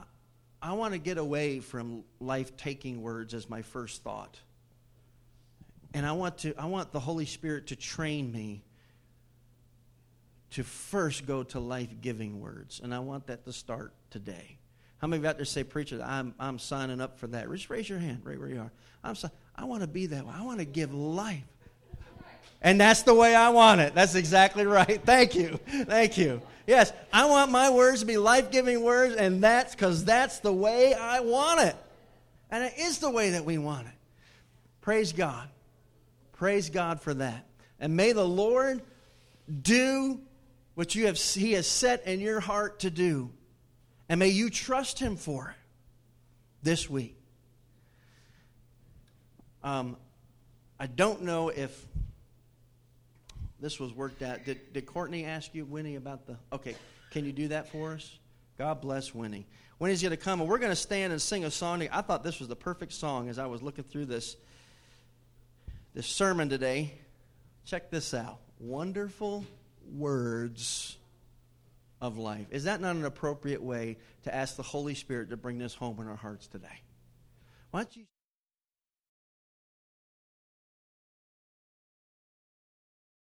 I 0.61 0.73
want 0.73 0.95
to 0.95 0.99
get 0.99 1.19
away 1.19 1.61
from 1.61 2.03
life-taking 2.19 3.01
words 3.01 3.35
as 3.35 3.49
my 3.49 3.63
first 3.63 4.03
thought. 4.03 4.41
And 5.93 6.05
I 6.05 6.13
want 6.13 6.39
to 6.39 6.55
I 6.59 6.67
want 6.67 6.91
the 6.91 6.99
Holy 6.99 7.27
Spirit 7.27 7.69
to 7.69 7.77
train 7.77 8.33
me 8.33 8.65
to 10.55 10.63
first 10.63 11.27
go 11.27 11.43
to 11.43 11.59
life 11.59 11.89
giving 12.01 12.41
words. 12.41 12.81
And 12.83 12.95
I 12.95 13.01
want 13.01 13.27
that 13.27 13.45
to 13.45 13.53
start 13.53 13.93
today. 14.11 14.57
How 14.99 15.09
many 15.09 15.19
of 15.19 15.25
you 15.25 15.31
out 15.31 15.37
there 15.37 15.45
say, 15.45 15.65
Preacher, 15.65 16.01
I'm, 16.01 16.33
I'm 16.39 16.61
signing 16.61 17.01
up 17.01 17.19
for 17.19 17.27
that? 17.27 17.51
Just 17.51 17.71
raise 17.71 17.89
your 17.89 17.99
hand 17.99 18.21
right 18.23 18.39
where 18.39 18.49
you 18.49 18.61
are. 18.61 18.71
I'm 19.03 19.17
si- 19.17 19.29
I 19.57 19.65
want 19.65 19.83
to 19.83 19.89
be 19.89 20.07
that 20.07 20.25
way. 20.25 20.33
I 20.33 20.43
want 20.43 20.61
to 20.61 20.65
give 20.65 20.95
life. 20.95 21.43
And 22.63 22.81
that's 22.81 23.03
the 23.03 23.13
way 23.13 23.35
I 23.35 23.51
want 23.51 23.81
it. 23.81 23.95
That's 23.97 24.15
exactly 24.15 24.65
right. 24.65 25.03
Thank 25.05 25.35
you. 25.35 25.59
Thank 25.67 26.17
you. 26.17 26.41
Yes, 26.69 26.93
I 27.13 27.27
want 27.27 27.51
my 27.51 27.69
words 27.69 28.01
to 28.01 28.07
be 28.07 28.17
life 28.17 28.51
giving 28.53 28.83
words, 28.83 29.17
and 29.17 29.43
that's 29.43 29.75
because 29.75 30.05
that's 30.05 30.39
the 30.39 30.53
way 30.53 30.95
I 30.95 31.21
want 31.21 31.61
it. 31.61 31.77
And 32.51 32.65
it 32.65 32.75
is 32.79 33.01
the 33.01 33.11
way 33.11 33.31
that 33.31 33.45
we 33.45 33.59
want 33.59 33.89
it. 33.89 33.93
Praise 34.81 35.13
God. 35.13 35.49
Praise 36.33 36.71
God 36.71 37.01
for 37.01 37.13
that. 37.15 37.45
And 37.81 37.97
may 37.97 38.13
the 38.13 38.27
Lord 38.27 38.81
do 39.63 40.21
what 40.75 40.95
you 40.95 41.07
have 41.07 41.17
he 41.17 41.53
has 41.53 41.67
set 41.67 42.07
in 42.07 42.21
your 42.21 42.41
heart 42.41 42.81
to 42.81 42.91
do. 42.91 43.31
And 44.09 44.19
may 44.19 44.29
you 44.29 44.51
trust 44.51 44.99
him 44.99 45.17
for 45.17 45.51
it 45.51 45.57
this 46.63 46.91
week. 46.91 47.17
Um, 49.63 49.97
I 50.79 50.87
don't 50.87 51.23
know 51.23 51.49
if 51.49 51.87
this 53.61 53.81
was 53.81 53.95
worked 53.95 54.23
out. 54.23 54.45
Did, 54.45 54.73
did 54.73 54.85
Courtney 54.85 55.25
ask 55.25 55.55
you, 55.55 55.65
Winnie, 55.65 55.97
about 55.97 56.27
the. 56.27 56.37
Okay, 56.53 56.75
can 57.11 57.25
you 57.25 57.33
do 57.33 57.49
that 57.49 57.71
for 57.71 57.93
us? 57.93 58.19
God 58.59 58.81
bless 58.81 59.15
Winnie. 59.15 59.47
Winnie's 59.79 60.03
going 60.03 60.11
to 60.11 60.17
come, 60.17 60.41
and 60.41 60.49
we're 60.49 60.59
going 60.59 60.71
to 60.71 60.77
stand 60.77 61.13
and 61.13 61.21
sing 61.21 61.45
a 61.45 61.51
song. 61.51 61.87
I 61.91 62.03
thought 62.03 62.23
this 62.23 62.39
was 62.39 62.49
the 62.49 62.57
perfect 62.57 62.93
song 62.93 63.29
as 63.29 63.39
I 63.39 63.47
was 63.47 63.63
looking 63.63 63.85
through 63.85 64.07
this, 64.07 64.37
this 65.95 66.07
sermon 66.07 66.49
today. 66.49 66.93
Check 67.65 67.91
this 67.91 68.13
out 68.13 68.39
Wonderful 68.61 69.45
words 69.89 70.97
of 72.01 72.19
life. 72.19 72.47
Is 72.51 72.65
that 72.65 72.81
not 72.81 72.97
an 72.97 73.05
appropriate 73.05 73.63
way 73.63 73.99
to 74.25 74.35
ask 74.35 74.57
the 74.57 74.63
Holy 74.63 74.95
Spirit 74.95 75.31
to 75.31 75.37
bring 75.37 75.59
this 75.59 75.75
home 75.75 75.99
in 76.01 76.07
our 76.07 76.17
hearts 76.17 76.47
today? 76.47 76.83
Why 77.71 77.83
don't 77.83 77.97
you? 77.97 78.05